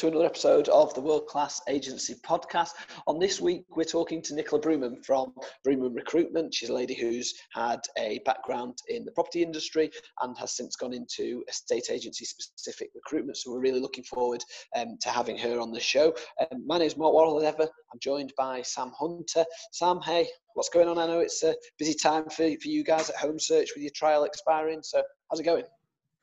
to 0.00 0.08
another 0.08 0.24
episode 0.24 0.66
of 0.70 0.94
the 0.94 1.00
World 1.02 1.26
Class 1.26 1.60
Agency 1.68 2.14
podcast. 2.26 2.70
On 3.06 3.18
this 3.18 3.38
week, 3.38 3.66
we're 3.76 3.84
talking 3.84 4.22
to 4.22 4.34
Nicola 4.34 4.62
Broomham 4.62 5.04
from 5.04 5.34
Broomham 5.62 5.94
Recruitment. 5.94 6.54
She's 6.54 6.70
a 6.70 6.72
lady 6.72 6.94
who's 6.94 7.34
had 7.52 7.80
a 7.98 8.18
background 8.24 8.78
in 8.88 9.04
the 9.04 9.12
property 9.12 9.42
industry 9.42 9.90
and 10.22 10.38
has 10.38 10.56
since 10.56 10.74
gone 10.74 10.94
into 10.94 11.44
estate 11.50 11.90
agency 11.90 12.24
specific 12.24 12.88
recruitment. 12.94 13.36
So 13.36 13.50
we're 13.52 13.60
really 13.60 13.78
looking 13.80 14.04
forward 14.04 14.42
um, 14.74 14.96
to 15.02 15.10
having 15.10 15.36
her 15.36 15.60
on 15.60 15.70
the 15.70 15.80
show. 15.80 16.14
Um, 16.40 16.64
my 16.66 16.78
name 16.78 16.86
is 16.86 16.96
Mark 16.96 17.12
Worrell, 17.12 17.38
as 17.38 17.44
ever. 17.44 17.64
I'm 17.64 18.00
joined 18.00 18.32
by 18.38 18.62
Sam 18.62 18.92
Hunter. 18.98 19.44
Sam, 19.72 20.00
hey, 20.00 20.26
what's 20.54 20.70
going 20.70 20.88
on? 20.88 20.96
I 20.96 21.08
know 21.08 21.20
it's 21.20 21.42
a 21.42 21.54
busy 21.78 21.92
time 21.92 22.24
for, 22.24 22.48
for 22.48 22.68
you 22.68 22.84
guys 22.84 23.10
at 23.10 23.16
Home 23.16 23.38
Search 23.38 23.72
with 23.76 23.82
your 23.82 23.92
trial 23.94 24.24
expiring. 24.24 24.80
So 24.82 25.02
how's 25.30 25.40
it 25.40 25.44
going? 25.44 25.64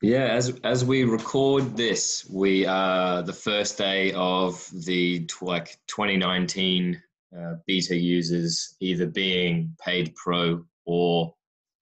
Yeah, 0.00 0.26
as 0.26 0.60
as 0.62 0.84
we 0.84 1.02
record 1.02 1.76
this, 1.76 2.24
we 2.30 2.64
are 2.66 3.20
the 3.22 3.32
first 3.32 3.78
day 3.78 4.12
of 4.12 4.64
the 4.72 5.28
like 5.40 5.76
2019 5.88 7.02
uh, 7.36 7.54
beta 7.66 7.96
users 7.96 8.76
either 8.80 9.06
being 9.06 9.74
paid 9.84 10.14
pro 10.14 10.64
or 10.86 11.34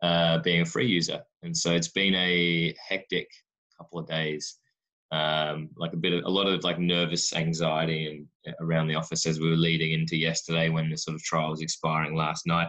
uh, 0.03 0.39
being 0.39 0.63
a 0.63 0.65
free 0.65 0.87
user, 0.87 1.23
and 1.43 1.55
so 1.55 1.73
it's 1.73 1.89
been 1.89 2.15
a 2.15 2.75
hectic 2.89 3.29
couple 3.77 3.99
of 3.99 4.07
days. 4.07 4.57
Um, 5.13 5.69
like 5.77 5.93
a 5.93 5.99
bit 5.99 6.15
of 6.15 6.25
a 6.25 6.31
lot 6.31 6.49
of 6.49 6.65
like 6.65 6.81
nervous 6.81 7.35
anxiety 7.35 8.07
and 8.09 8.27
uh, 8.49 8.65
around 8.65 8.89
the 8.89 8.97
office 8.97 9.27
as 9.27 9.39
we 9.39 9.49
were 9.49 9.57
leading 9.57 9.93
into 9.93 10.17
yesterday 10.17 10.69
when 10.69 10.91
the 10.91 10.97
sort 10.97 11.15
of 11.15 11.23
trial 11.23 11.51
was 11.51 11.61
expiring 11.61 12.17
last 12.17 12.45
night 12.45 12.69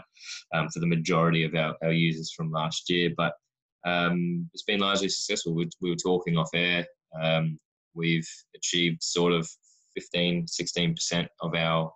um, 0.54 0.68
for 0.70 0.80
the 0.80 0.86
majority 0.86 1.44
of 1.46 1.56
our, 1.56 1.74
our 1.82 1.92
users 1.92 2.32
from 2.32 2.52
last 2.52 2.92
year, 2.92 3.12
but 3.18 3.34
um, 3.86 4.50
it's 4.54 4.64
been 4.64 4.80
largely 4.80 5.10
successful. 5.10 5.54
We, 5.54 5.70
we 5.82 5.90
were 5.90 5.96
talking 5.96 6.38
off 6.38 6.50
air. 6.54 6.86
Um, 7.22 7.60
we've 7.94 8.30
achieved 8.56 9.04
sort 9.04 9.34
of 9.34 9.50
15, 9.96 10.46
16% 10.46 11.28
of 11.42 11.56
our 11.56 11.92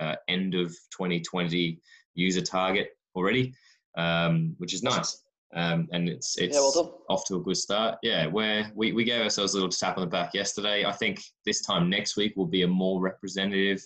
uh, 0.00 0.16
end 0.28 0.54
of 0.54 0.68
2020 0.96 1.80
user 2.14 2.40
target 2.40 2.90
already, 3.14 3.54
um, 3.96 4.54
which 4.58 4.74
is 4.74 4.82
nice. 4.82 5.20
Um, 5.54 5.88
and 5.92 6.08
it's 6.08 6.36
it's 6.36 6.56
yeah, 6.56 6.60
well 6.60 7.04
off 7.08 7.24
to 7.26 7.36
a 7.36 7.40
good 7.40 7.56
start. 7.56 7.98
Yeah, 8.02 8.26
where 8.26 8.72
we, 8.74 8.92
we 8.92 9.04
gave 9.04 9.22
ourselves 9.22 9.52
a 9.54 9.56
little 9.56 9.68
tap 9.68 9.96
on 9.96 10.00
the 10.00 10.10
back 10.10 10.34
yesterday. 10.34 10.84
I 10.84 10.90
think 10.90 11.22
this 11.46 11.62
time 11.62 11.88
next 11.88 12.16
week 12.16 12.34
will 12.36 12.46
be 12.46 12.62
a 12.62 12.68
more 12.68 13.00
representative 13.00 13.80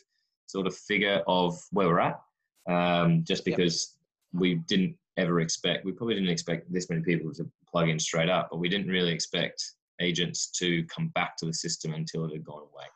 sort 0.46 0.66
of 0.66 0.74
figure 0.74 1.22
of 1.26 1.58
where 1.70 1.88
we're 1.88 2.00
at, 2.00 2.20
um, 2.70 3.22
just 3.22 3.44
because 3.44 3.96
yep. 4.32 4.40
we 4.40 4.54
didn't 4.66 4.96
ever 5.18 5.40
expect. 5.40 5.84
We 5.84 5.92
probably 5.92 6.14
didn't 6.14 6.30
expect 6.30 6.72
this 6.72 6.88
many 6.88 7.02
people 7.02 7.32
to 7.34 7.50
plug 7.70 7.88
in 7.88 7.98
straight 7.98 8.30
up, 8.30 8.48
but 8.50 8.58
we 8.58 8.68
didn't 8.68 8.88
really 8.88 9.12
expect 9.12 9.62
agents 10.00 10.48
to 10.52 10.84
come 10.84 11.08
back 11.08 11.36
to 11.36 11.46
the 11.46 11.52
system 11.52 11.92
until 11.92 12.24
it 12.24 12.32
had 12.32 12.44
gone 12.44 12.62
away. 12.62 12.86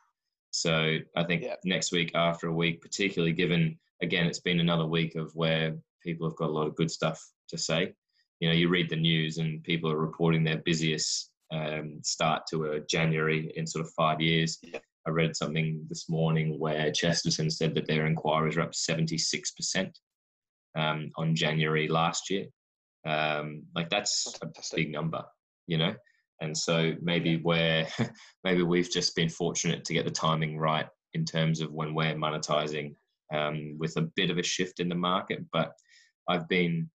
So 0.51 0.97
I 1.15 1.23
think 1.23 1.43
yeah. 1.43 1.55
next 1.65 1.91
week, 1.91 2.11
after 2.15 2.47
a 2.47 2.53
week, 2.53 2.81
particularly 2.81 3.33
given 3.33 3.77
again, 4.01 4.25
it's 4.25 4.39
been 4.39 4.59
another 4.59 4.85
week 4.85 5.15
of 5.15 5.35
where 5.35 5.75
people 6.01 6.27
have 6.27 6.37
got 6.37 6.49
a 6.49 6.53
lot 6.53 6.67
of 6.67 6.75
good 6.75 6.91
stuff 6.91 7.23
to 7.49 7.57
say. 7.57 7.93
You 8.39 8.49
know, 8.49 8.55
you 8.55 8.69
read 8.69 8.89
the 8.89 8.95
news 8.95 9.37
and 9.37 9.63
people 9.63 9.91
are 9.91 9.97
reporting 9.97 10.43
their 10.43 10.57
busiest 10.57 11.31
um, 11.51 11.99
start 12.03 12.43
to 12.49 12.71
a 12.71 12.79
January 12.81 13.51
in 13.55 13.67
sort 13.67 13.85
of 13.85 13.91
five 13.93 14.19
years. 14.21 14.59
Yeah. 14.61 14.79
I 15.05 15.11
read 15.11 15.35
something 15.35 15.85
this 15.89 16.09
morning 16.09 16.59
where 16.59 16.91
Chesterton 16.91 17.49
said 17.49 17.75
that 17.75 17.87
their 17.87 18.05
inquiries 18.05 18.57
are 18.57 18.61
up 18.61 18.71
76% 18.71 19.91
um, 20.75 21.11
on 21.15 21.35
January 21.35 21.87
last 21.87 22.29
year. 22.29 22.45
Um, 23.05 23.63
like 23.75 23.89
that's 23.89 24.33
a 24.41 24.75
big 24.75 24.91
number, 24.91 25.23
you 25.67 25.77
know. 25.77 25.93
And 26.41 26.57
so 26.57 26.93
maybe 27.01 27.37
where 27.37 27.87
maybe 28.43 28.63
we've 28.63 28.91
just 28.91 29.15
been 29.15 29.29
fortunate 29.29 29.85
to 29.85 29.93
get 29.93 30.05
the 30.05 30.11
timing 30.11 30.57
right 30.57 30.87
in 31.13 31.25
terms 31.25 31.61
of 31.61 31.71
when 31.71 31.93
we're 31.93 32.15
monetizing 32.15 32.95
um, 33.33 33.75
with 33.77 33.97
a 33.97 34.09
bit 34.15 34.29
of 34.29 34.37
a 34.37 34.43
shift 34.43 34.79
in 34.79 34.89
the 34.89 34.95
market. 34.95 35.39
But 35.51 35.73
I've 36.27 36.47
been 36.47 36.89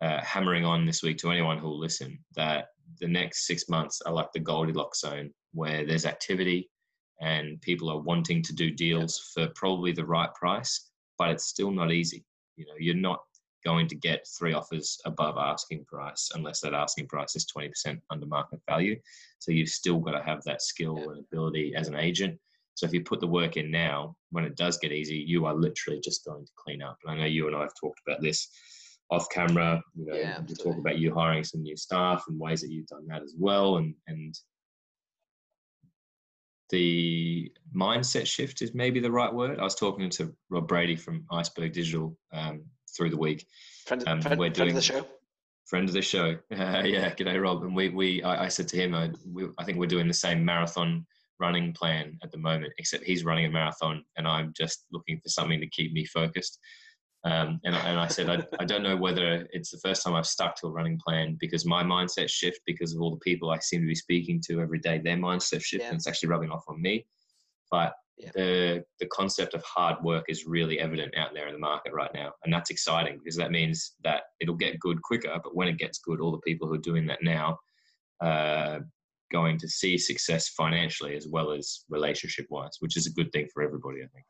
uh, 0.00 0.20
hammering 0.20 0.64
on 0.64 0.84
this 0.86 1.02
week 1.02 1.18
to 1.18 1.30
anyone 1.30 1.58
who 1.58 1.68
will 1.68 1.78
listen 1.78 2.18
that 2.34 2.66
the 3.00 3.08
next 3.08 3.46
six 3.46 3.68
months 3.68 4.00
are 4.06 4.12
like 4.12 4.32
the 4.32 4.40
Goldilocks 4.40 5.00
zone 5.00 5.30
where 5.52 5.86
there's 5.86 6.06
activity 6.06 6.70
and 7.20 7.60
people 7.62 7.90
are 7.90 8.00
wanting 8.00 8.42
to 8.42 8.54
do 8.54 8.70
deals 8.70 9.30
for 9.32 9.48
probably 9.54 9.92
the 9.92 10.04
right 10.04 10.32
price, 10.34 10.90
but 11.18 11.30
it's 11.30 11.46
still 11.46 11.70
not 11.70 11.92
easy. 11.92 12.24
You 12.56 12.66
know, 12.66 12.74
you're 12.78 12.94
not 12.94 13.20
going 13.64 13.88
to 13.88 13.96
get 13.96 14.26
three 14.38 14.52
offers 14.52 14.98
above 15.04 15.36
asking 15.38 15.84
price 15.86 16.30
unless 16.34 16.60
that 16.60 16.74
asking 16.74 17.08
price 17.08 17.34
is 17.34 17.46
20% 17.56 17.98
under 18.10 18.26
market 18.26 18.60
value. 18.68 18.96
So 19.40 19.50
you've 19.50 19.68
still 19.68 19.98
got 19.98 20.12
to 20.12 20.22
have 20.22 20.42
that 20.44 20.62
skill 20.62 20.96
and 21.10 21.18
ability 21.18 21.74
as 21.76 21.88
an 21.88 21.96
agent. 21.96 22.38
So 22.74 22.86
if 22.86 22.92
you 22.92 23.02
put 23.02 23.20
the 23.20 23.26
work 23.26 23.56
in 23.56 23.70
now, 23.70 24.14
when 24.30 24.44
it 24.44 24.56
does 24.56 24.78
get 24.78 24.92
easy, 24.92 25.16
you 25.16 25.46
are 25.46 25.54
literally 25.54 26.00
just 26.00 26.24
going 26.24 26.44
to 26.44 26.52
clean 26.56 26.82
up. 26.82 26.98
And 27.04 27.12
I 27.12 27.18
know 27.18 27.26
you 27.26 27.46
and 27.46 27.56
I 27.56 27.62
have 27.62 27.74
talked 27.80 28.00
about 28.06 28.20
this 28.20 28.48
off 29.10 29.28
camera. 29.30 29.82
You 29.94 30.06
know, 30.06 30.14
yeah, 30.14 30.40
you 30.46 30.54
talk 30.54 30.76
about 30.76 30.98
you 30.98 31.14
hiring 31.14 31.42
some 31.42 31.62
new 31.62 31.76
staff 31.76 32.24
and 32.28 32.38
ways 32.38 32.60
that 32.60 32.70
you've 32.70 32.86
done 32.86 33.06
that 33.08 33.22
as 33.22 33.34
well. 33.38 33.78
And 33.78 33.94
and 34.06 34.34
the 36.70 37.52
mindset 37.74 38.26
shift 38.26 38.62
is 38.62 38.74
maybe 38.74 39.00
the 39.00 39.10
right 39.10 39.32
word. 39.32 39.58
I 39.58 39.64
was 39.64 39.74
talking 39.74 40.10
to 40.10 40.34
Rob 40.50 40.66
Brady 40.68 40.96
from 40.96 41.24
Iceberg 41.30 41.72
Digital 41.72 42.16
um, 42.32 42.64
through 42.96 43.10
the 43.10 43.16
week. 43.16 43.46
Friend, 43.86 44.06
um, 44.08 44.20
friend, 44.20 44.38
we're 44.38 44.50
doing, 44.50 44.54
friend 44.54 44.70
of 44.70 44.74
the 44.76 44.82
show. 44.82 45.06
Friend 45.66 45.88
of 45.88 45.94
the 45.94 46.02
show. 46.02 46.36
Uh, 46.52 46.82
yeah, 46.84 47.14
g'day 47.14 47.40
Rob. 47.40 47.62
And 47.62 47.74
we, 47.74 47.88
we 47.90 48.22
I, 48.22 48.44
I 48.44 48.48
said 48.48 48.68
to 48.68 48.76
him, 48.76 48.94
I, 48.94 49.10
we, 49.32 49.46
I 49.58 49.64
think 49.64 49.78
we're 49.78 49.86
doing 49.86 50.08
the 50.08 50.14
same 50.14 50.44
marathon 50.44 51.06
running 51.38 51.72
plan 51.72 52.18
at 52.22 52.32
the 52.32 52.38
moment, 52.38 52.72
except 52.78 53.04
he's 53.04 53.24
running 53.24 53.46
a 53.46 53.50
marathon 53.50 54.04
and 54.16 54.26
I'm 54.26 54.52
just 54.56 54.86
looking 54.90 55.20
for 55.20 55.28
something 55.28 55.60
to 55.60 55.68
keep 55.68 55.92
me 55.92 56.04
focused. 56.04 56.58
Um, 57.26 57.60
and, 57.64 57.74
and 57.74 57.98
I 57.98 58.06
said, 58.06 58.30
I, 58.30 58.46
I 58.60 58.64
don't 58.64 58.84
know 58.84 58.96
whether 58.96 59.48
it's 59.50 59.72
the 59.72 59.78
first 59.78 60.04
time 60.04 60.14
I've 60.14 60.28
stuck 60.28 60.54
to 60.60 60.68
a 60.68 60.70
running 60.70 60.96
plan 61.04 61.36
because 61.40 61.66
my 61.66 61.82
mindset 61.82 62.30
shift 62.30 62.60
because 62.66 62.94
of 62.94 63.00
all 63.00 63.10
the 63.10 63.16
people 63.16 63.50
I 63.50 63.58
seem 63.58 63.80
to 63.80 63.86
be 63.86 63.96
speaking 63.96 64.40
to 64.46 64.60
every 64.60 64.78
day, 64.78 64.98
their 64.98 65.16
mindset 65.16 65.60
shift, 65.64 65.82
yeah. 65.82 65.88
and 65.88 65.96
it's 65.96 66.06
actually 66.06 66.28
rubbing 66.28 66.52
off 66.52 66.62
on 66.68 66.80
me. 66.80 67.04
But 67.68 67.94
yeah. 68.16 68.30
the 68.32 68.84
the 69.00 69.06
concept 69.06 69.54
of 69.54 69.64
hard 69.64 69.96
work 70.04 70.26
is 70.28 70.46
really 70.46 70.78
evident 70.78 71.16
out 71.16 71.30
there 71.34 71.48
in 71.48 71.54
the 71.54 71.58
market 71.58 71.92
right 71.92 72.12
now, 72.14 72.30
and 72.44 72.54
that's 72.54 72.70
exciting 72.70 73.18
because 73.18 73.36
that 73.36 73.50
means 73.50 73.94
that 74.04 74.22
it'll 74.40 74.54
get 74.54 74.78
good 74.78 75.02
quicker. 75.02 75.36
But 75.42 75.56
when 75.56 75.66
it 75.66 75.78
gets 75.78 75.98
good, 75.98 76.20
all 76.20 76.30
the 76.30 76.38
people 76.38 76.68
who 76.68 76.74
are 76.74 76.78
doing 76.78 77.06
that 77.06 77.24
now 77.24 77.58
are 78.20 78.86
going 79.32 79.58
to 79.58 79.68
see 79.68 79.98
success 79.98 80.50
financially 80.50 81.16
as 81.16 81.26
well 81.26 81.50
as 81.50 81.84
relationship 81.88 82.46
wise, 82.50 82.76
which 82.78 82.96
is 82.96 83.08
a 83.08 83.12
good 83.12 83.32
thing 83.32 83.48
for 83.52 83.64
everybody, 83.64 83.98
I 83.98 84.06
think. 84.14 84.24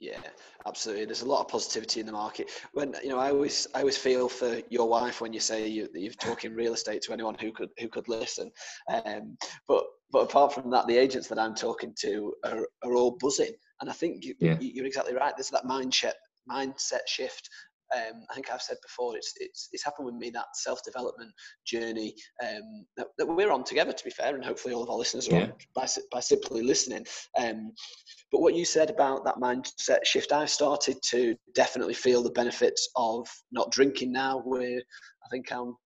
Yeah, 0.00 0.18
absolutely. 0.66 1.04
There's 1.04 1.20
a 1.20 1.28
lot 1.28 1.42
of 1.42 1.48
positivity 1.48 2.00
in 2.00 2.06
the 2.06 2.12
market. 2.12 2.50
When 2.72 2.94
you 3.02 3.10
know, 3.10 3.18
I 3.18 3.30
always, 3.30 3.66
I 3.74 3.80
always 3.80 3.98
feel 3.98 4.30
for 4.30 4.60
your 4.70 4.88
wife 4.88 5.20
when 5.20 5.34
you 5.34 5.40
say 5.40 5.68
you, 5.68 5.88
that 5.92 6.00
you're 6.00 6.12
talking 6.14 6.54
real 6.54 6.72
estate 6.72 7.02
to 7.02 7.12
anyone 7.12 7.36
who 7.38 7.52
could, 7.52 7.68
who 7.78 7.88
could 7.88 8.08
listen. 8.08 8.50
Um, 8.88 9.36
but, 9.68 9.84
but 10.10 10.20
apart 10.20 10.54
from 10.54 10.70
that, 10.70 10.86
the 10.86 10.96
agents 10.96 11.28
that 11.28 11.38
I'm 11.38 11.54
talking 11.54 11.94
to 12.00 12.32
are, 12.44 12.66
are 12.82 12.94
all 12.94 13.18
buzzing, 13.20 13.52
and 13.82 13.90
I 13.90 13.92
think 13.92 14.24
you, 14.24 14.34
yeah. 14.40 14.56
you're 14.58 14.86
exactly 14.86 15.14
right. 15.14 15.34
There's 15.36 15.50
that 15.50 15.66
mindset, 15.66 16.14
mindset 16.50 17.06
shift 17.06 17.50
um, 17.96 18.22
I 18.30 18.34
think 18.34 18.50
I've 18.50 18.62
said 18.62 18.76
before, 18.82 19.16
it's 19.16 19.32
it's 19.36 19.68
it's 19.72 19.84
happened 19.84 20.06
with 20.06 20.14
me 20.14 20.30
that 20.30 20.46
self 20.54 20.82
development 20.84 21.32
journey 21.66 22.14
um, 22.42 22.86
that, 22.96 23.08
that, 23.18 23.26
we're 23.26 23.50
on 23.50 23.64
together. 23.64 23.92
To 23.92 24.04
be 24.04 24.10
fair, 24.10 24.34
and 24.34 24.44
hopefully 24.44 24.74
all 24.74 24.82
of 24.82 24.90
our 24.90 24.96
listeners 24.96 25.28
are 25.28 25.32
yeah. 25.32 25.42
on 25.44 25.52
by 25.74 25.86
by 26.12 26.20
simply 26.20 26.62
listening. 26.62 27.06
Um, 27.38 27.72
but 28.30 28.40
what 28.40 28.54
you 28.54 28.64
said 28.64 28.90
about 28.90 29.24
that 29.24 29.36
mindset 29.36 30.04
shift, 30.04 30.32
I've 30.32 30.50
started 30.50 30.98
to 31.10 31.36
definitely 31.54 31.94
feel 31.94 32.22
the 32.22 32.30
benefits 32.30 32.88
of 32.96 33.28
not 33.50 33.72
drinking 33.72 34.12
now. 34.12 34.42
We're 34.44 34.78
I 34.78 35.28
think 35.30 35.52
I'm 35.52 35.76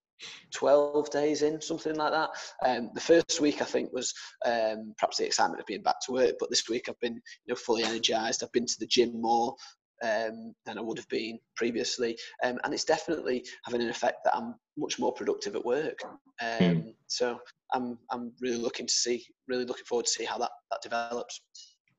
12 0.55 1.11
days 1.11 1.43
in, 1.43 1.61
something 1.61 1.96
like 1.96 2.12
that. 2.12 2.31
Um, 2.64 2.90
the 2.94 3.00
first 3.00 3.40
week, 3.40 3.61
I 3.61 3.64
think, 3.64 3.93
was 3.93 4.12
um, 4.44 4.94
perhaps 4.99 5.19
the 5.19 5.26
excitement 5.26 5.61
of 5.61 5.67
being 5.67 5.82
back 5.82 5.96
to 6.06 6.12
work, 6.12 6.37
but 6.38 6.50
this 6.50 6.69
week 6.69 6.88
I've 6.88 7.00
been 7.00 7.14
you 7.14 7.20
know, 7.49 7.56
fully 7.56 7.84
energized. 7.84 8.43
I've 8.43 8.52
been 8.52 8.67
to 8.67 8.76
the 8.78 8.87
gym 8.87 9.20
more 9.20 9.55
um, 10.04 10.54
than 10.66 10.78
I 10.78 10.82
would 10.82 10.98
have 10.98 11.08
been 11.08 11.38
previously. 11.56 12.16
Um, 12.44 12.58
and 12.64 12.74
it's 12.74 12.84
definitely 12.84 13.44
having 13.64 13.80
an 13.80 13.88
effect 13.88 14.18
that 14.24 14.36
I'm 14.36 14.54
much 14.76 14.98
more 14.98 15.12
productive 15.12 15.56
at 15.56 15.64
work. 15.64 15.98
Um, 16.40 16.58
mm. 16.60 16.94
So 17.06 17.40
I'm, 17.72 17.98
I'm 18.10 18.32
really 18.40 18.58
looking 18.58 18.86
to 18.86 18.92
see, 18.92 19.24
really 19.48 19.64
looking 19.64 19.84
forward 19.86 20.06
to 20.06 20.12
see 20.12 20.24
how 20.24 20.38
that, 20.38 20.50
that 20.70 20.82
develops. 20.82 21.40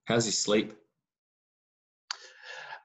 How's 0.06 0.26
your 0.26 0.34
sleep? 0.34 0.74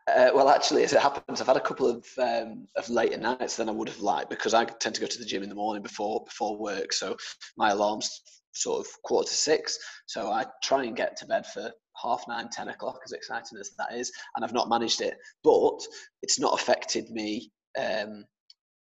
Uh, 0.08 0.30
well, 0.34 0.48
actually, 0.48 0.82
as 0.82 0.92
it 0.92 1.00
happens, 1.00 1.40
I've 1.40 1.46
had 1.46 1.56
a 1.56 1.60
couple 1.60 1.88
of 1.88 2.04
um, 2.18 2.66
of 2.76 2.88
later 2.88 3.18
nights 3.18 3.56
than 3.56 3.68
I 3.68 3.72
would 3.72 3.88
have 3.88 4.00
liked 4.00 4.30
because 4.30 4.54
I 4.54 4.64
tend 4.64 4.94
to 4.96 5.00
go 5.00 5.06
to 5.06 5.18
the 5.18 5.24
gym 5.24 5.42
in 5.42 5.48
the 5.48 5.54
morning 5.54 5.82
before 5.82 6.24
before 6.24 6.56
work. 6.56 6.92
So 6.92 7.16
my 7.56 7.70
alarm's 7.70 8.22
sort 8.52 8.80
of 8.80 8.86
quarter 9.04 9.28
to 9.28 9.34
six. 9.34 9.78
So 10.06 10.30
I 10.32 10.46
try 10.64 10.84
and 10.84 10.96
get 10.96 11.16
to 11.18 11.26
bed 11.26 11.46
for 11.46 11.70
half 12.02 12.24
nine, 12.28 12.48
ten 12.50 12.68
o'clock, 12.68 13.00
as 13.04 13.12
exciting 13.12 13.58
as 13.58 13.70
that 13.78 13.92
is, 13.94 14.12
and 14.36 14.44
I've 14.44 14.52
not 14.52 14.68
managed 14.68 15.00
it. 15.00 15.16
But 15.44 15.80
it's 16.22 16.38
not 16.40 16.54
affected 16.60 17.10
me 17.10 17.50
um, 17.78 18.24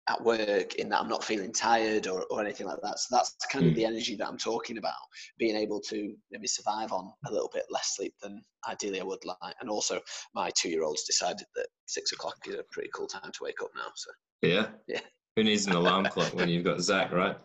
at 0.10 0.22
work 0.24 0.76
in 0.76 0.90
that 0.90 1.00
I'm 1.00 1.08
not 1.08 1.24
feeling 1.24 1.54
tired 1.54 2.08
or, 2.08 2.26
or 2.32 2.42
anything 2.42 2.66
like 2.66 2.82
that. 2.82 2.98
So 3.00 3.16
that's 3.16 3.36
kind 3.52 3.66
of 3.68 3.74
Mm. 3.74 3.76
the 3.76 3.86
energy 3.86 4.16
that 4.16 4.28
I'm 4.28 4.38
talking 4.38 4.78
about, 4.80 4.96
being 5.38 5.56
able 5.56 5.80
to 5.82 6.16
maybe 6.32 6.48
survive 6.48 6.92
on 6.92 7.14
a 7.28 7.32
little 7.32 7.50
bit 7.54 7.66
less 7.70 7.96
sleep 7.96 8.16
than 8.22 8.44
ideally 8.68 9.00
I 9.00 9.04
would 9.04 9.24
like. 9.26 9.56
And 9.62 9.70
also, 9.70 10.02
my 10.34 10.50
two 10.58 10.70
year 10.70 10.84
old's 10.84 11.04
decided 11.04 11.46
that 11.56 11.68
six 11.86 12.12
o'clock 12.14 12.36
is 12.48 12.56
a 12.56 12.64
pretty 12.72 12.90
cool 12.96 13.08
time 13.08 13.32
to 13.32 13.44
wake 13.44 13.62
up 13.62 13.70
now. 13.76 13.92
So, 13.96 14.12
Yeah. 14.42 14.68
Yeah. 14.88 15.02
Who 15.36 15.44
needs 15.44 15.68
an 15.68 15.74
alarm 15.74 16.06
clock 16.06 16.34
when 16.34 16.50
you've 16.50 16.66
got 16.66 16.82
Zach, 16.82 17.12
right? 17.12 17.38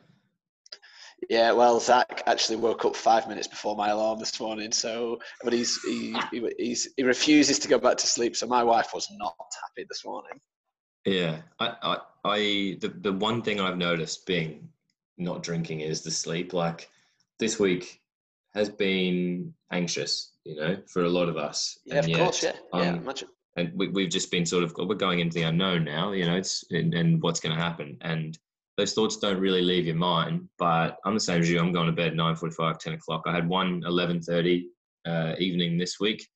Yeah, 1.31 1.53
well, 1.53 1.81
Zach 1.81 2.23
actually 2.27 2.57
woke 2.57 2.85
up 2.85 2.95
five 2.97 3.29
minutes 3.29 3.47
before 3.49 3.77
my 3.77 3.89
alarm 3.89 4.19
this 4.19 4.39
morning. 4.41 4.73
So, 4.73 5.19
but 5.43 5.53
he's, 5.53 5.81
he, 5.83 6.17
he, 6.31 6.51
he's, 6.59 6.89
he 6.97 7.03
refuses 7.03 7.59
to 7.61 7.69
go 7.69 7.79
back 7.79 7.97
to 7.99 8.07
sleep. 8.07 8.37
So, 8.37 8.47
my 8.47 8.63
wife 8.63 8.91
was 8.95 9.09
not 9.19 9.35
happy 9.63 9.87
this 9.89 10.05
morning. 10.05 10.41
Yeah, 11.05 11.39
I, 11.61 11.73
I, 11.83 11.97
I, 12.25 12.39
the, 12.81 12.93
the 13.01 13.13
one 13.13 13.43
thing 13.43 13.61
I've 13.61 13.79
noticed 13.79 14.27
being 14.27 14.69
not 15.19 15.43
drinking 15.43 15.81
is 15.81 16.03
the 16.03 16.11
sleep. 16.11 16.53
Like 16.53 16.89
this 17.39 17.59
week 17.59 18.01
has 18.55 18.69
been 18.69 19.55
anxious, 19.71 20.33
you 20.45 20.57
know, 20.57 20.77
for 20.89 21.05
a 21.05 21.09
lot 21.09 21.29
of 21.29 21.37
us. 21.37 21.79
Yeah, 21.85 21.99
of 22.01 22.05
and 22.07 22.15
course. 22.17 22.43
Yeah. 22.43 22.51
yet, 22.51 22.63
Yeah. 22.75 22.81
um, 22.91 22.95
Imagine. 22.97 23.29
and 23.57 23.73
we, 23.75 23.89
we've 23.89 24.11
just 24.11 24.31
been 24.31 24.47
sort 24.47 24.65
of 24.65 24.75
we're 24.77 24.95
going 24.97 25.21
into 25.21 25.35
the 25.35 25.43
unknown 25.43 25.85
now, 25.85 26.13
you 26.13 26.27
know, 26.27 26.37
it's 26.37 26.65
and, 26.71 26.93
and 26.95 27.23
what's 27.23 27.41
going 27.41 27.55
to 27.57 27.63
happen. 27.63 27.99
And 28.01 28.37
those 28.77 28.93
thoughts 28.93 29.17
don't 29.17 29.41
really 29.41 29.63
leave 29.63 29.87
your 29.87 29.97
mind. 29.97 30.49
But 30.59 30.99
I'm 31.05 31.15
the 31.15 31.21
same 31.21 31.41
as 31.41 31.51
you. 31.51 31.59
I'm 31.59 31.73
going 31.73 31.87
to 31.87 31.93
bed 31.93 32.15
9:45, 32.15 32.79
10 32.79 32.93
o'clock. 32.95 33.23
I 33.27 33.33
had 33.33 33.49
one 33.49 33.83
11:30 33.83 34.65
uh, 35.07 35.35
evening 35.39 35.79
this 35.79 35.99
week. 36.01 36.27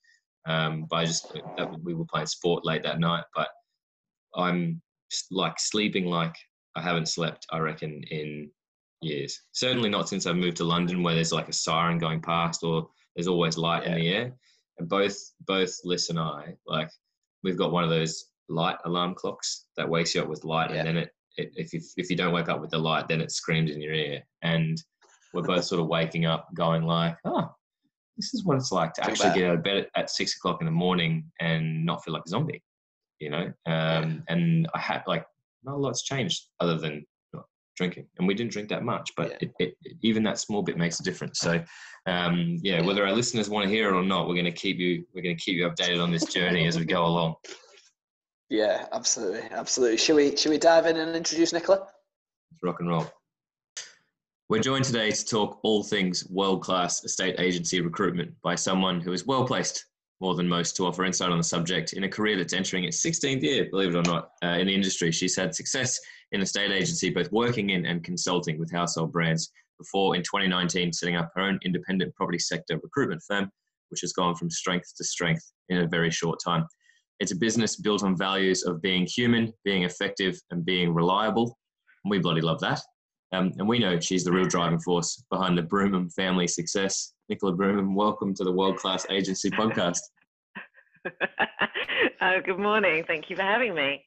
Um, 0.47 0.87
but 0.89 0.97
I 0.97 1.05
just 1.05 1.33
that, 1.59 1.71
we 1.83 1.95
were 1.95 2.07
playing 2.07 2.27
sport 2.27 2.65
late 2.65 2.83
that 2.83 2.99
night, 2.99 3.25
but 3.35 3.49
I'm 4.35 4.81
like 5.31 5.59
sleeping 5.59 6.07
like 6.07 6.35
I 6.77 6.83
haven't 6.83 7.09
slept. 7.09 7.47
I 7.51 7.59
reckon 7.59 8.03
in 8.11 8.51
years. 9.03 9.39
Certainly 9.53 9.91
not 9.91 10.09
since 10.09 10.27
I 10.27 10.33
moved 10.33 10.57
to 10.59 10.65
London, 10.65 11.03
where 11.03 11.15
there's 11.15 11.33
like 11.33 11.49
a 11.49 11.53
siren 11.53 11.99
going 11.99 12.21
past 12.23 12.63
or 12.63 12.89
there's 13.15 13.29
always 13.29 13.59
light 13.59 13.85
in 13.85 13.95
the 13.95 14.09
air. 14.09 14.33
And 14.79 14.89
both 14.89 15.17
both 15.47 15.75
Liz 15.85 16.09
and 16.09 16.19
I 16.19 16.55
like 16.67 16.91
we've 17.43 17.59
got 17.59 17.73
one 17.73 17.85
of 17.85 17.91
those 17.91 18.27
light 18.49 18.77
alarm 18.85 19.15
clocks 19.15 19.67
that 19.77 19.89
wakes 19.89 20.15
you 20.15 20.23
up 20.23 20.29
with 20.29 20.45
light, 20.45 20.71
Yeah. 20.71 20.77
and 20.79 20.89
then 20.89 20.97
it, 20.97 21.11
it 21.37 21.53
if 21.57 21.73
you 21.73 21.81
if 21.97 22.11
you 22.11 22.17
don't 22.17 22.33
wake 22.33 22.49
up 22.49 22.61
with 22.61 22.71
the 22.71 22.79
light, 22.79 23.09
then 23.09 23.21
it 23.21 23.31
screams 23.31 23.71
in 23.71 23.81
your 23.81 23.95
ear. 23.95 24.23
And 24.43 24.83
we're 25.33 25.43
both 25.43 25.65
sort 25.65 25.81
of 25.81 25.87
waking 25.89 26.27
up, 26.27 26.49
going 26.55 26.83
like, 26.85 27.17
oh. 27.25 27.55
This 28.17 28.35
is 28.35 28.45
what 28.45 28.57
it's 28.59 28.71
like 28.71 28.93
to 28.95 29.05
actually 29.05 29.33
get 29.33 29.49
out 29.49 29.55
of 29.57 29.63
bed 29.63 29.89
at, 29.97 30.11
six 30.11 30.37
o'clock 30.37 30.61
in 30.61 30.67
the 30.67 30.71
morning 30.73 31.25
and 31.41 31.87
not 31.87 32.05
feel 32.05 32.13
like 32.13 32.25
a 32.27 32.29
zombie 32.29 32.63
you 33.21 33.31
know. 33.31 33.53
Um, 33.67 34.25
and 34.29 34.69
I 34.75 34.79
had 34.81 35.03
like 35.07 35.25
not 35.63 35.75
a 35.75 35.79
lot's 35.79 36.03
changed 36.03 36.47
other 36.59 36.77
than 36.79 37.07
drinking, 37.77 38.07
and 38.19 38.27
we 38.27 38.35
didn't 38.35 38.53
drink 38.53 38.69
that 38.71 38.83
much, 38.83 39.13
but 39.17 39.31
Yeah. 39.31 39.37
it, 39.43 39.51
it, 39.59 39.75
it- 39.85 39.97
even 40.03 40.23
that 40.25 40.39
small 40.39 40.63
bit 40.63 40.77
makes 40.77 41.01
a 41.01 41.03
difference. 41.03 41.39
So, 41.39 41.63
um, 42.07 42.59
yeah, 42.63 42.79
Yeah. 42.81 42.87
whether 42.87 43.07
our 43.07 43.13
listeners 43.13 43.49
want 43.49 43.65
to 43.65 43.71
hear 43.71 43.89
it 43.91 43.95
or 43.97 44.03
not, 44.03 44.27
we're 44.29 44.35
going 44.35 44.45
to 44.47 44.53
keep 44.53 44.79
you 44.79 45.05
we're 45.15 45.23
going 45.23 45.37
to 45.37 45.43
keep 45.43 45.57
you 45.57 45.69
updated 45.69 46.03
on 46.03 46.11
this 46.11 46.25
journey 46.27 46.67
as 46.67 46.79
we 46.79 46.85
go 46.85 47.05
along. 47.07 47.37
Yeah, 48.51 48.87
absolutely, 48.93 49.49
absolutely. 49.53 49.97
Should 49.97 50.17
we 50.17 50.37
should 50.37 50.51
we 50.51 50.59
dive 50.59 50.87
in 50.87 50.97
and 50.97 51.15
introduce 51.15 51.53
Nicola? 51.53 51.79
Let's 51.79 52.63
rock 52.63 52.81
and 52.81 52.89
roll. 52.89 53.07
We're 54.49 54.61
joined 54.61 54.85
today 54.85 55.13
to 55.13 55.25
talk 55.25 55.61
all 55.63 55.85
things 55.85 56.29
world 56.29 56.61
class 56.61 57.05
estate 57.05 57.37
agency 57.39 57.81
recruitment 57.81 58.33
by 58.43 58.57
someone 58.57 59.01
who 59.01 59.13
is 59.13 59.25
well 59.25 59.47
placed, 59.47 59.87
more 60.21 60.35
than 60.35 60.49
most, 60.49 60.75
to 60.77 60.87
offer 60.87 61.05
insight 61.05 61.31
on 61.31 61.39
the 61.39 61.45
subject 61.45 61.93
in 61.93 62.03
a 62.03 62.09
career 62.09 62.37
that's 62.37 62.53
entering 62.53 62.83
its 62.83 63.01
16th 63.01 63.41
year, 63.41 63.69
believe 63.71 63.95
it 63.95 63.99
or 63.99 64.11
not, 64.11 64.31
uh, 64.43 64.59
in 64.59 64.67
the 64.67 64.75
industry. 64.75 65.13
She's 65.13 65.37
had 65.37 65.55
success 65.55 66.01
in 66.33 66.41
estate 66.41 66.73
agency, 66.73 67.11
both 67.11 67.31
working 67.31 67.71
in 67.71 67.87
and 67.87 68.03
consulting 68.03 68.59
with 68.59 68.73
household 68.73 69.13
brands, 69.13 69.53
before 69.79 70.17
in 70.17 70.23
2019 70.23 70.93
setting 70.93 71.15
up 71.15 71.31
her 71.37 71.43
own 71.43 71.61
independent 71.65 72.15
property 72.17 72.39
sector 72.39 72.81
recruitment 72.83 73.23
firm, 73.23 73.49
which 73.91 74.01
has 74.01 74.13
gone 74.13 74.35
from 74.35 74.51
strength 74.51 74.93
to 74.97 75.05
strength 75.05 75.53
in 75.69 75.79
a 75.79 75.87
very 75.87 76.11
short 76.11 76.41
time. 76.45 76.67
It's 77.21 77.33
a 77.33 77.37
business 77.37 77.77
built 77.77 78.03
on 78.03 78.17
values 78.17 78.63
of 78.63 78.81
being 78.81 79.07
human, 79.07 79.53
being 79.63 79.83
effective, 79.83 80.41
and 80.51 80.65
being 80.65 80.95
reliable. 80.95 81.59
We 82.07 82.19
bloody 82.19 82.41
love 82.41 82.61
that. 82.61 82.81
Um, 83.33 83.53
and 83.59 83.69
we 83.69 83.79
know 83.79 84.01
she's 84.01 84.25
the 84.25 84.33
real 84.33 84.47
driving 84.47 84.81
force 84.81 85.23
behind 85.31 85.57
the 85.57 85.63
Broomham 85.63 86.11
family 86.15 86.49
success. 86.49 87.13
Nicola 87.29 87.53
Broomham, 87.53 87.95
welcome 87.95 88.33
to 88.37 88.43
the 88.43 88.51
World 88.51 88.79
Class 88.79 89.05
Agency 89.11 89.51
podcast. 89.51 90.01
oh, 92.23 92.41
good 92.43 92.59
morning. 92.59 93.05
Thank 93.07 93.29
you 93.29 93.37
for 93.37 93.43
having 93.43 93.75
me. 93.75 94.03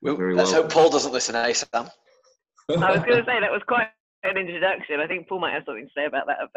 Well, 0.00 0.16
Very 0.16 0.34
let's 0.34 0.52
welcome. 0.52 0.70
hope 0.70 0.72
Paul 0.72 0.90
doesn't 0.90 1.12
listen, 1.12 1.36
eh, 1.36 1.52
Sam? 1.52 1.66
I 1.74 2.92
was 2.92 3.00
going 3.00 3.18
to 3.24 3.24
say 3.26 3.40
that 3.40 3.52
was 3.52 3.62
quite 3.68 3.88
an 4.22 4.38
introduction. 4.38 5.00
I 5.00 5.06
think 5.06 5.28
Paul 5.28 5.40
might 5.40 5.52
have 5.52 5.64
something 5.66 5.84
to 5.84 5.92
say 5.94 6.06
about 6.06 6.26
that, 6.28 6.48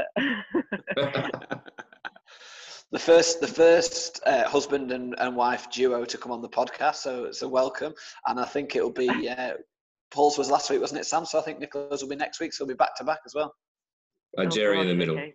but 0.95 1.61
the 2.91 2.99
first, 2.99 3.39
the 3.41 3.47
first 3.47 4.19
uh, 4.25 4.47
husband 4.47 4.91
and, 4.91 5.15
and 5.19 5.35
wife 5.35 5.69
duo 5.71 6.05
to 6.05 6.17
come 6.17 6.31
on 6.31 6.41
the 6.41 6.49
podcast, 6.49 6.95
so 6.95 7.31
so 7.31 7.47
welcome. 7.47 7.93
And 8.27 8.39
I 8.39 8.45
think 8.45 8.75
it'll 8.75 8.91
be 8.91 9.29
uh, 9.37 9.53
Paul's 10.11 10.37
was 10.37 10.49
last 10.49 10.69
week, 10.69 10.81
wasn't 10.81 11.01
it, 11.01 11.05
Sam? 11.05 11.25
So 11.25 11.39
I 11.39 11.41
think 11.43 11.59
Nicola's 11.59 12.01
will 12.01 12.09
be 12.09 12.15
next 12.15 12.39
week, 12.39 12.53
so 12.53 12.65
we'll 12.65 12.73
be 12.73 12.77
back 12.77 12.95
to 12.97 13.03
back 13.03 13.19
as 13.25 13.35
well. 13.35 13.53
Uh, 14.37 14.43
Oh, 14.43 14.45
Jerry 14.45 14.79
in 14.81 14.87
the 14.87 14.95
middle. 14.95 15.15
okay. 15.17 15.33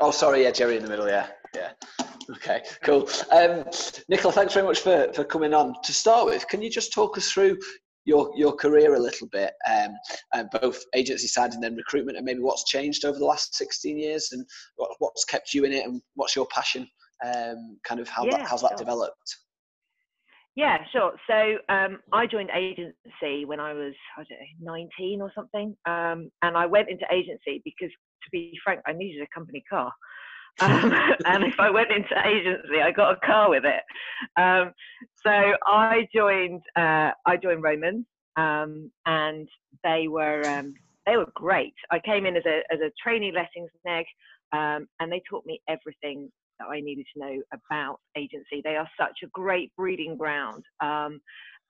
Oh, 0.00 0.10
sorry, 0.10 0.42
yeah, 0.42 0.50
Jerry 0.50 0.76
in 0.76 0.82
the 0.82 0.88
middle, 0.88 1.08
yeah, 1.08 1.28
yeah. 1.54 1.72
Okay, 2.30 2.62
cool. 2.84 3.08
Um, 3.32 3.64
Nicola, 4.08 4.32
thanks 4.32 4.52
very 4.54 4.66
much 4.66 4.80
for, 4.80 5.10
for 5.14 5.24
coming 5.24 5.54
on. 5.54 5.74
To 5.82 5.92
start 5.92 6.26
with, 6.26 6.46
can 6.48 6.60
you 6.62 6.70
just 6.70 6.92
talk 6.92 7.16
us 7.16 7.30
through 7.30 7.58
your 8.08 8.32
your 8.34 8.52
career 8.52 8.94
a 8.94 8.98
little 8.98 9.28
bit, 9.28 9.52
um, 9.70 9.90
uh, 10.34 10.44
both 10.60 10.82
agency 10.94 11.28
side 11.28 11.52
and 11.52 11.62
then 11.62 11.76
recruitment, 11.76 12.16
and 12.16 12.24
maybe 12.24 12.40
what's 12.40 12.64
changed 12.64 13.04
over 13.04 13.18
the 13.18 13.24
last 13.24 13.54
16 13.54 13.98
years, 13.98 14.30
and 14.32 14.44
what, 14.76 14.90
what's 14.98 15.24
kept 15.26 15.52
you 15.52 15.64
in 15.64 15.72
it, 15.72 15.84
and 15.84 16.00
what's 16.14 16.34
your 16.34 16.46
passion, 16.46 16.88
um, 17.24 17.78
kind 17.84 18.00
of 18.00 18.08
how 18.08 18.24
that 18.24 18.40
Yeah, 18.40 18.46
how's 18.46 18.62
that 18.62 18.70
sure. 18.70 18.78
developed? 18.78 19.36
Yeah, 20.56 20.78
sure. 20.90 21.12
So 21.28 21.58
um, 21.72 22.00
I 22.12 22.26
joined 22.26 22.50
agency 22.50 23.44
when 23.44 23.60
I 23.60 23.74
was, 23.74 23.94
I 24.16 24.24
don't 24.28 24.40
know, 24.60 24.72
19 24.72 25.22
or 25.22 25.30
something. 25.32 25.76
Um, 25.86 26.32
and 26.42 26.56
I 26.56 26.66
went 26.66 26.88
into 26.88 27.04
agency 27.12 27.62
because, 27.64 27.90
to 27.90 28.30
be 28.32 28.58
frank, 28.64 28.80
I 28.84 28.92
needed 28.92 29.22
a 29.22 29.28
company 29.32 29.62
car. 29.70 29.92
Um, 30.60 30.92
and 31.26 31.44
if 31.44 31.54
I 31.58 31.70
went 31.70 31.90
into 31.90 32.26
agency, 32.26 32.80
I 32.82 32.90
got 32.90 33.12
a 33.12 33.26
car 33.26 33.50
with 33.50 33.64
it. 33.64 33.82
Um, 34.40 34.72
so 35.24 35.30
I 35.66 36.08
joined, 36.14 36.62
uh, 36.76 37.10
I 37.26 37.36
joined 37.42 37.62
Romans, 37.62 38.06
um, 38.36 38.90
and 39.06 39.48
they 39.84 40.08
were, 40.08 40.46
um, 40.46 40.74
they 41.06 41.16
were 41.16 41.30
great. 41.34 41.74
I 41.90 41.98
came 42.00 42.26
in 42.26 42.36
as 42.36 42.44
a, 42.46 42.60
as 42.72 42.80
a 42.80 42.92
trainee 43.02 43.32
lettings 43.32 43.70
neg, 43.84 44.04
um, 44.52 44.86
and 45.00 45.10
they 45.10 45.22
taught 45.28 45.46
me 45.46 45.60
everything 45.68 46.30
that 46.58 46.66
I 46.66 46.80
needed 46.80 47.06
to 47.14 47.20
know 47.20 47.42
about 47.52 48.00
agency. 48.16 48.60
They 48.62 48.76
are 48.76 48.88
such 48.98 49.18
a 49.24 49.28
great 49.28 49.72
breeding 49.76 50.16
ground. 50.16 50.64
Um, 50.82 51.20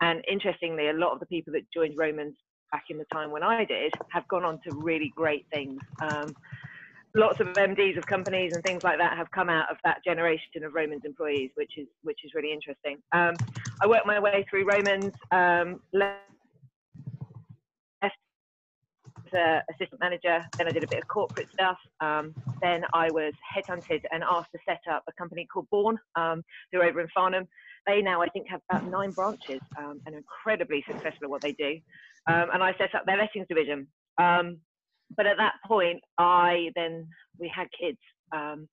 and 0.01 0.25
interestingly, 0.31 0.89
a 0.89 0.93
lot 0.93 1.13
of 1.13 1.21
the 1.21 1.27
people 1.27 1.53
that 1.55 1.63
joined 1.75 1.99
Romans 1.99 2.37
back 2.73 2.85
in 2.91 2.99
the 2.99 3.05
time 3.13 3.31
when 3.31 3.43
I 3.43 3.65
did 3.65 3.93
have 4.13 4.29
gone 4.29 4.45
on 4.45 4.61
to 4.69 4.77
really 4.77 5.13
great 5.17 5.47
things. 5.53 5.81
Um, 6.01 6.35
lots 7.19 7.41
of 7.41 7.49
MDs 7.49 7.99
of 7.99 8.07
companies 8.07 8.53
and 8.55 8.63
things 8.63 8.83
like 8.85 8.99
that 8.99 9.17
have 9.17 9.31
come 9.33 9.51
out 9.51 9.71
of 9.71 9.77
that 9.85 10.03
generation 10.05 10.65
of 10.65 10.73
Romans 10.75 11.03
employees, 11.05 11.51
which 11.57 11.73
is 11.77 11.87
which 12.03 12.21
is 12.25 12.33
really 12.35 12.53
interesting. 12.53 12.99
Um, 13.13 13.35
I 13.83 13.87
worked 13.87 14.07
my 14.07 14.19
way 14.21 14.47
through 14.49 14.65
Romans, 14.65 15.13
um, 15.33 15.81
left 15.93 16.23
as 19.35 19.63
assistant 19.71 20.01
manager, 20.01 20.45
then 20.59 20.69
I 20.69 20.73
did 20.73 20.85
a 20.85 20.89
bit 20.89 21.01
of 21.01 21.09
corporate 21.09 21.49
stuff. 21.53 21.77
Um, 22.01 22.35
then 22.63 22.83
I 22.93 23.11
was 23.11 23.33
headhunted 23.55 24.03
and 24.11 24.23
asked 24.23 24.51
to 24.53 24.59
set 24.67 24.81
up 24.91 25.05
a 25.09 25.13
company 25.13 25.47
called 25.53 25.67
Bourne, 25.71 25.99
um, 26.17 26.43
who 26.73 26.81
are 26.81 26.85
over 26.85 27.01
in 27.01 27.09
Farnham. 27.15 27.47
They 27.87 28.03
now, 28.03 28.23
I 28.23 28.29
think, 28.29 28.49
have 28.49 28.61
about 28.71 28.89
nine 28.89 29.13
branches 29.13 29.61
um, 29.79 30.01
and 30.07 30.15
incredibly 30.15 30.85
successful 30.87 31.25
at 31.25 31.31
what 31.31 31.43
they 31.43 31.53
do. 31.53 31.79
Um, 32.27 32.49
and 32.53 32.63
I 32.63 32.75
set 32.79 32.95
up 32.95 33.07
their 33.07 33.17
lettings 33.17 33.47
division. 33.49 33.87
Um, 34.19 34.59
but 35.17 35.27
at 35.27 35.37
that 35.39 35.55
point, 35.67 36.01
I 36.19 36.71
then 36.75 37.09
we 37.39 37.51
had 37.55 37.69
kids, 37.79 37.99
um, 38.33 38.69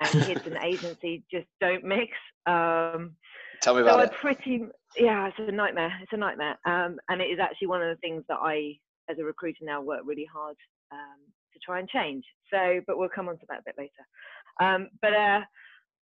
and 0.00 0.12
kids 0.26 0.40
and 0.44 0.56
agency 0.64 1.24
just 1.32 1.46
don't 1.60 1.84
mix. 1.84 2.12
Um, 2.46 3.16
Tell 3.62 3.74
me 3.74 3.80
so 3.80 3.88
about 3.88 4.00
I 4.00 4.04
it. 4.04 4.12
pretty 4.20 4.64
yeah, 4.98 5.28
it's 5.28 5.36
a 5.38 5.52
nightmare. 5.52 5.92
It's 6.02 6.12
a 6.12 6.16
nightmare, 6.16 6.58
um, 6.66 6.98
and 7.08 7.20
it 7.20 7.26
is 7.26 7.38
actually 7.40 7.68
one 7.68 7.82
of 7.82 7.88
the 7.88 8.00
things 8.00 8.24
that 8.28 8.38
I, 8.40 8.76
as 9.08 9.18
a 9.18 9.24
recruiter 9.24 9.64
now, 9.64 9.80
work 9.80 10.00
really 10.04 10.26
hard 10.32 10.56
um, 10.92 11.18
to 11.52 11.58
try 11.64 11.78
and 11.78 11.88
change. 11.88 12.24
So, 12.52 12.80
but 12.86 12.98
we'll 12.98 13.08
come 13.08 13.28
on 13.28 13.38
to 13.38 13.46
that 13.48 13.60
a 13.60 13.62
bit 13.64 13.74
later. 13.78 14.04
Um, 14.60 14.88
but 15.00 15.14
uh, 15.14 15.40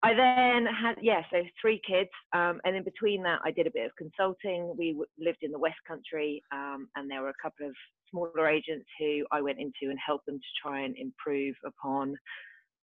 I 0.03 0.13
then 0.13 0.65
had 0.65 0.95
yeah, 1.01 1.21
so 1.31 1.43
three 1.61 1.81
kids, 1.87 2.09
um, 2.33 2.61
and 2.63 2.75
in 2.75 2.83
between 2.83 3.23
that, 3.23 3.39
I 3.43 3.51
did 3.51 3.67
a 3.67 3.71
bit 3.71 3.85
of 3.85 3.91
consulting. 3.97 4.73
We 4.77 4.91
w- 4.93 5.05
lived 5.19 5.39
in 5.41 5.51
the 5.51 5.59
West 5.59 5.79
Country, 5.87 6.41
um, 6.53 6.87
and 6.95 7.09
there 7.09 7.21
were 7.21 7.29
a 7.29 7.41
couple 7.41 7.67
of 7.67 7.73
smaller 8.09 8.47
agents 8.47 8.85
who 8.99 9.25
I 9.31 9.41
went 9.41 9.59
into 9.59 9.89
and 9.89 9.97
helped 10.05 10.25
them 10.25 10.37
to 10.37 10.61
try 10.61 10.81
and 10.81 10.95
improve 10.97 11.55
upon 11.65 12.15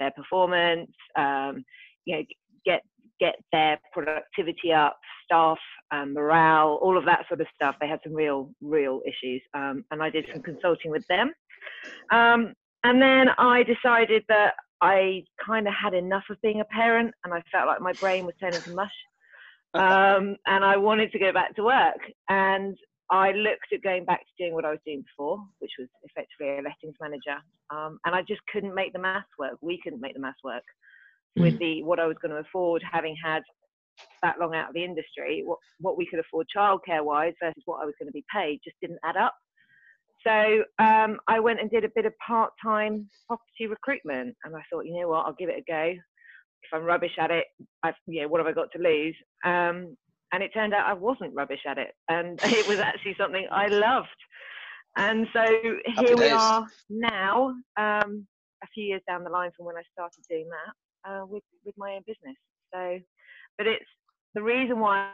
their 0.01 0.11
performance. 0.11 0.91
Um, 1.17 1.65
you 2.05 2.17
know, 2.17 2.25
get 2.65 2.83
get 3.21 3.37
their 3.53 3.79
productivity 3.93 4.73
up, 4.73 4.99
staff, 5.25 5.59
um, 5.93 6.15
morale, 6.15 6.79
all 6.83 6.99
of 6.99 7.05
that 7.05 7.25
sort 7.29 7.41
of 7.41 7.47
stuff. 7.55 7.77
They 7.81 7.89
had 7.89 8.01
some 8.03 8.15
real, 8.15 8.51
real 8.61 9.01
issues. 9.07 9.43
Um, 9.55 9.85
and 9.91 10.03
I 10.03 10.11
did 10.11 10.27
some 10.33 10.43
consulting 10.43 10.91
with 10.91 11.07
them. 11.09 11.33
Um, 12.11 12.55
and 12.83 13.01
then 13.01 13.29
I 13.39 13.63
decided 13.63 14.25
that 14.29 14.55
I 14.81 15.25
kind 15.45 15.67
of 15.67 15.75
had 15.75 15.95
enough 15.95 16.25
of 16.31 16.41
being 16.43 16.61
a 16.61 16.65
parent 16.65 17.15
and 17.25 17.33
I 17.33 17.43
felt 17.51 17.67
like 17.67 17.81
my 17.81 17.93
brain 17.95 18.27
was 18.27 18.35
turning 18.41 18.63
to 18.63 18.75
mush. 18.75 18.91
Um, 19.75 20.37
and 20.47 20.65
I 20.65 20.77
wanted 20.77 21.11
to 21.11 21.19
go 21.19 21.33
back 21.33 21.57
to 21.57 21.65
work. 21.65 21.99
And 22.29 22.79
I 23.15 23.31
looked 23.31 23.73
at 23.73 23.81
going 23.85 24.05
back 24.05 24.23
to 24.23 24.33
doing 24.37 24.55
what 24.55 24.65
I 24.65 24.71
was 24.71 24.81
doing 24.85 25.03
before, 25.03 25.39
which 25.61 25.71
was 25.79 25.87
effectively 26.03 26.59
a 26.59 26.69
lettings 26.69 26.97
manager. 27.01 27.39
Um, 27.71 28.01
and 28.05 28.13
I 28.13 28.23
just 28.23 28.41
couldn't 28.53 28.75
make 28.75 28.93
the 28.93 28.99
maths 28.99 29.29
work. 29.39 29.57
We 29.63 29.81
couldn't 29.85 30.01
make 30.01 30.15
the 30.15 30.21
maths 30.21 30.43
work 30.43 30.65
mm. 31.39 31.43
with 31.43 31.57
the 31.61 31.85
what 31.85 32.01
I 32.01 32.07
was 32.07 32.17
going 32.21 32.33
to 32.33 32.39
afford, 32.39 32.83
having 32.91 33.15
had 33.25 33.45
that 34.23 34.41
long 34.41 34.57
out 34.57 34.71
of 34.71 34.75
the 34.75 34.83
industry. 34.83 35.43
What 35.45 35.61
what 35.79 35.97
we 35.97 36.07
could 36.07 36.19
afford 36.19 36.49
childcare 36.55 37.05
wise 37.05 37.35
versus 37.41 37.63
what 37.67 37.81
I 37.81 37.85
was 37.85 37.95
going 38.01 38.09
to 38.09 38.13
be 38.13 38.25
paid 38.35 38.59
just 38.65 38.77
didn't 38.81 38.99
add 39.05 39.17
up. 39.17 39.35
So 40.27 40.65
um, 40.83 41.21
I 41.29 41.39
went 41.39 41.61
and 41.61 41.71
did 41.71 41.85
a 41.85 41.95
bit 41.95 42.07
of 42.07 42.15
part 42.27 42.51
time 42.61 43.09
property 43.29 43.69
recruitment, 43.69 44.35
and 44.43 44.57
I 44.57 44.63
thought, 44.73 44.87
you 44.87 45.01
know 45.01 45.09
what, 45.09 45.25
I'll 45.25 45.37
give 45.39 45.51
it 45.51 45.63
a 45.65 45.71
go. 45.71 45.91
If 45.93 46.71
I'm 46.73 46.83
rubbish 46.83 47.13
at 47.21 47.31
it, 47.31 47.45
I've, 47.85 47.95
you 48.09 48.23
know, 48.23 48.29
what 48.29 48.41
have 48.41 48.49
I 48.49 48.53
got 48.53 48.73
to 48.73 48.83
lose? 48.83 49.15
Um, 49.45 49.97
and 50.35 50.43
it 50.43 50.53
turned 50.53 50.75
out 50.75 50.85
I 50.85 50.95
wasn't 50.95 51.33
rubbish 51.33 51.61
at 51.67 51.79
it, 51.79 51.95
and 52.09 52.41
it 52.45 52.67
was 52.67 52.79
actually 52.81 53.15
something 53.19 53.47
I 53.53 53.69
loved. 53.69 54.09
And 54.97 55.27
so 55.33 55.45
Happy 55.45 56.09
here 56.09 56.17
we 56.17 56.25
days. 56.25 56.33
are 56.33 56.67
now, 56.91 57.55
um, 57.77 58.27
a 58.63 58.67
few 58.75 58.85
years 58.85 59.03
down 59.09 59.23
the 59.23 59.31
line 59.31 59.51
from 59.57 59.67
when 59.67 59.77
I 59.77 59.83
started 59.93 60.25
doing 60.29 60.49
that 60.51 61.11
uh, 61.11 61.27
with 61.27 61.45
with 61.65 61.75
my 61.79 61.93
own 61.93 62.03
business. 62.07 62.37
So, 62.75 62.99
but 63.59 63.69
it's 63.69 63.85
the 64.35 64.43
reason 64.43 64.81
why 64.81 65.11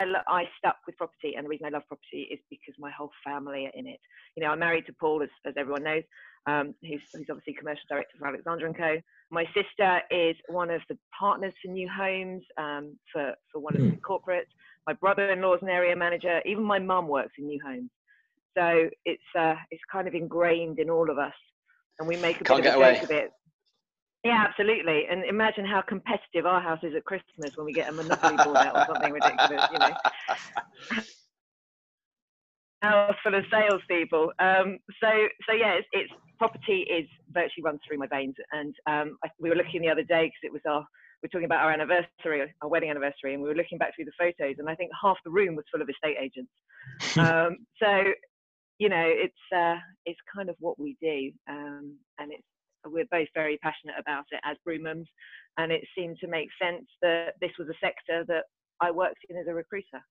I, 0.00 0.04
lo- 0.04 0.26
I 0.26 0.44
stuck 0.58 0.76
with 0.86 0.96
property, 0.96 1.34
and 1.36 1.44
the 1.44 1.50
reason 1.50 1.66
I 1.66 1.70
love 1.70 1.82
property 1.86 2.28
is 2.32 2.40
because 2.48 2.74
my 2.78 2.90
whole 2.90 3.10
family 3.24 3.66
are 3.66 3.78
in 3.78 3.86
it. 3.86 4.00
You 4.36 4.42
know, 4.42 4.50
I'm 4.52 4.58
married 4.58 4.86
to 4.86 4.94
Paul, 4.98 5.22
as, 5.22 5.28
as 5.46 5.54
everyone 5.58 5.84
knows, 5.84 6.02
um, 6.46 6.74
who's, 6.82 7.00
who's 7.12 7.26
obviously 7.30 7.54
commercial 7.54 7.84
director 7.88 8.16
for 8.18 8.28
Alexander 8.28 8.66
and 8.66 8.76
Co. 8.76 8.96
My 9.30 9.44
sister 9.54 10.00
is 10.10 10.36
one 10.48 10.70
of 10.70 10.82
the 10.88 10.98
partners 11.18 11.54
for 11.62 11.70
New 11.70 11.88
Homes 11.88 12.42
um, 12.58 12.96
for 13.12 13.34
for 13.52 13.60
one 13.60 13.74
of 13.74 13.82
the 13.82 13.96
corporates. 13.96 14.52
My 14.86 14.92
brother-in-law 14.92 15.54
is 15.54 15.62
an 15.62 15.68
area 15.68 15.96
manager. 15.96 16.40
Even 16.44 16.62
my 16.62 16.78
mum 16.78 17.08
works 17.08 17.32
in 17.38 17.46
New 17.46 17.60
Homes, 17.64 17.90
so 18.56 18.88
it's 19.04 19.22
uh, 19.38 19.54
it's 19.70 19.82
kind 19.90 20.06
of 20.06 20.14
ingrained 20.14 20.78
in 20.78 20.90
all 20.90 21.10
of 21.10 21.18
us, 21.18 21.34
and 21.98 22.06
we 22.06 22.16
make 22.16 22.40
a 22.40 22.44
Can't 22.44 22.62
bit 22.62 22.70
of 22.70 22.74
a 22.74 22.78
away. 22.78 22.94
joke 22.94 23.04
of 23.04 23.10
it. 23.10 23.30
Yeah, 24.24 24.42
absolutely. 24.48 25.04
And 25.10 25.22
imagine 25.24 25.66
how 25.66 25.82
competitive 25.82 26.46
our 26.46 26.60
house 26.60 26.78
is 26.82 26.94
at 26.94 27.04
Christmas 27.04 27.56
when 27.56 27.66
we 27.66 27.74
get 27.74 27.90
a 27.90 27.92
monopoly 27.92 28.36
board 28.42 28.56
out 28.56 28.74
or 28.74 28.86
something 28.86 29.12
ridiculous, 29.12 29.68
you 29.70 29.78
know. 29.78 29.90
House 32.82 33.14
full 33.22 33.34
of 33.34 33.44
salespeople. 33.50 34.32
Um, 34.38 34.78
so, 35.02 35.08
so 35.46 35.52
yeah, 35.54 35.72
it's, 35.74 35.88
it's 35.92 36.12
property 36.38 36.86
is 36.90 37.08
virtually 37.30 37.62
runs 37.62 37.80
through 37.86 37.98
my 37.98 38.06
veins. 38.06 38.34
And 38.52 38.74
um, 38.86 39.16
I, 39.24 39.28
we 39.38 39.48
were 39.48 39.56
looking 39.56 39.82
the 39.82 39.88
other 39.88 40.02
day 40.02 40.26
because 40.26 40.42
it 40.42 40.52
was 40.52 40.62
our 40.66 40.86
we 41.24 41.28
we're 41.28 41.40
talking 41.40 41.46
about 41.46 41.64
our 41.64 41.72
anniversary, 41.72 42.52
our 42.60 42.68
wedding 42.68 42.90
anniversary, 42.90 43.32
and 43.32 43.42
we 43.42 43.48
were 43.48 43.54
looking 43.54 43.78
back 43.78 43.96
through 43.96 44.04
the 44.04 44.12
photos, 44.18 44.56
and 44.58 44.68
I 44.68 44.74
think 44.74 44.90
half 45.00 45.16
the 45.24 45.30
room 45.30 45.56
was 45.56 45.64
full 45.72 45.80
of 45.80 45.88
estate 45.88 46.18
agents. 46.20 46.52
um, 47.18 47.64
so, 47.82 48.12
you 48.78 48.90
know, 48.90 49.06
it's 49.06 49.34
uh, 49.56 49.76
it's 50.04 50.20
kind 50.34 50.50
of 50.50 50.56
what 50.58 50.78
we 50.78 50.98
do, 51.00 51.30
um, 51.48 51.96
and 52.18 52.30
it's 52.30 52.44
we're 52.86 53.08
both 53.10 53.28
very 53.34 53.58
passionate 53.62 53.96
about 53.98 54.24
it 54.32 54.40
as 54.44 54.58
Broomhams, 54.68 55.06
and 55.56 55.72
it 55.72 55.82
seemed 55.96 56.18
to 56.20 56.28
make 56.28 56.48
sense 56.60 56.84
that 57.00 57.34
this 57.40 57.52
was 57.58 57.68
a 57.68 57.78
sector 57.80 58.26
that 58.28 58.44
I 58.82 58.90
worked 58.90 59.24
in 59.30 59.38
as 59.38 59.46
a 59.48 59.54
recruiter. 59.54 60.04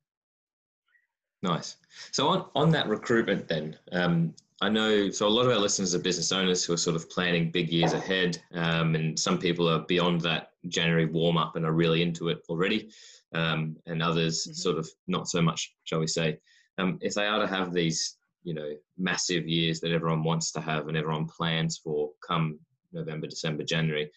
Nice. 1.44 1.76
So 2.12 2.28
on, 2.30 2.50
on 2.56 2.70
that 2.72 2.88
recruitment 2.88 3.48
then, 3.48 3.78
um, 3.92 4.34
I 4.62 4.70
know, 4.70 5.10
so 5.10 5.28
a 5.28 5.30
lot 5.30 5.46
of 5.46 5.52
our 5.52 5.60
listeners 5.60 5.94
are 5.94 6.00
business 6.00 6.32
owners 6.32 6.64
who 6.64 6.72
are 6.74 6.78
sort 6.78 6.96
of 6.96 7.10
planning 7.10 7.52
big 7.52 7.70
years 7.70 7.92
ahead. 7.92 8.42
Um, 8.54 8.96
and 8.96 9.20
some 9.20 9.38
people 9.38 9.68
are 9.70 9.80
beyond 9.80 10.22
that 10.22 10.52
January 10.70 11.06
warm 11.06 11.38
up 11.38 11.58
and 11.58 11.66
are 11.66 11.74
really 11.74 12.02
into 12.02 12.30
it 12.30 12.40
already. 12.48 12.90
Um, 13.36 13.76
and 13.88 14.02
others 14.02 14.48
Mhm. 14.48 14.56
sort 14.56 14.78
of 14.78 14.90
not 15.08 15.28
so 15.28 15.42
much, 15.42 15.76
shall 15.84 16.00
we 16.00 16.08
say. 16.08 16.40
Um, 16.78 16.98
if 17.02 17.14
they 17.14 17.28
are 17.28 17.40
to 17.40 17.48
have 17.48 17.74
these, 17.74 18.18
you 18.44 18.54
know, 18.54 18.74
massive 18.98 19.48
years 19.48 19.82
that 19.82 19.92
everyone 19.92 20.24
wants 20.24 20.52
to 20.54 20.62
have 20.62 20.88
and 20.88 20.96
everyone 20.96 21.28
plans 21.28 21.78
for 21.78 22.12
come 22.26 22.58
November, 22.94 23.28
December, 23.28 23.64
January, 23.64 24.10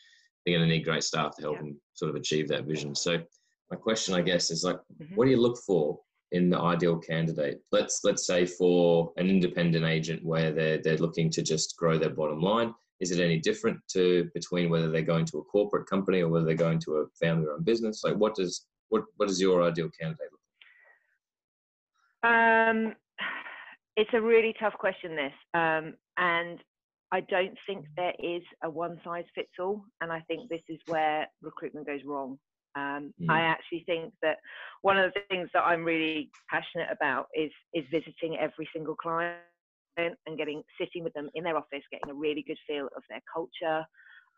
they're 0.44 0.56
going 0.58 0.68
to 0.68 0.72
need 0.74 0.84
great 0.84 1.02
staff 1.02 1.34
to 1.36 1.42
help 1.42 1.56
Yeah. 1.56 1.62
them 1.62 1.80
sort 1.94 2.10
of 2.10 2.14
achieve 2.16 2.46
that 2.48 2.66
vision. 2.66 2.94
So 2.94 3.20
my 3.70 3.76
question, 3.76 4.14
I 4.14 4.20
guess, 4.20 4.50
is 4.52 4.62
like, 4.62 4.78
Mhm. 5.02 5.16
what 5.16 5.24
do 5.24 5.30
you 5.32 5.40
look 5.40 5.58
for 5.58 6.00
in 6.32 6.50
the 6.50 6.58
ideal 6.58 6.98
candidate? 6.98 7.60
Let's 7.72 8.00
let's 8.04 8.26
say 8.26 8.46
for 8.46 9.12
an 9.16 9.28
independent 9.28 9.84
agent 9.84 10.24
where 10.24 10.52
they're 10.52 10.78
they're 10.78 10.98
looking 10.98 11.30
to 11.30 11.42
just 11.42 11.76
grow 11.76 11.98
their 11.98 12.10
bottom 12.10 12.40
line. 12.40 12.74
Is 13.00 13.10
it 13.10 13.22
any 13.22 13.38
different 13.38 13.78
to 13.92 14.30
between 14.32 14.70
whether 14.70 14.90
they're 14.90 15.02
going 15.02 15.26
to 15.26 15.38
a 15.38 15.44
corporate 15.44 15.86
company 15.86 16.22
or 16.22 16.28
whether 16.28 16.46
they're 16.46 16.54
going 16.54 16.80
to 16.80 16.96
a 16.96 17.06
family-run 17.20 17.62
business? 17.62 18.02
Like, 18.02 18.16
what 18.16 18.34
does 18.34 18.66
what 18.88 19.04
what 19.16 19.30
is 19.30 19.40
your 19.40 19.62
ideal 19.62 19.90
candidate 19.98 20.28
look? 20.32 20.40
Um, 22.30 22.94
it's 23.96 24.10
a 24.14 24.20
really 24.20 24.54
tough 24.58 24.74
question, 24.74 25.14
this, 25.14 25.32
um, 25.54 25.94
and 26.16 26.58
I 27.12 27.20
don't 27.20 27.56
think 27.66 27.86
there 27.96 28.14
is 28.18 28.42
a 28.64 28.70
one 28.70 29.00
size 29.04 29.24
fits 29.34 29.52
all, 29.60 29.84
and 30.00 30.10
I 30.10 30.20
think 30.20 30.48
this 30.48 30.62
is 30.68 30.78
where 30.86 31.26
recruitment 31.40 31.86
goes 31.86 32.00
wrong. 32.04 32.38
Um, 32.76 33.14
Mm. 33.20 33.30
I 33.30 33.40
actually 33.40 33.84
think 33.86 34.12
that 34.22 34.38
one 34.82 34.98
of 34.98 35.12
the 35.14 35.20
things 35.30 35.48
that 35.54 35.64
I'm 35.64 35.84
really 35.84 36.30
passionate 36.50 36.88
about 36.90 37.28
is 37.34 37.50
is 37.72 37.84
visiting 37.90 38.36
every 38.38 38.68
single 38.72 38.94
client 38.94 39.38
and 39.96 40.36
getting 40.36 40.62
sitting 40.78 41.02
with 41.02 41.14
them 41.14 41.30
in 41.34 41.44
their 41.44 41.56
office, 41.56 41.82
getting 41.90 42.10
a 42.10 42.14
really 42.14 42.42
good 42.42 42.58
feel 42.66 42.86
of 42.96 43.02
their 43.08 43.22
culture. 43.32 43.84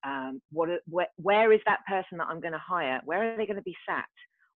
Um, 0.04 0.40
what 0.52 0.68
where, 0.88 1.08
where 1.16 1.52
is 1.52 1.60
that 1.66 1.80
person 1.88 2.18
that 2.18 2.28
I'm 2.28 2.40
going 2.40 2.52
to 2.52 2.58
hire? 2.64 3.00
Where 3.04 3.34
are 3.34 3.36
they 3.36 3.46
going 3.46 3.56
to 3.56 3.62
be 3.62 3.76
sat? 3.88 4.06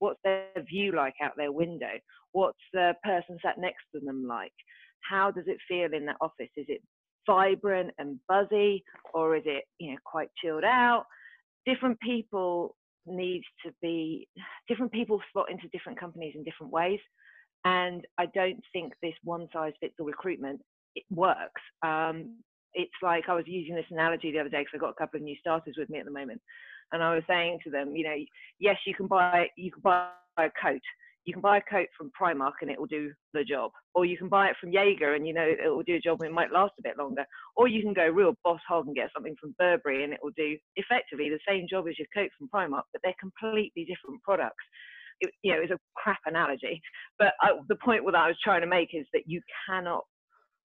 What's 0.00 0.20
their 0.25 0.50
view 0.68 0.92
like 0.92 1.14
out 1.23 1.37
their 1.37 1.52
window? 1.52 1.99
What's 2.32 2.58
the 2.73 2.94
person 3.04 3.38
sat 3.42 3.58
next 3.58 3.85
to 3.94 4.00
them 4.00 4.26
like? 4.26 4.52
How 5.08 5.30
does 5.30 5.44
it 5.47 5.58
feel 5.68 5.92
in 5.94 6.06
that 6.06 6.16
office? 6.20 6.50
Is 6.56 6.66
it 6.68 6.82
vibrant 7.26 7.92
and 7.99 8.18
buzzy, 8.28 8.82
or 9.14 9.37
is 9.37 9.44
it 9.47 9.64
you 9.78 9.92
know 9.92 9.99
quite 10.04 10.30
chilled 10.42 10.64
out? 10.64 11.04
Different 11.64 12.00
people 12.00 12.75
need 13.11 13.43
to 13.65 13.73
be 13.83 14.29
different 14.69 14.93
people 14.93 15.21
slot 15.33 15.50
into 15.50 15.69
different 15.69 15.99
companies 15.99 16.35
in 16.37 16.45
different 16.45 16.73
ways, 16.73 17.00
and 17.65 18.07
I 18.19 18.27
don't 18.35 18.62
think 18.73 18.93
this 19.03 19.15
one 19.25 19.49
size 19.53 19.73
fits 19.81 19.95
all 19.99 20.07
recruitment 20.07 20.61
it 20.95 21.05
works. 21.11 21.61
Um, 21.83 22.37
it's 22.75 22.91
like 23.03 23.25
I 23.29 23.35
was 23.35 23.45
using 23.47 23.75
this 23.75 23.87
analogy 23.91 24.33
the 24.33 24.41
other 24.41 24.49
day 24.49 24.61
because 24.61 24.73
I've 24.75 24.81
got 24.81 24.91
a 24.91 24.95
couple 24.95 25.19
of 25.19 25.25
new 25.25 25.37
starters 25.41 25.77
with 25.79 25.88
me 25.91 25.99
at 25.99 26.05
the 26.05 26.11
moment, 26.11 26.41
and 26.93 27.03
I 27.03 27.15
was 27.15 27.25
saying 27.29 27.61
to 27.65 27.71
them, 27.71 27.97
you 27.97 28.05
know, 28.05 28.17
yes, 28.59 28.77
you 28.87 28.95
can 28.95 29.07
buy 29.07 29.49
you 29.57 29.71
can 29.71 29.83
buy 29.83 30.09
a 30.37 30.50
coat. 30.62 30.83
You 31.25 31.33
can 31.35 31.43
buy 31.43 31.59
a 31.59 31.71
coat 31.71 31.89
from 31.97 32.11
Primark 32.19 32.55
and 32.63 32.71
it 32.71 32.79
will 32.79 32.87
do 32.87 33.13
the 33.35 33.45
job, 33.45 33.71
or 33.95 34.07
you 34.07 34.17
can 34.17 34.29
buy 34.29 34.49
it 34.49 34.57
from 34.61 34.73
Jaeger 34.73 35.15
and 35.15 35.27
you 35.27 35.35
know 35.35 35.45
it 35.45 35.69
will 35.69 35.83
do 35.83 35.97
a 35.97 36.01
job 36.01 36.21
and 36.21 36.31
it 36.31 36.35
might 36.35 36.53
last 36.53 36.73
a 36.79 36.83
bit 36.83 36.97
longer, 36.97 37.25
or 37.57 37.69
you 37.69 37.83
can 37.83 37.93
go 37.93 38.07
real 38.09 38.35
boss 38.45 38.61
hog 38.67 38.87
and 38.87 38.97
get 38.97 39.11
something 39.15 39.37
from 39.41 39.55
Burberry 39.59 40.05
and 40.05 40.13
it 40.13 40.21
will 40.23 40.33
do 40.37 40.57
effectively 40.77 41.29
the 41.29 41.39
same 41.47 41.67
job 41.69 41.87
as 41.89 41.99
your 41.99 42.09
coat 42.15 42.31
from 42.39 42.49
Primark, 42.49 42.85
but 42.93 43.03
they're 43.05 43.15
completely 43.21 43.85
different 43.85 44.23
products. 44.23 44.65
It, 45.21 45.31
you 45.43 45.53
know, 45.53 45.61
it's 45.61 45.73
a 45.73 45.79
crap 45.97 46.21
analogy, 46.27 46.81
but 47.19 47.35
I, 47.41 47.51
the 47.69 47.77
point 47.77 48.05
that 48.07 48.15
I 48.15 48.29
was 48.29 48.37
trying 48.43 48.61
to 48.61 48.69
make 48.69 48.91
is 48.95 49.07
that 49.13 49.23
you 49.27 49.41
cannot 49.69 50.05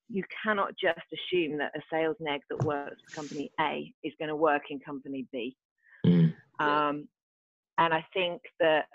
you 0.10 0.24
cannot 0.44 0.74
just 0.80 1.00
assume 1.12 1.58
that 1.58 1.72
a 1.76 1.82
sales 1.92 2.18
neg 2.20 2.42
that 2.50 2.64
works 2.64 3.02
for 3.08 3.16
company 3.16 3.52
A 3.60 3.92
is 4.04 4.14
going 4.20 4.30
to 4.30 4.36
work 4.36 4.64
in 4.70 4.80
company 4.80 5.26
B. 5.32 5.56
Mm. 6.06 6.34
Um, 6.60 7.08
and 7.78 7.94
I 7.94 8.06
think 8.14 8.42
that 8.60 8.86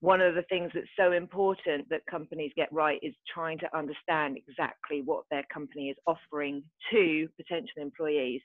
one 0.00 0.22
of 0.22 0.34
the 0.34 0.42
things 0.42 0.70
that's 0.74 0.86
so 0.98 1.12
important 1.12 1.88
that 1.90 2.06
companies 2.06 2.52
get 2.56 2.72
right 2.72 2.98
is 3.02 3.14
trying 3.32 3.58
to 3.58 3.76
understand 3.76 4.38
exactly 4.38 5.02
what 5.04 5.24
their 5.30 5.44
company 5.52 5.90
is 5.90 5.96
offering 6.06 6.62
to 6.90 7.28
potential 7.36 7.82
employees 7.82 8.40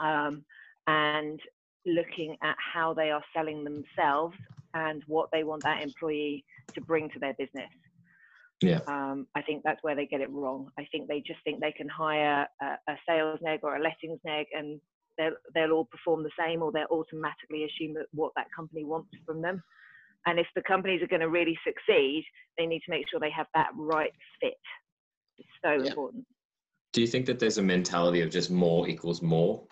um, 0.00 0.44
and 0.86 1.38
looking 1.84 2.36
at 2.42 2.56
how 2.58 2.94
they 2.94 3.10
are 3.10 3.22
selling 3.34 3.64
themselves 3.64 4.36
and 4.74 5.02
what 5.06 5.28
they 5.30 5.44
want 5.44 5.62
that 5.62 5.82
employee 5.82 6.44
to 6.74 6.80
bring 6.80 7.10
to 7.10 7.18
their 7.18 7.34
business. 7.34 7.68
Yeah. 8.62 8.80
Um, 8.86 9.26
I 9.34 9.42
think 9.42 9.62
that's 9.64 9.82
where 9.82 9.96
they 9.96 10.06
get 10.06 10.20
it 10.20 10.30
wrong. 10.30 10.70
I 10.78 10.86
think 10.90 11.08
they 11.08 11.20
just 11.20 11.40
think 11.44 11.60
they 11.60 11.72
can 11.72 11.88
hire 11.88 12.46
a, 12.62 12.66
a 12.90 12.96
sales 13.06 13.40
neg 13.42 13.60
or 13.62 13.76
a 13.76 13.82
lettings 13.82 14.20
neg 14.24 14.46
and 14.56 14.80
they'll, 15.18 15.36
they'll 15.54 15.72
all 15.72 15.84
perform 15.84 16.22
the 16.22 16.30
same 16.38 16.62
or 16.62 16.72
they'll 16.72 16.86
automatically 16.90 17.64
assume 17.64 17.94
that 17.94 18.06
what 18.14 18.32
that 18.36 18.46
company 18.56 18.84
wants 18.84 19.10
from 19.26 19.42
them. 19.42 19.62
And 20.26 20.38
if 20.38 20.46
the 20.54 20.62
companies 20.62 21.02
are 21.02 21.08
going 21.08 21.20
to 21.20 21.28
really 21.28 21.58
succeed, 21.66 22.24
they 22.58 22.66
need 22.66 22.80
to 22.80 22.90
make 22.90 23.08
sure 23.10 23.18
they 23.20 23.30
have 23.30 23.48
that 23.54 23.70
right 23.76 24.12
fit. 24.40 24.54
It's 25.38 25.48
so 25.64 25.72
Yeah. 25.72 25.90
important. 25.90 26.26
Do 26.92 27.00
you 27.00 27.06
think 27.06 27.26
that 27.26 27.38
there's 27.38 27.58
a 27.58 27.62
mentality 27.62 28.20
of 28.20 28.30
just 28.30 28.50
more 28.50 28.88
equals 28.88 29.22
more? 29.22 29.66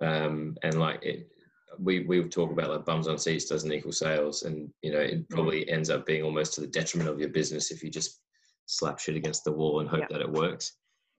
Um, 0.00 0.56
and 0.62 0.78
like, 0.78 1.02
it, 1.02 1.30
we 1.78 2.00
we 2.00 2.22
talk 2.28 2.50
about 2.50 2.70
like 2.70 2.84
bums 2.84 3.08
on 3.08 3.18
seats 3.18 3.46
doesn't 3.46 3.72
equal 3.72 3.92
sales, 3.92 4.42
and 4.42 4.72
you 4.82 4.92
know 4.92 5.00
it 5.00 5.28
probably 5.28 5.64
mm. 5.64 5.72
ends 5.72 5.90
up 5.90 6.06
being 6.06 6.22
almost 6.22 6.54
to 6.54 6.60
the 6.60 6.66
detriment 6.66 7.10
of 7.10 7.20
your 7.20 7.28
business 7.28 7.70
if 7.70 7.82
you 7.82 7.90
just 7.90 8.20
slap 8.66 8.98
shit 8.98 9.16
against 9.16 9.44
the 9.44 9.52
wall 9.52 9.80
and 9.80 9.88
hope 9.88 10.00
yeah. 10.00 10.06
that 10.10 10.20
it 10.20 10.30
works. 10.30 10.72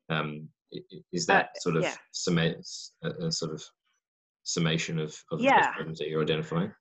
Um, 0.10 0.50
is 1.14 1.26
that 1.28 1.46
uh, 1.46 1.60
sort 1.60 1.78
of 1.78 1.84
yeah. 1.84 1.96
summa- 2.12 2.56
a, 3.04 3.10
a, 3.26 3.32
sort 3.32 3.54
of 3.54 3.64
summation 4.44 5.00
of, 5.00 5.16
of 5.32 5.40
yeah. 5.40 5.72
problems 5.72 6.00
that 6.00 6.10
you're 6.10 6.22
identifying? 6.22 6.72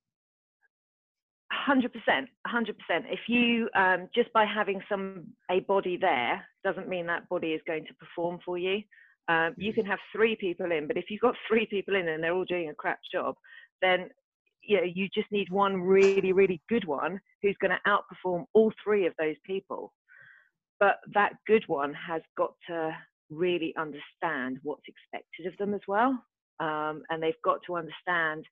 Hundred 1.67 1.93
percent, 1.93 2.29
hundred 2.47 2.77
percent. 2.79 3.07
If 3.11 3.19
you 3.27 3.69
um, 3.75 4.09
just 4.15 4.33
by 4.33 4.45
having 4.45 4.81
some 4.89 5.25
a 5.51 5.59
body 5.61 5.99
there 6.01 6.45
doesn't 6.63 6.89
mean 6.89 7.07
that 7.07 7.29
body 7.29 7.49
is 7.49 7.61
going 7.67 7.85
to 7.87 7.95
perform 7.95 8.39
for 8.45 8.57
you. 8.57 8.83
Um, 9.29 9.53
you 9.57 9.73
can 9.73 9.85
have 9.85 9.99
three 10.15 10.37
people 10.37 10.71
in, 10.71 10.87
but 10.87 10.97
if 10.97 11.07
you've 11.11 11.23
got 11.23 11.35
three 11.49 11.67
people 11.67 11.97
in 11.97 12.07
and 12.07 12.23
they're 12.23 12.33
all 12.33 12.45
doing 12.45 12.69
a 12.69 12.75
crap 12.75 13.01
job, 13.13 13.35
then 13.83 14.11
you 14.63 14.77
know 14.77 14.85
you 14.85 15.09
just 15.13 15.27
need 15.33 15.51
one 15.51 15.81
really, 15.81 16.33
really 16.33 16.63
good 16.69 16.87
one 16.87 17.19
who's 17.43 17.57
going 17.61 17.73
to 17.73 17.91
outperform 17.91 18.45
all 18.55 18.73
three 18.85 19.05
of 19.05 19.15
those 19.19 19.35
people. 19.45 19.93
But 20.79 20.99
that 21.15 21.33
good 21.49 21.65
one 21.67 21.95
has 21.95 22.23
got 22.39 22.53
to 22.69 22.97
really 23.29 23.75
understand 23.77 24.61
what's 24.63 24.85
expected 24.87 25.47
of 25.47 25.59
them 25.59 25.75
as 25.75 25.83
well, 25.89 26.11
um, 26.61 27.03
and 27.11 27.21
they've 27.21 27.43
got 27.45 27.59
to 27.67 27.75
understand 27.75 28.45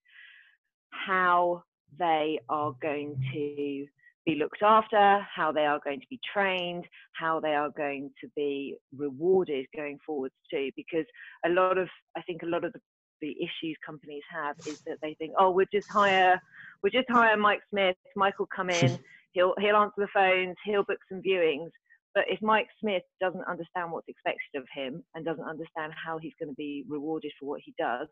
how 0.90 1.62
they 1.98 2.38
are 2.48 2.74
going 2.80 3.16
to 3.32 3.86
be 4.26 4.36
looked 4.36 4.62
after, 4.62 5.26
how 5.34 5.52
they 5.52 5.66
are 5.66 5.80
going 5.84 6.00
to 6.00 6.06
be 6.08 6.18
trained, 6.32 6.84
how 7.12 7.40
they 7.40 7.54
are 7.54 7.70
going 7.70 8.10
to 8.20 8.28
be 8.34 8.76
rewarded 8.96 9.66
going 9.76 9.98
forwards 10.04 10.34
too. 10.50 10.70
Because 10.76 11.04
a 11.44 11.50
lot 11.50 11.78
of, 11.78 11.88
I 12.16 12.22
think 12.22 12.42
a 12.42 12.46
lot 12.46 12.64
of 12.64 12.72
the, 12.72 12.80
the 13.20 13.36
issues 13.38 13.76
companies 13.84 14.22
have 14.32 14.56
is 14.66 14.80
that 14.86 14.98
they 15.02 15.14
think, 15.14 15.32
oh, 15.38 15.50
we'll 15.50 15.66
just 15.72 15.90
hire, 15.90 16.40
we'll 16.82 16.90
just 16.90 17.10
hire 17.10 17.36
Mike 17.36 17.60
Smith. 17.70 17.96
Mike 18.16 18.38
will 18.38 18.48
come 18.54 18.70
in, 18.70 18.98
he'll 19.32 19.54
he'll 19.58 19.76
answer 19.76 19.94
the 19.98 20.08
phones, 20.14 20.56
he'll 20.64 20.84
book 20.84 20.98
some 21.08 21.20
viewings. 21.22 21.70
But 22.14 22.24
if 22.28 22.40
Mike 22.40 22.68
Smith 22.80 23.02
doesn't 23.20 23.44
understand 23.48 23.90
what's 23.90 24.08
expected 24.08 24.56
of 24.56 24.64
him 24.72 25.02
and 25.14 25.24
doesn't 25.24 25.44
understand 25.44 25.92
how 25.92 26.18
he's 26.18 26.32
going 26.38 26.50
to 26.50 26.54
be 26.54 26.84
rewarded 26.88 27.32
for 27.38 27.46
what 27.46 27.60
he 27.64 27.74
does, 27.76 28.06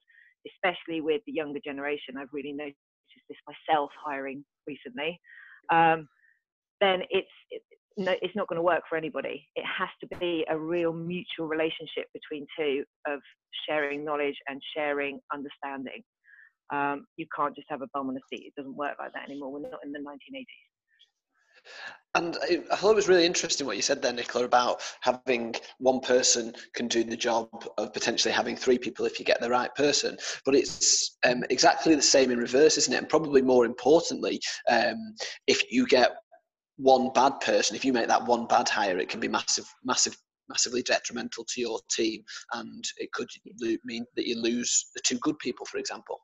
especially 0.47 1.01
with 1.01 1.23
the 1.27 1.33
younger 1.33 1.61
generation, 1.65 2.17
I've 2.19 2.33
really 2.33 2.53
noticed 2.53 2.79
this 3.28 3.38
myself 3.47 3.90
hiring 4.04 4.45
recently 4.66 5.19
um, 5.71 6.09
then 6.81 7.02
it's 7.11 7.28
it, 7.50 7.62
no, 7.97 8.14
it's 8.23 8.35
not 8.35 8.49
going 8.49 8.57
to 8.57 8.62
work 8.62 8.83
for 8.88 8.97
anybody. 8.97 9.47
It 9.54 9.64
has 9.66 9.88
to 10.00 10.19
be 10.19 10.45
a 10.49 10.59
real 10.59 10.92
mutual 10.92 11.47
relationship 11.47 12.07
between 12.14 12.47
two 12.59 12.85
of 13.07 13.21
sharing 13.69 14.04
knowledge 14.04 14.37
and 14.49 14.61
sharing 14.75 15.21
understanding. 15.33 16.02
Um, 16.73 17.04
you 17.16 17.26
can't 17.37 17.54
just 17.54 17.69
have 17.69 17.83
a 17.83 17.88
bum 17.92 18.09
on 18.09 18.16
a 18.16 18.21
seat. 18.31 18.47
It 18.47 18.54
doesn't 18.57 18.76
work 18.76 18.97
like 18.99 19.12
that 19.12 19.28
anymore. 19.28 19.52
We're 19.52 19.69
not 19.69 19.85
in 19.85 19.92
the 19.92 19.99
1980s. 19.99 20.72
And 22.14 22.37
I 22.71 22.76
thought 22.76 22.90
it 22.90 22.97
was 22.97 23.09
really 23.09 23.25
interesting 23.25 23.66
what 23.66 23.76
you 23.76 23.83
said 23.83 24.02
there, 24.02 24.12
Nicola, 24.12 24.45
about 24.45 24.83
having 25.00 25.54
one 25.78 26.00
person 26.00 26.52
can 26.75 26.87
do 26.87 27.04
the 27.04 27.16
job 27.16 27.49
of 27.78 27.95
potentially 27.95 28.35
having 28.35 28.54
three 28.54 28.76
people 28.76 29.07
if 29.07 29.19
you 29.19 29.25
get 29.25 29.40
the 29.40 29.49
right 29.49 29.75
person. 29.75 30.19
But 30.45 30.54
it's 30.54 31.16
um, 31.25 31.42
exactly 31.49 31.95
the 31.95 32.02
same 32.02 32.31
in 32.31 32.38
reverse, 32.38 32.76
isn't 32.76 32.92
it? 32.92 32.99
And 32.99 33.09
probably 33.09 33.40
more 33.40 33.64
importantly, 33.64 34.40
um, 34.71 35.14
if 35.47 35.73
you 35.73 35.87
get 35.87 36.12
one 36.76 37.11
bad 37.14 37.40
person, 37.40 37.76
if 37.76 37.85
you 37.85 37.95
make 37.95 38.09
that 38.09 38.26
one 38.26 38.47
bad 38.47 38.69
hire, 38.69 38.99
it 38.99 39.09
can 39.09 39.21
be 39.21 39.28
massive, 39.28 39.66
massive, 39.83 40.14
massively 40.50 40.83
detrimental 40.83 41.47
to 41.49 41.61
your 41.62 41.81
team, 41.90 42.23
and 42.52 42.85
it 42.99 43.11
could 43.12 43.28
mean 43.85 44.04
that 44.16 44.26
you 44.26 44.38
lose 44.38 44.90
the 44.95 45.00
two 45.02 45.19
good 45.21 45.38
people, 45.38 45.64
for 45.64 45.78
example. 45.78 46.21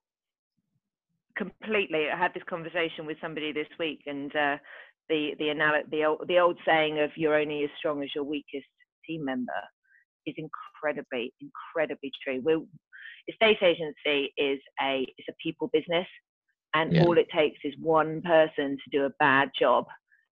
Completely. 1.36 2.08
I 2.12 2.18
had 2.18 2.34
this 2.34 2.42
conversation 2.50 3.06
with 3.06 3.16
somebody 3.20 3.52
this 3.52 3.68
week, 3.78 4.00
and 4.06 4.34
uh, 4.34 4.56
the 5.08 5.34
the 5.38 5.52
the 5.90 6.04
old, 6.04 6.24
the 6.28 6.38
old 6.38 6.58
saying 6.66 7.00
of 7.00 7.10
you're 7.16 7.38
only 7.38 7.64
as 7.64 7.70
strong 7.78 8.02
as 8.02 8.10
your 8.14 8.24
weakest 8.24 8.66
team 9.06 9.24
member 9.24 9.52
is 10.26 10.34
incredibly 10.36 11.32
incredibly 11.40 12.12
true. 12.22 12.40
We're, 12.42 12.60
estate 13.28 13.62
agency 13.62 14.32
is 14.36 14.60
a 14.80 15.06
it's 15.16 15.28
a 15.28 15.34
people 15.42 15.70
business, 15.72 16.06
and 16.74 16.92
yeah. 16.92 17.02
all 17.02 17.18
it 17.18 17.28
takes 17.34 17.58
is 17.64 17.74
one 17.80 18.22
person 18.22 18.76
to 18.76 18.90
do 18.90 19.04
a 19.04 19.10
bad 19.18 19.50
job, 19.58 19.86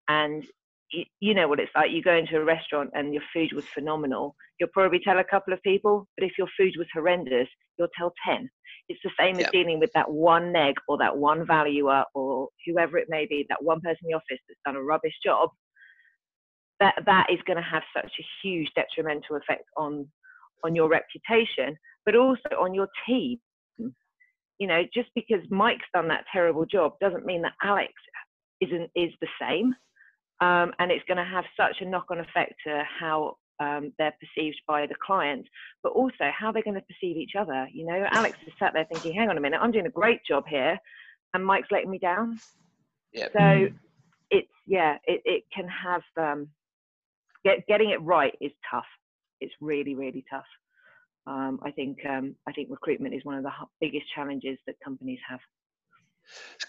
and 0.07 0.45
you, 0.91 1.03
you 1.19 1.33
know 1.33 1.47
what 1.47 1.59
it's 1.59 1.71
like. 1.75 1.91
You 1.91 2.01
go 2.01 2.15
into 2.15 2.37
a 2.37 2.43
restaurant 2.43 2.91
and 2.93 3.13
your 3.13 3.23
food 3.33 3.53
was 3.53 3.65
phenomenal. 3.73 4.35
You'll 4.59 4.69
probably 4.73 4.99
tell 4.99 5.19
a 5.19 5.23
couple 5.23 5.53
of 5.53 5.61
people, 5.63 6.07
but 6.17 6.25
if 6.25 6.33
your 6.37 6.47
food 6.57 6.73
was 6.77 6.87
horrendous, 6.93 7.47
you'll 7.77 7.89
tell 7.97 8.13
ten. 8.27 8.49
It's 8.87 8.99
the 9.03 9.11
same 9.19 9.39
as 9.39 9.49
dealing 9.51 9.79
with 9.79 9.91
that 9.95 10.09
one 10.11 10.51
neg 10.51 10.75
or 10.87 10.97
that 10.99 11.17
one 11.17 11.45
valuer 11.45 12.03
or 12.13 12.49
whoever 12.65 12.97
it 12.97 13.07
may 13.09 13.25
be, 13.25 13.45
that 13.49 13.63
one 13.63 13.81
person 13.81 13.97
in 14.03 14.09
the 14.09 14.15
office 14.15 14.41
that's 14.47 14.59
done 14.65 14.75
a 14.75 14.83
rubbish 14.83 15.15
job. 15.23 15.49
That 16.79 16.95
that 17.05 17.27
is 17.31 17.39
going 17.47 17.57
to 17.57 17.63
have 17.63 17.83
such 17.95 18.11
a 18.19 18.25
huge 18.43 18.69
detrimental 18.75 19.37
effect 19.37 19.63
on 19.77 20.07
on 20.63 20.75
your 20.75 20.89
reputation, 20.89 21.77
but 22.05 22.15
also 22.15 22.49
on 22.59 22.73
your 22.73 22.87
team. 23.07 23.39
You 24.59 24.67
know, 24.67 24.83
just 24.93 25.09
because 25.15 25.41
Mike's 25.49 25.85
done 25.93 26.07
that 26.09 26.25
terrible 26.31 26.65
job 26.65 26.93
doesn't 27.01 27.25
mean 27.25 27.41
that 27.41 27.53
Alex 27.63 27.93
isn't 28.61 28.89
is 28.95 29.11
the 29.21 29.27
same. 29.41 29.73
Um, 30.41 30.73
and 30.79 30.91
it's 30.91 31.05
going 31.07 31.17
to 31.17 31.23
have 31.23 31.45
such 31.57 31.77
a 31.79 31.85
knock-on 31.85 32.19
effect 32.19 32.55
to 32.67 32.83
how 32.99 33.37
um, 33.59 33.93
they're 33.97 34.15
perceived 34.19 34.59
by 34.67 34.85
the 34.85 34.95
client, 35.05 35.47
but 35.83 35.93
also 35.93 36.29
how 36.37 36.51
they're 36.51 36.63
going 36.63 36.75
to 36.75 36.81
perceive 36.81 37.17
each 37.17 37.35
other. 37.37 37.67
You 37.73 37.85
know, 37.85 38.05
Alex 38.11 38.37
is 38.45 38.53
sat 38.59 38.73
there 38.73 38.85
thinking, 38.91 39.13
hang 39.13 39.29
on 39.29 39.37
a 39.37 39.41
minute, 39.41 39.59
I'm 39.61 39.71
doing 39.71 39.87
a 39.87 39.89
great 39.91 40.19
job 40.27 40.45
here, 40.47 40.77
and 41.33 41.45
Mike's 41.45 41.71
letting 41.71 41.91
me 41.91 41.99
down. 41.99 42.39
Yep. 43.13 43.31
So 43.37 43.67
it's, 44.29 44.47
yeah, 44.67 44.97
it, 45.05 45.21
it 45.25 45.43
can 45.53 45.67
have, 45.67 46.03
um, 46.17 46.49
get, 47.43 47.65
getting 47.67 47.91
it 47.91 48.01
right 48.01 48.33
is 48.41 48.51
tough. 48.69 48.85
It's 49.41 49.53
really, 49.61 49.95
really 49.95 50.23
tough. 50.29 50.45
Um, 51.27 51.59
I 51.63 51.71
think 51.71 51.97
um, 52.07 52.35
I 52.47 52.51
think 52.51 52.69
recruitment 52.69 53.15
is 53.15 53.25
one 53.25 53.35
of 53.35 53.43
the 53.43 53.49
biggest 53.81 54.05
challenges 54.13 54.59
that 54.67 54.75
companies 54.83 55.19
have. 55.27 55.39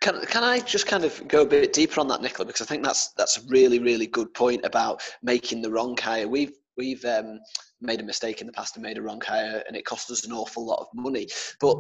Can, 0.01 0.21
can 0.27 0.45
I 0.45 0.61
just 0.61 0.87
kind 0.87 1.05
of 1.05 1.29
go 1.29 1.43
a 1.43 1.47
bit 1.47 1.75
deeper 1.75 2.01
on 2.01 2.09
that, 2.09 2.23
Nicola? 2.23 2.47
Because 2.47 2.63
I 2.63 2.65
think 2.65 2.83
that's 2.83 3.13
that's 3.19 3.37
a 3.37 3.43
really 3.49 3.79
really 3.79 4.07
good 4.07 4.33
point 4.33 4.65
about 4.65 5.03
making 5.23 5.61
the 5.61 5.71
wrong 5.71 5.95
hire. 5.97 6.27
We've 6.27 6.53
we've 6.77 7.05
um, 7.05 7.41
made 7.81 8.01
a 8.01 8.05
mistake 8.05 8.41
in 8.41 8.47
the 8.47 8.53
past 8.53 8.77
and 8.77 8.83
made 8.83 8.99
a 8.99 9.03
wrong 9.03 9.21
hire, 9.21 9.63
and 9.67 9.77
it 9.77 9.85
cost 9.85 10.11
us 10.11 10.25
an 10.25 10.33
awful 10.33 10.67
lot 10.67 10.81
of 10.81 10.87
money. 10.95 11.27
But 11.61 11.77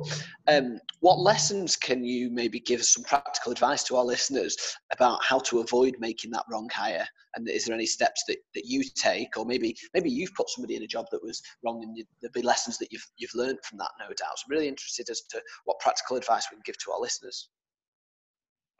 um, 0.49 0.79
what 1.01 1.19
lessons 1.19 1.77
can 1.77 2.05
you 2.05 2.31
maybe 2.31 2.61
give 2.61 2.81
us 2.81 2.91
some 2.91 3.05
practical 3.05 3.53
advice 3.53 3.83
to 3.85 3.97
our 3.97 4.05
listeners 4.05 4.57
about 4.93 5.25
how 5.25 5.39
to 5.41 5.61
avoid 5.61 5.97
making 5.99 6.31
that 6.33 6.45
wrong 6.51 6.69
hire? 6.73 7.07
And 7.35 7.49
is 7.49 7.67
there 7.67 7.75
any 7.75 7.87
steps 7.87 8.25
that, 8.29 8.39
that 8.55 8.65
you 8.65 8.83
take, 8.95 9.37
or 9.37 9.45
maybe 9.45 9.77
maybe 9.93 10.11
you've 10.11 10.35
put 10.35 10.49
somebody 10.51 10.77
in 10.77 10.83
a 10.83 10.87
job 10.87 11.07
that 11.13 11.23
was 11.23 11.43
wrong, 11.65 11.83
and 11.83 12.07
there'll 12.21 12.33
be 12.33 12.43
lessons 12.43 12.79
that 12.79 12.91
you've 12.91 13.07
you've 13.19 13.35
learned 13.35 13.59
from 13.63 13.79
that, 13.79 13.91
no 13.99 14.07
doubt. 14.07 14.39
So 14.39 14.45
I'm 14.47 14.57
really 14.57 14.69
interested 14.69 15.11
as 15.11 15.21
to 15.31 15.43
what 15.65 15.79
practical 15.81 16.17
advice 16.17 16.47
we 16.51 16.57
can 16.57 16.63
give 16.65 16.79
to 16.79 16.93
our 16.93 17.01
listeners. 17.01 17.49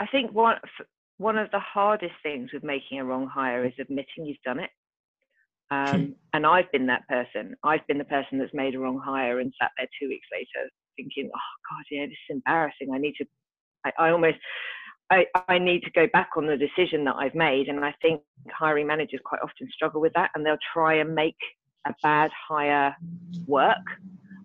I 0.01 0.07
think 0.07 0.33
one 0.33 0.57
one 1.19 1.39
of 1.39 1.51
the 1.51 1.61
hardest 1.61 2.15
things 2.23 2.51
with 2.53 2.63
making 2.63 2.99
a 2.99 3.05
wrong 3.05 3.27
hire 3.27 3.65
is 3.65 3.73
admitting 3.79 4.27
you've 4.27 4.43
done 4.45 4.59
it. 4.59 4.71
Um, 5.71 6.15
and 6.33 6.47
I've 6.47 6.71
been 6.73 6.87
that 6.87 7.07
person. 7.09 7.57
I've 7.65 7.87
been 7.89 7.99
the 7.99 8.05
person 8.05 8.39
that's 8.39 8.55
made 8.55 8.75
a 8.75 8.79
wrong 8.79 9.01
hire 9.05 9.41
and 9.41 9.53
sat 9.61 9.73
there 9.77 9.89
two 10.01 10.09
weeks 10.09 10.27
later 10.33 10.69
thinking, 10.97 11.31
oh 11.35 11.55
God, 11.71 11.85
yeah, 11.91 12.07
this 12.07 12.13
is 12.13 12.37
embarrassing. 12.37 12.91
I 12.93 12.99
need 12.99 13.15
to, 13.19 13.27
I, 13.85 13.93
I 13.99 14.11
almost, 14.11 14.39
I, 15.11 15.27
I 15.49 15.59
need 15.59 15.83
to 15.83 15.91
go 15.91 16.07
back 16.13 16.31
on 16.37 16.47
the 16.47 16.57
decision 16.57 17.05
that 17.05 17.17
I've 17.17 17.35
made. 17.35 17.69
And 17.69 17.85
I 17.85 17.95
think 18.01 18.23
hiring 18.51 18.87
managers 18.87 19.21
quite 19.25 19.43
often 19.43 19.69
struggle 19.73 20.01
with 20.01 20.13
that 20.15 20.31
and 20.35 20.45
they'll 20.45 20.57
try 20.73 20.95
and 20.95 21.15
make 21.15 21.37
a 21.87 21.95
bad 22.03 22.31
hire 22.49 22.97
work. 23.47 23.77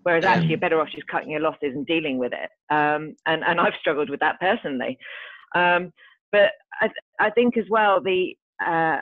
Whereas 0.02 0.24
actually 0.24 0.48
you're 0.48 0.58
better 0.58 0.80
off 0.80 0.88
just 0.92 1.06
cutting 1.06 1.30
your 1.30 1.40
losses 1.40 1.74
and 1.74 1.86
dealing 1.86 2.18
with 2.18 2.32
it. 2.32 2.50
Um, 2.74 3.14
and, 3.26 3.44
and 3.44 3.60
I've 3.60 3.74
struggled 3.80 4.10
with 4.10 4.20
that 4.20 4.40
personally. 4.40 4.98
Um, 5.54 5.92
but 6.32 6.52
I, 6.80 6.90
I 7.20 7.30
think 7.30 7.56
as 7.56 7.66
well, 7.70 8.00
the, 8.00 8.36
uh, 8.64 8.98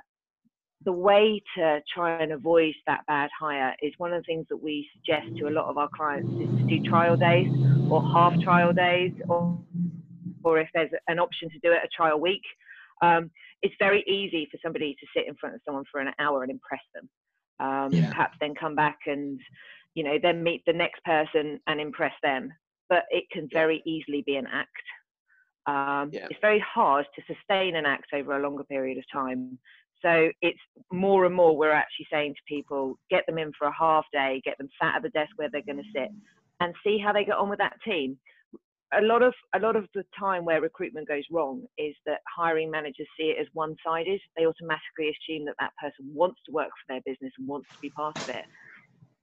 the 0.85 0.93
way 0.93 1.43
to 1.57 1.81
try 1.93 2.23
and 2.23 2.33
avoid 2.33 2.73
that 2.87 3.05
bad 3.07 3.29
hire 3.39 3.75
is 3.83 3.93
one 3.99 4.13
of 4.13 4.23
the 4.23 4.27
things 4.27 4.47
that 4.49 4.57
we 4.57 4.89
suggest 4.95 5.37
to 5.37 5.49
a 5.49 5.51
lot 5.51 5.67
of 5.67 5.77
our 5.77 5.91
clients 5.95 6.33
is 6.33 6.59
to 6.59 6.65
do 6.65 6.83
trial 6.89 7.17
days 7.17 7.49
or 7.91 8.03
half 8.03 8.39
trial 8.41 8.73
days 8.73 9.13
or, 9.29 9.59
or 10.43 10.59
if 10.59 10.69
there's 10.73 10.91
an 11.09 11.19
option 11.19 11.51
to 11.51 11.59
do 11.63 11.73
it 11.73 11.81
a 11.85 11.89
trial 11.95 12.19
week. 12.19 12.43
Um, 13.03 13.31
it's 13.63 13.75
very 13.79 14.03
easy 14.07 14.49
for 14.51 14.59
somebody 14.63 14.97
to 14.99 15.07
sit 15.15 15.29
in 15.29 15.35
front 15.37 15.55
of 15.55 15.61
someone 15.67 15.85
for 15.93 16.01
an 16.01 16.13
hour 16.19 16.43
and 16.43 16.51
impress 16.51 16.81
them. 16.95 17.09
Um, 17.61 17.93
yeah. 17.93 18.09
Perhaps 18.09 18.39
then 18.41 18.55
come 18.55 18.75
back 18.75 19.01
and, 19.07 19.39
you 19.95 20.03
know, 20.03 20.19
then 20.23 20.43
meet 20.43 20.63
the 20.67 20.73
next 20.73 21.05
person 21.05 21.61
and 21.67 21.79
impress 21.79 22.15
them. 22.23 22.51
But 22.89 23.05
it 23.11 23.25
can 23.31 23.49
very 23.53 23.83
easily 23.85 24.23
be 24.27 24.37
an 24.37 24.47
act. 24.51 24.71
Um, 25.67 26.11
yeah. 26.11 26.27
It's 26.31 26.41
very 26.41 26.59
hard 26.61 27.05
to 27.15 27.35
sustain 27.35 27.77
an 27.77 27.85
act 27.85 28.07
over 28.15 28.37
a 28.37 28.43
longer 28.43 28.65
period 28.65 28.97
of 28.97 29.05
time. 29.13 29.59
So 30.03 30.31
it's 30.41 30.59
more 30.93 31.27
and 31.27 31.35
more 31.35 31.57
we're 31.57 31.73
actually 31.73 32.07
saying 32.11 32.35
to 32.35 32.41
people, 32.55 32.99
get 33.11 33.25
them 33.27 33.39
in 33.39 33.53
for 33.59 33.67
a 33.69 33.75
half 33.79 34.05
day, 34.13 34.41
get 34.45 34.57
them 34.59 34.69
sat 34.81 34.97
at 34.97 35.03
the 35.03 35.11
desk 35.11 35.31
where 35.37 35.49
they're 35.51 35.63
going 35.63 35.79
to 35.79 35.93
sit, 35.95 36.09
and 36.61 36.75
see 36.85 36.99
how 36.99 37.13
they 37.13 37.25
get 37.25 37.37
on 37.37 37.51
with 37.51 37.59
that 37.59 37.77
team. 37.85 38.19
a 38.93 39.03
lot 39.03 39.23
of 39.23 39.33
a 39.55 39.59
lot 39.59 39.77
of 39.77 39.87
the 39.95 40.05
time 40.19 40.45
where 40.45 40.61
recruitment 40.61 41.07
goes 41.07 41.23
wrong 41.31 41.63
is 41.79 41.95
that 42.07 42.21
hiring 42.37 42.71
managers 42.71 43.07
see 43.17 43.27
it 43.27 43.41
as 43.41 43.47
one-sided. 43.53 44.21
They 44.37 44.47
automatically 44.47 45.11
assume 45.15 45.45
that 45.47 45.55
that 45.61 45.73
person 45.81 46.11
wants 46.13 46.41
to 46.47 46.53
work 46.53 46.69
for 46.69 46.95
their 46.95 47.01
business 47.07 47.33
and 47.39 47.47
wants 47.47 47.69
to 47.69 47.79
be 47.81 47.91
part 47.91 48.17
of 48.21 48.29
it. 48.29 48.45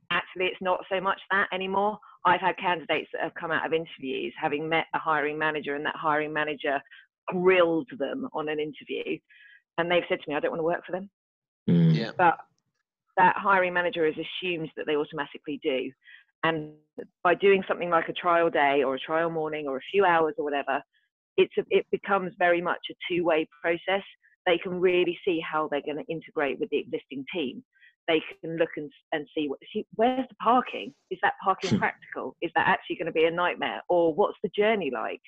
Actually, 0.10 0.46
it's 0.46 0.62
not 0.62 0.80
so 0.90 1.02
much 1.02 1.20
that 1.32 1.48
anymore. 1.52 2.00
I've 2.24 2.40
had 2.40 2.58
candidates 2.58 3.10
that 3.13 3.22
have 3.22 3.34
come 3.34 3.52
out 3.52 3.66
of 3.66 3.74
interviews 3.74 4.34
having 4.42 4.70
met 4.70 4.86
a 4.94 5.00
hiring 5.00 5.38
manager, 5.38 5.76
and 5.76 5.86
that 5.86 5.96
hiring 5.96 6.32
manager 6.32 6.80
grilled 7.28 7.90
them 8.00 8.28
on 8.34 8.48
an 8.48 8.60
interview, 8.60 9.20
and 9.78 9.90
they've 9.90 10.04
said 10.10 10.20
to 10.22 10.30
me, 10.30 10.36
"I 10.36 10.40
don't 10.40 10.52
want 10.52 10.60
to 10.60 10.63
work 10.63 10.86
for 10.86 10.92
them." 10.92 11.10
Mm. 11.70 11.96
Yeah. 11.96 12.12
But 12.18 12.38
that 13.18 13.36
hiring 13.38 13.74
manager 13.74 14.06
has 14.06 14.16
assumed 14.16 14.70
that 14.78 14.86
they 14.86 14.96
automatically 14.96 15.60
do. 15.63 15.92
And 16.44 16.72
by 17.24 17.34
doing 17.36 17.63
something 17.68 17.90
like 17.90 18.10
a 18.10 18.13
trial 18.13 18.50
day 18.50 18.84
or 18.84 18.96
a 18.96 19.00
trial 19.00 19.30
morning 19.30 19.68
or 19.68 19.78
a 19.78 19.90
few 19.92 20.06
hours 20.06 20.36
or 20.38 20.44
whatever, 20.44 20.82
it's 21.36 21.54
a, 21.58 21.63
it 21.70 21.86
becomes 21.92 22.32
very 22.38 22.62
much 22.62 22.80
a 22.92 22.94
two-way 23.10 23.48
process. 23.62 24.04
They 24.46 24.58
can 24.58 24.80
really 24.80 25.18
see 25.26 25.40
how 25.40 25.68
they're 25.68 25.82
going 25.82 25.98
to 25.98 26.12
integrate 26.12 26.60
with 26.60 26.70
the 26.70 26.78
existing 26.78 27.26
team. 27.34 27.63
They 28.08 28.22
can 28.42 28.56
look 28.58 28.70
and, 28.78 28.90
and 29.12 29.28
see, 29.36 29.50
what, 29.50 29.60
see 29.74 29.86
where's 29.96 30.28
the 30.30 30.36
parking? 30.36 30.94
Is 31.12 31.20
that 31.24 31.34
parking 31.44 31.78
practical? 31.78 32.38
Is 32.42 32.52
that 32.56 32.68
actually 32.68 32.96
going 32.96 33.08
to 33.08 33.12
be 33.12 33.26
a 33.26 33.32
nightmare? 33.32 33.82
Or 33.90 34.13
what's 34.13 34.38
the 34.42 34.50
journey 34.56 34.92
like? 34.94 35.22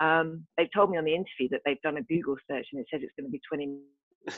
Um, 0.00 0.46
they've 0.56 0.72
told 0.74 0.90
me 0.90 0.98
on 0.98 1.04
the 1.04 1.14
interview 1.14 1.48
that 1.50 1.60
they've 1.64 1.80
done 1.82 1.96
a 1.96 2.02
Google 2.02 2.36
search 2.50 2.66
and 2.72 2.80
it 2.80 2.86
says 2.90 3.00
it's 3.02 3.12
going 3.18 3.26
to 3.26 3.32
be 3.32 3.40
20 3.48 3.78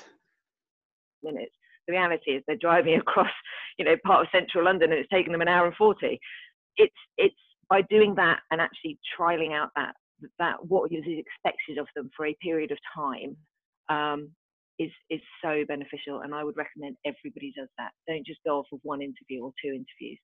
minutes. 1.22 1.52
The 1.86 1.92
reality 1.92 2.32
is 2.32 2.42
they're 2.46 2.56
driving 2.56 2.94
across, 3.00 3.30
you 3.78 3.84
know, 3.84 3.96
part 4.04 4.22
of 4.22 4.28
central 4.32 4.64
London 4.64 4.92
and 4.92 5.00
it's 5.00 5.10
taken 5.10 5.32
them 5.32 5.42
an 5.42 5.48
hour 5.48 5.66
and 5.66 5.76
40. 5.76 6.18
It's, 6.76 6.94
it's 7.18 7.34
by 7.68 7.82
doing 7.82 8.14
that 8.16 8.40
and 8.50 8.60
actually 8.60 8.98
trialing 9.18 9.52
out 9.52 9.70
that, 9.76 9.94
that 10.38 10.64
what 10.64 10.90
is 10.92 11.04
expected 11.06 11.78
of 11.78 11.86
them 11.94 12.10
for 12.16 12.26
a 12.26 12.36
period 12.42 12.70
of 12.70 12.78
time 12.94 13.36
um, 13.88 14.30
is, 14.78 14.90
is 15.10 15.20
so 15.42 15.64
beneficial. 15.68 16.20
And 16.20 16.34
I 16.34 16.42
would 16.42 16.56
recommend 16.56 16.96
everybody 17.04 17.52
does 17.56 17.68
that. 17.76 17.90
Don't 18.08 18.26
just 18.26 18.40
go 18.46 18.60
off 18.60 18.66
of 18.72 18.80
one 18.82 19.02
interview 19.02 19.42
or 19.44 19.52
two 19.62 19.68
interviews. 19.68 20.18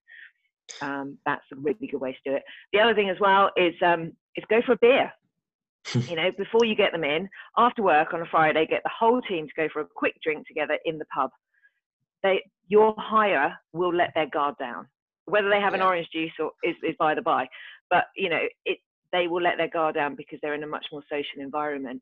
Um, 0.81 1.17
that's 1.25 1.45
a 1.53 1.55
really 1.57 1.87
good 1.89 2.01
way 2.01 2.11
to 2.11 2.29
do 2.29 2.35
it. 2.35 2.43
The 2.73 2.79
other 2.79 2.95
thing 2.95 3.09
as 3.09 3.17
well 3.19 3.51
is, 3.55 3.73
um, 3.85 4.11
is 4.35 4.43
go 4.49 4.61
for 4.65 4.73
a 4.73 4.77
beer 4.81 5.11
you 5.93 6.15
know, 6.15 6.31
before 6.37 6.65
you 6.65 6.75
get 6.75 6.91
them 6.91 7.03
in, 7.03 7.29
after 7.57 7.83
work 7.83 8.13
on 8.13 8.21
a 8.21 8.25
Friday, 8.25 8.65
get 8.65 8.83
the 8.83 8.91
whole 8.97 9.21
team 9.21 9.47
to 9.47 9.53
go 9.55 9.67
for 9.71 9.81
a 9.81 9.87
quick 9.95 10.15
drink 10.23 10.47
together 10.47 10.77
in 10.85 10.97
the 10.97 11.05
pub. 11.05 11.31
They, 12.23 12.41
your 12.67 12.93
hire 12.97 13.57
will 13.73 13.93
let 13.93 14.11
their 14.15 14.29
guard 14.29 14.55
down. 14.59 14.87
Whether 15.25 15.49
they 15.49 15.59
have 15.59 15.73
an 15.73 15.81
orange 15.81 16.07
juice 16.13 16.31
or 16.39 16.51
is, 16.63 16.75
is 16.83 16.95
by 16.97 17.13
the 17.13 17.21
by, 17.21 17.47
but 17.89 18.05
you 18.15 18.29
know, 18.29 18.39
it, 18.65 18.79
they 19.11 19.27
will 19.27 19.41
let 19.41 19.57
their 19.57 19.69
guard 19.69 19.95
down 19.95 20.15
because 20.15 20.39
they're 20.41 20.53
in 20.53 20.63
a 20.63 20.67
much 20.67 20.85
more 20.91 21.03
social 21.09 21.41
environment, 21.41 22.01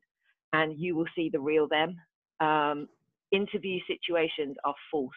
and 0.52 0.78
you 0.78 0.94
will 0.96 1.06
see 1.14 1.28
the 1.28 1.40
real 1.40 1.68
them. 1.68 1.96
Um, 2.40 2.88
interview 3.32 3.80
situations 3.86 4.56
are 4.64 4.74
false. 4.90 5.10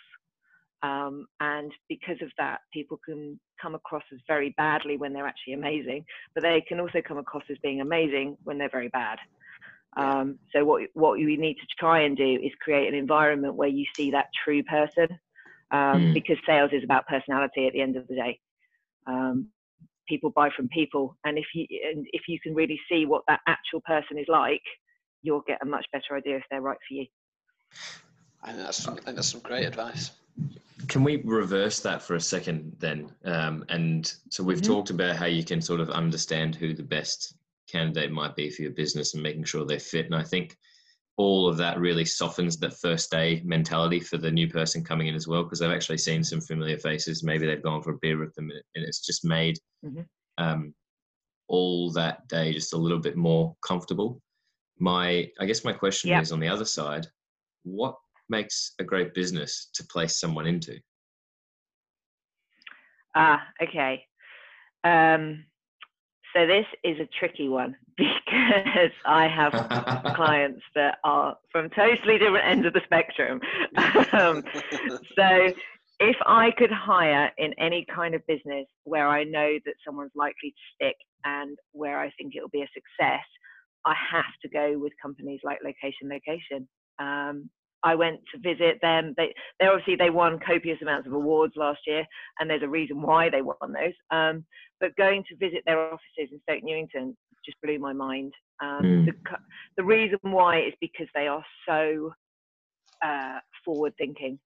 Um, 0.81 1.27
and 1.39 1.71
because 1.89 2.21
of 2.21 2.31
that, 2.37 2.59
people 2.71 2.99
can 3.03 3.39
come 3.61 3.75
across 3.75 4.03
as 4.13 4.19
very 4.27 4.51
badly 4.57 4.97
when 4.97 5.11
they're 5.11 5.27
actually 5.27 5.53
amazing, 5.53 6.05
but 6.33 6.41
they 6.41 6.61
can 6.61 6.79
also 6.79 7.01
come 7.05 7.17
across 7.17 7.43
as 7.49 7.57
being 7.61 7.81
amazing 7.81 8.37
when 8.43 8.57
they're 8.57 8.69
very 8.69 8.87
bad. 8.89 9.17
Um, 9.97 10.39
so 10.53 10.63
what 10.63 10.83
what 10.93 11.19
you 11.19 11.37
need 11.37 11.55
to 11.55 11.67
try 11.77 12.01
and 12.01 12.15
do 12.15 12.39
is 12.41 12.51
create 12.61 12.87
an 12.87 12.93
environment 12.93 13.55
where 13.55 13.67
you 13.67 13.85
see 13.97 14.11
that 14.11 14.27
true 14.43 14.63
person, 14.63 15.07
um, 15.71 16.01
Mm. 16.01 16.13
because 16.13 16.37
sales 16.45 16.71
is 16.71 16.83
about 16.83 17.07
personality 17.07 17.67
at 17.67 17.73
the 17.73 17.81
end 17.81 17.95
of 17.97 18.07
the 18.07 18.15
day. 18.15 18.39
Um, 19.07 19.49
people 20.07 20.29
buy 20.29 20.49
from 20.55 20.69
people, 20.69 21.17
and 21.25 21.37
if 21.37 21.47
you 21.53 21.65
and 21.91 22.07
if 22.13 22.21
you 22.27 22.39
can 22.39 22.53
really 22.55 22.79
see 22.89 23.05
what 23.05 23.23
that 23.27 23.41
actual 23.47 23.81
person 23.81 24.17
is 24.17 24.27
like, 24.27 24.63
you'll 25.23 25.41
get 25.41 25.61
a 25.61 25.65
much 25.65 25.85
better 25.91 26.15
idea 26.15 26.37
if 26.37 26.43
they're 26.49 26.61
right 26.61 26.77
for 26.87 26.93
you. 26.93 27.05
I 28.41 28.51
think 28.51 28.63
that's 28.63 28.77
some, 28.77 28.93
I 28.93 29.01
think 29.01 29.15
that's 29.17 29.29
some 29.29 29.41
great 29.41 29.65
advice. 29.65 30.11
Can 30.87 31.03
we 31.03 31.17
reverse 31.17 31.81
that 31.81 32.01
for 32.01 32.15
a 32.15 32.21
second 32.21 32.75
then? 32.79 33.11
Um, 33.25 33.65
and 33.69 34.11
so 34.29 34.43
we've 34.43 34.61
Mhm. 34.61 34.65
talked 34.65 34.89
about 34.89 35.17
how 35.17 35.25
you 35.25 35.43
can 35.43 35.61
sort 35.61 35.81
of 35.81 35.89
understand 35.89 36.55
who 36.55 36.73
the 36.73 36.83
best 36.83 37.35
candidate 37.67 38.11
might 38.11 38.35
be 38.35 38.49
for 38.49 38.61
your 38.63 38.71
business 38.71 39.13
and 39.13 39.21
making 39.21 39.43
sure 39.43 39.65
they 39.65 39.77
fit. 39.77 40.05
And 40.05 40.15
I 40.15 40.23
think 40.23 40.57
all 41.17 41.49
of 41.49 41.57
that 41.57 41.77
really 41.79 42.05
softens 42.05 42.57
that 42.57 42.79
first 42.79 43.11
day 43.11 43.41
mentality 43.43 43.99
for 43.99 44.17
the 44.17 44.31
new 44.31 44.47
person 44.49 44.83
coming 44.83 45.07
in 45.07 45.15
as 45.15 45.27
well, 45.27 45.43
because 45.43 45.61
I've 45.61 45.71
actually 45.75 45.97
seen 45.97 46.23
some 46.23 46.39
familiar 46.41 46.77
faces. 46.77 47.23
Maybe 47.23 47.45
they've 47.45 47.61
gone 47.61 47.83
for 47.83 47.91
a 47.91 47.97
beer 47.97 48.17
with 48.17 48.33
them 48.35 48.49
and 48.49 48.85
it's 48.85 49.05
just 49.05 49.25
made 49.25 49.59
Mhm. 49.85 50.07
um, 50.37 50.73
all 51.47 51.91
that 51.91 52.25
day 52.29 52.53
just 52.53 52.71
a 52.73 52.77
little 52.77 52.99
bit 52.99 53.17
more 53.17 53.55
comfortable. 53.61 54.21
My, 54.77 55.29
I 55.39 55.45
guess 55.45 55.65
my 55.65 55.73
question 55.73 56.11
Yep. 56.11 56.21
is 56.23 56.31
on 56.31 56.39
the 56.39 56.47
other 56.47 56.63
side, 56.63 57.07
what 57.63 57.97
makes 58.29 58.73
a 58.79 58.83
great 58.83 59.13
business 59.13 59.69
to 59.73 59.83
place 59.85 60.19
someone 60.19 60.47
into? 60.47 60.79
Ah, 63.15 63.41
okay. 63.61 64.03
Um, 64.83 65.45
so 66.35 66.45
this 66.45 66.65
is 66.83 66.99
a 66.99 67.09
tricky 67.19 67.49
one 67.49 67.75
because 67.97 68.91
I 69.05 69.27
have 69.27 69.51
clients 70.15 70.61
that 70.75 70.99
are 71.03 71.35
from 71.51 71.69
totally 71.71 72.17
different 72.17 72.45
ends 72.45 72.67
of 72.67 72.73
the 72.73 72.81
spectrum. 72.85 73.41
um, 74.13 74.43
so 75.17 75.51
if 75.99 76.15
I 76.25 76.51
could 76.57 76.71
hire 76.71 77.31
in 77.37 77.53
any 77.59 77.85
kind 77.93 78.15
of 78.15 78.25
business 78.27 78.67
where 78.83 79.07
I 79.07 79.23
know 79.23 79.57
that 79.65 79.73
someone's 79.85 80.11
likely 80.15 80.51
to 80.51 80.75
stick 80.75 80.95
and 81.25 81.57
where 81.73 81.99
I 81.99 82.11
think 82.17 82.35
it'll 82.35 82.49
be 82.49 82.61
a 82.61 82.69
success, 82.73 83.25
I 83.85 83.95
have 84.11 84.25
to 84.43 84.49
go 84.49 84.77
with 84.77 84.93
companies 85.01 85.41
like 85.43 85.59
Location 85.63 86.09
Location. 86.09 86.67
Um, 86.99 87.49
I 87.83 87.95
went 87.95 88.19
to 88.33 88.39
visit 88.39 88.79
them. 88.81 89.13
They, 89.17 89.33
they 89.59 89.67
obviously 89.67 89.95
they 89.95 90.09
won 90.09 90.39
copious 90.39 90.81
amounts 90.81 91.07
of 91.07 91.13
awards 91.13 91.53
last 91.55 91.79
year, 91.87 92.05
and 92.39 92.49
there's 92.49 92.63
a 92.63 92.69
reason 92.69 93.01
why 93.01 93.29
they 93.29 93.41
won 93.41 93.55
those. 93.61 93.93
Um, 94.11 94.45
but 94.79 94.95
going 94.97 95.23
to 95.29 95.35
visit 95.37 95.63
their 95.65 95.79
offices 95.79 96.29
in 96.31 96.39
Stoke 96.43 96.63
Newington 96.63 97.15
just 97.45 97.57
blew 97.63 97.79
my 97.79 97.93
mind. 97.93 98.33
Um, 98.61 98.83
Mm. 98.83 99.05
the, 99.05 99.13
the 99.77 99.83
reason 99.83 100.19
why 100.23 100.59
is 100.59 100.73
because 100.81 101.07
they 101.15 101.27
are 101.27 101.43
so 101.67 102.13
uh, 103.03 103.39
forward 103.63 103.93
thinking 103.97 104.37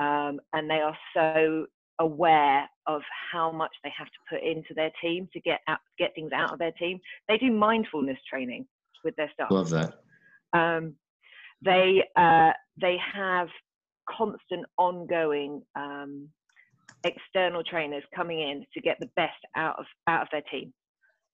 um, 0.00 0.40
and 0.52 0.68
they 0.68 0.80
are 0.80 0.96
so 1.14 1.66
aware 2.00 2.68
of 2.86 3.02
how 3.32 3.52
much 3.52 3.70
they 3.84 3.92
have 3.96 4.08
to 4.08 4.18
put 4.30 4.42
into 4.42 4.74
their 4.74 4.90
team 5.00 5.28
to 5.32 5.40
get 5.40 5.60
out, 5.68 5.78
get 5.98 6.14
things 6.14 6.32
out 6.32 6.52
of 6.52 6.58
their 6.58 6.72
team. 6.72 6.98
They 7.28 7.38
do 7.38 7.50
mindfulness 7.52 8.18
training 8.28 8.66
with 9.04 9.14
their 9.16 9.30
staff. 9.34 9.50
Love 9.50 9.70
that. 9.70 9.94
Um, 10.54 10.94
they 11.64 12.02
uh, 12.16 12.50
they 12.80 12.96
have 13.14 13.48
constant, 14.08 14.66
ongoing 14.78 15.62
um, 15.76 16.28
external 17.04 17.62
trainers 17.62 18.02
coming 18.14 18.40
in 18.40 18.64
to 18.74 18.80
get 18.80 18.98
the 19.00 19.08
best 19.16 19.38
out 19.56 19.78
of 19.78 19.86
out 20.06 20.22
of 20.22 20.28
their 20.32 20.42
team. 20.50 20.72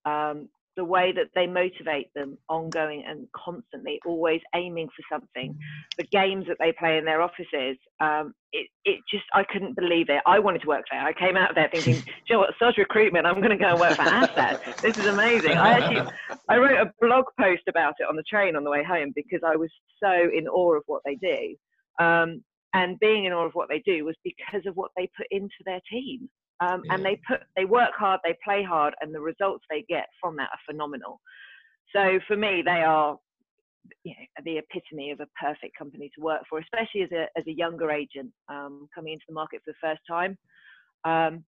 Um, 0.04 0.48
the 0.78 0.84
way 0.84 1.12
that 1.12 1.26
they 1.34 1.44
motivate 1.44 2.06
them 2.14 2.38
ongoing 2.48 3.02
and 3.04 3.26
constantly, 3.34 3.98
always 4.06 4.40
aiming 4.54 4.86
for 4.86 5.02
something. 5.12 5.58
The 5.98 6.06
games 6.12 6.46
that 6.46 6.56
they 6.60 6.72
play 6.78 6.98
in 6.98 7.04
their 7.04 7.20
offices, 7.20 7.76
um, 8.00 8.32
it, 8.52 8.68
it 8.84 9.00
just, 9.10 9.24
I 9.34 9.42
couldn't 9.42 9.74
believe 9.74 10.08
it. 10.08 10.22
I 10.24 10.38
wanted 10.38 10.62
to 10.62 10.68
work 10.68 10.84
there. 10.88 11.00
I 11.00 11.12
came 11.12 11.36
out 11.36 11.50
of 11.50 11.56
there 11.56 11.68
thinking, 11.68 11.94
do 12.04 12.12
you 12.28 12.34
know 12.36 12.38
what, 12.38 12.54
such 12.62 12.78
recruitment, 12.78 13.26
I'm 13.26 13.42
going 13.42 13.50
to 13.50 13.56
go 13.56 13.70
and 13.70 13.80
work 13.80 13.96
for 13.96 14.02
asset 14.02 14.60
This 14.84 14.94
is 14.96 15.04
amazing. 15.04 15.56
I 15.58 15.72
actually, 15.72 16.12
I 16.48 16.56
wrote 16.58 16.80
a 16.80 16.92
blog 17.00 17.24
post 17.40 17.62
about 17.68 17.94
it 17.98 18.06
on 18.08 18.14
the 18.14 18.22
train 18.22 18.54
on 18.54 18.62
the 18.62 18.70
way 18.70 18.84
home 18.84 19.12
because 19.16 19.40
I 19.44 19.56
was 19.56 19.70
so 20.00 20.12
in 20.32 20.46
awe 20.46 20.76
of 20.76 20.84
what 20.86 21.02
they 21.04 21.16
do. 21.16 21.56
Um, 22.04 22.44
and 22.72 23.00
being 23.00 23.24
in 23.24 23.32
awe 23.32 23.46
of 23.46 23.52
what 23.54 23.68
they 23.68 23.82
do 23.84 24.04
was 24.04 24.14
because 24.22 24.62
of 24.64 24.76
what 24.76 24.92
they 24.96 25.10
put 25.16 25.26
into 25.32 25.58
their 25.64 25.80
team. 25.90 26.30
Um, 26.60 26.82
And 26.90 27.04
they 27.04 27.20
put, 27.28 27.40
they 27.56 27.64
work 27.64 27.92
hard, 27.96 28.20
they 28.24 28.36
play 28.42 28.62
hard, 28.62 28.94
and 29.00 29.14
the 29.14 29.20
results 29.20 29.64
they 29.70 29.84
get 29.88 30.06
from 30.20 30.36
that 30.36 30.50
are 30.52 30.60
phenomenal. 30.66 31.20
So 31.94 32.18
for 32.26 32.36
me, 32.36 32.62
they 32.64 32.82
are 32.82 33.16
you 34.04 34.12
know, 34.12 34.42
the 34.44 34.58
epitome 34.58 35.10
of 35.10 35.20
a 35.20 35.26
perfect 35.40 35.76
company 35.76 36.10
to 36.14 36.20
work 36.20 36.42
for, 36.48 36.58
especially 36.58 37.02
as 37.02 37.12
a 37.12 37.26
as 37.38 37.46
a 37.46 37.52
younger 37.52 37.90
agent 37.90 38.30
um, 38.48 38.88
coming 38.94 39.14
into 39.14 39.24
the 39.28 39.34
market 39.34 39.62
for 39.64 39.72
the 39.72 39.78
first 39.80 40.00
time. 40.08 40.36
Um, 41.04 41.44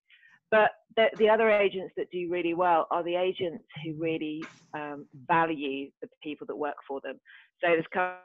but 0.50 0.70
the, 0.96 1.06
the 1.18 1.28
other 1.28 1.50
agents 1.50 1.92
that 1.96 2.10
do 2.10 2.28
really 2.30 2.54
well 2.54 2.86
are 2.90 3.04
the 3.04 3.14
agents 3.14 3.64
who 3.84 3.94
really 3.94 4.40
um, 4.74 5.06
value 5.28 5.90
the 6.02 6.08
people 6.22 6.46
that 6.46 6.56
work 6.56 6.76
for 6.88 7.00
them. 7.02 7.20
So 7.62 7.68
there's 7.68 7.84
a 7.94 8.16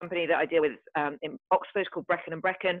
company 0.00 0.26
that 0.26 0.36
I 0.36 0.46
deal 0.46 0.62
with 0.62 0.72
um, 0.96 1.18
in 1.22 1.38
Oxford 1.50 1.90
called 1.92 2.06
Breckon 2.06 2.32
and 2.32 2.42
Breckon. 2.42 2.80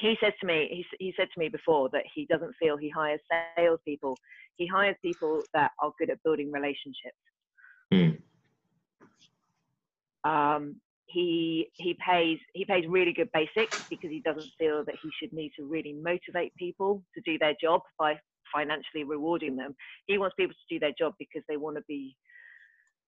He 0.00 0.16
says 0.22 0.32
to 0.40 0.46
me, 0.46 0.68
he, 0.70 1.06
he 1.06 1.14
said 1.16 1.28
to 1.32 1.40
me 1.40 1.48
before 1.48 1.88
that 1.92 2.04
he 2.14 2.26
doesn't 2.26 2.54
feel 2.58 2.76
he 2.76 2.88
hires 2.88 3.20
salespeople. 3.56 4.16
He 4.56 4.66
hires 4.66 4.96
people 5.02 5.42
that 5.54 5.70
are 5.80 5.92
good 5.98 6.10
at 6.10 6.22
building 6.22 6.50
relationships. 6.50 7.16
Mm. 7.92 8.18
Um, 10.24 10.76
he 11.06 11.68
he 11.74 11.96
pays 12.06 12.38
he 12.54 12.64
pays 12.64 12.84
really 12.88 13.12
good 13.12 13.28
basics 13.34 13.84
because 13.90 14.10
he 14.10 14.20
doesn't 14.20 14.50
feel 14.58 14.84
that 14.84 14.94
he 15.02 15.10
should 15.18 15.32
need 15.32 15.52
to 15.58 15.64
really 15.64 15.92
motivate 15.92 16.54
people 16.56 17.02
to 17.14 17.20
do 17.26 17.38
their 17.38 17.54
job 17.60 17.82
by 17.98 18.18
financially 18.54 19.04
rewarding 19.04 19.56
them. 19.56 19.74
He 20.06 20.18
wants 20.18 20.34
people 20.38 20.54
to 20.54 20.74
do 20.74 20.78
their 20.78 20.94
job 20.98 21.14
because 21.18 21.42
they 21.48 21.56
want 21.56 21.76
to 21.76 21.82
be 21.86 22.16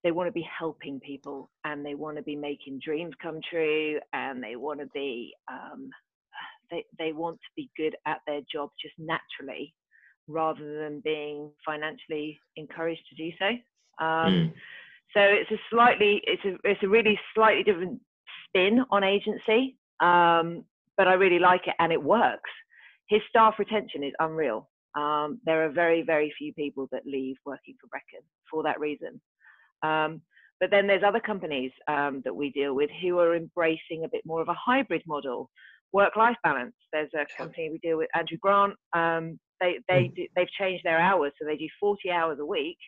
they 0.02 0.10
want 0.10 0.28
to 0.28 0.32
be 0.32 0.46
helping 0.58 1.00
people 1.00 1.50
and 1.64 1.84
they 1.84 1.94
want 1.94 2.18
to 2.18 2.22
be 2.22 2.36
making 2.36 2.78
dreams 2.84 3.14
come 3.22 3.40
true 3.50 3.98
and 4.12 4.42
they 4.42 4.54
want 4.54 4.80
to 4.80 4.86
be 4.92 5.32
um, 5.50 5.88
they, 6.70 6.84
they 6.98 7.12
want 7.12 7.36
to 7.36 7.50
be 7.56 7.70
good 7.76 7.96
at 8.06 8.20
their 8.26 8.40
job 8.50 8.70
just 8.80 8.94
naturally 8.98 9.74
rather 10.28 10.78
than 10.78 11.00
being 11.04 11.50
financially 11.64 12.38
encouraged 12.56 13.02
to 13.08 13.16
do 13.16 13.30
so. 13.38 13.46
Um, 14.04 14.32
mm. 14.32 14.52
so 15.12 15.20
it's 15.20 15.50
a 15.50 15.60
slightly 15.70 16.20
it's 16.24 16.44
a 16.44 16.56
it's 16.64 16.82
a 16.82 16.88
really 16.88 17.18
slightly 17.34 17.62
different 17.62 18.00
spin 18.48 18.84
on 18.90 19.04
agency 19.04 19.76
um, 20.00 20.64
but 20.96 21.08
i 21.08 21.14
really 21.14 21.38
like 21.38 21.66
it 21.66 21.74
and 21.78 21.92
it 21.92 22.02
works. 22.02 22.50
His 23.08 23.20
staff 23.28 23.54
retention 23.58 24.02
is 24.02 24.12
unreal. 24.18 24.68
Um, 24.96 25.40
there 25.44 25.64
are 25.64 25.70
very 25.70 26.02
very 26.02 26.32
few 26.36 26.52
people 26.54 26.88
that 26.92 27.06
leave 27.06 27.36
working 27.44 27.74
for 27.80 27.86
Breckon 27.88 28.24
for 28.50 28.62
that 28.62 28.80
reason. 28.80 29.20
Um, 29.82 30.22
but 30.60 30.70
then 30.70 30.86
there's 30.86 31.02
other 31.06 31.20
companies 31.20 31.72
um, 31.88 32.22
that 32.24 32.34
we 32.34 32.50
deal 32.50 32.74
with 32.74 32.88
who 33.02 33.18
are 33.18 33.36
embracing 33.36 34.04
a 34.04 34.08
bit 34.08 34.22
more 34.24 34.40
of 34.40 34.48
a 34.48 34.54
hybrid 34.54 35.02
model, 35.06 35.50
work-life 35.94 36.36
balance. 36.42 36.74
There's 36.92 37.10
a 37.14 37.24
company 37.38 37.70
we 37.70 37.78
deal 37.78 37.96
with, 37.96 38.10
Andrew 38.14 38.36
Grant. 38.38 38.74
Um, 38.94 39.38
they 39.60 39.78
they 39.88 40.08
hmm. 40.08 40.14
do, 40.14 40.26
they've 40.36 40.58
changed 40.58 40.84
their 40.84 40.98
hours, 40.98 41.32
so 41.40 41.46
they 41.46 41.56
do 41.56 41.68
40 41.80 42.10
hours 42.10 42.38
a 42.40 42.46
week. 42.46 42.78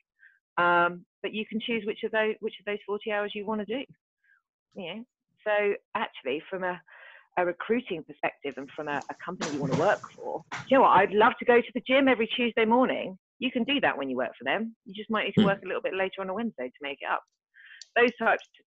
Um, 0.58 1.04
but 1.22 1.32
you 1.32 1.46
can 1.46 1.60
choose 1.60 1.84
which 1.86 2.02
of 2.04 2.12
those 2.12 2.34
which 2.40 2.54
of 2.60 2.66
those 2.66 2.78
40 2.86 3.10
hours 3.12 3.32
you 3.34 3.46
want 3.46 3.66
to 3.66 3.74
do. 3.78 3.84
Yeah. 4.74 4.98
So 5.46 5.74
actually, 5.94 6.42
from 6.50 6.64
a 6.64 6.78
a 7.38 7.44
recruiting 7.44 8.02
perspective 8.02 8.54
and 8.56 8.68
from 8.74 8.88
a, 8.88 9.02
a 9.10 9.14
company 9.24 9.52
you 9.54 9.60
want 9.60 9.74
to 9.74 9.78
work 9.78 10.00
for, 10.12 10.42
you 10.68 10.78
know 10.78 10.82
what? 10.82 10.96
I'd 10.96 11.12
love 11.12 11.34
to 11.38 11.44
go 11.44 11.60
to 11.60 11.72
the 11.74 11.82
gym 11.86 12.08
every 12.08 12.26
Tuesday 12.28 12.64
morning 12.64 13.18
you 13.38 13.50
can 13.50 13.64
do 13.64 13.80
that 13.80 13.96
when 13.96 14.08
you 14.08 14.16
work 14.16 14.32
for 14.38 14.44
them. 14.44 14.74
You 14.84 14.94
just 14.94 15.10
might 15.10 15.24
need 15.24 15.34
to 15.34 15.42
hmm. 15.42 15.48
work 15.48 15.62
a 15.62 15.66
little 15.66 15.82
bit 15.82 15.94
later 15.94 16.20
on 16.20 16.30
a 16.30 16.34
Wednesday 16.34 16.68
to 16.68 16.82
make 16.82 16.98
it 17.00 17.10
up. 17.10 17.22
Those 17.94 18.14
types 18.18 18.42
of 18.42 18.64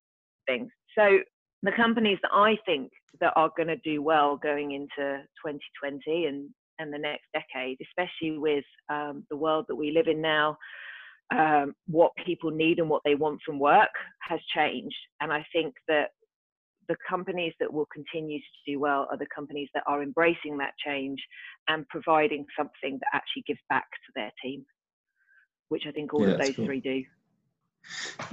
things. 0.47 0.69
So 0.97 1.19
the 1.63 1.71
companies 1.71 2.19
that 2.21 2.32
I 2.34 2.58
think 2.65 2.91
that 3.22 3.34
are 3.36 3.52
going 3.56 3.67
to 3.67 3.78
do 3.78 4.02
well 4.02 4.38
going 4.38 4.72
into 4.72 5.22
2020 5.43 6.26
and 6.26 6.50
and 6.80 6.93
the 6.93 6.98
next 6.98 7.26
decade, 7.34 7.78
especially 7.82 8.38
with 8.38 8.63
um, 8.89 9.26
the 9.30 9.36
world 9.36 9.65
that 9.67 9.76
we 9.76 9.91
live 9.91 10.08
in 10.08 10.22
now, 10.22 10.58
um, 11.32 11.74
what 11.88 12.12
people 12.26 12.50
need 12.50 12.80
and 12.80 12.89
what 12.89 13.02
they 13.06 13.15
want 13.15 13.39
from 13.45 13.60
work 13.60 13.89
has 14.22 14.39
changed. 14.56 14.95
And 15.22 15.32
I 15.32 15.45
think 15.54 15.76
that 15.88 16.12
the 16.88 16.95
companies 17.08 17.54
that 17.60 17.72
will 17.72 17.88
continue 17.93 18.39
to 18.39 18.72
do 18.72 18.80
well 18.80 19.08
are 19.12 19.17
the 19.17 19.28
companies 19.34 19.69
that 19.74 19.84
are 19.86 20.02
embracing 20.02 20.58
that 20.58 20.74
change 20.84 21.19
and 21.67 21.88
providing 21.89 22.45
something 22.58 22.98
that 23.00 23.10
actually 23.13 23.43
gives 23.45 23.60
back 23.69 23.86
to 23.91 24.12
their 24.15 24.32
team, 24.43 24.65
which 25.67 25.84
I 25.88 25.91
think 25.91 26.13
all 26.13 26.26
yeah, 26.26 26.34
of 26.34 26.39
those 26.39 26.56
cool. 26.56 26.65
three 26.65 26.82
do. 26.82 27.04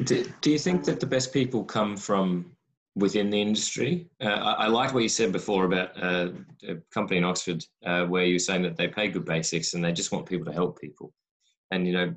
do. 0.05 0.25
Do 0.41 0.51
you 0.51 0.59
think 0.59 0.85
that 0.85 1.01
the 1.01 1.07
best 1.07 1.35
people 1.35 1.65
come 1.65 1.97
from 1.99 2.56
within 2.97 3.31
the 3.31 3.41
industry? 3.41 4.09
Uh, 4.21 4.29
I, 4.29 4.53
I 4.53 4.67
like 4.67 4.93
what 4.93 5.03
you 5.03 5.09
said 5.09 5.31
before 5.31 5.65
about 5.65 5.91
uh, 6.03 6.31
a 6.67 6.77
company 6.93 7.19
in 7.19 7.25
Oxford 7.25 7.65
uh, 7.85 8.07
where 8.07 8.25
you 8.25 8.35
were 8.35 8.41
saying 8.41 8.63
that 8.63 8.77
they 8.77 8.89
pay 8.89 9.09
good 9.09 9.25
basics 9.25 9.75
and 9.75 9.85
they 9.85 9.93
just 9.93 10.11
want 10.11 10.27
people 10.27 10.47
to 10.47 10.53
help 10.53 10.81
people. 10.81 11.13
And, 11.71 11.87
you 11.87 11.93
know, 11.93 12.15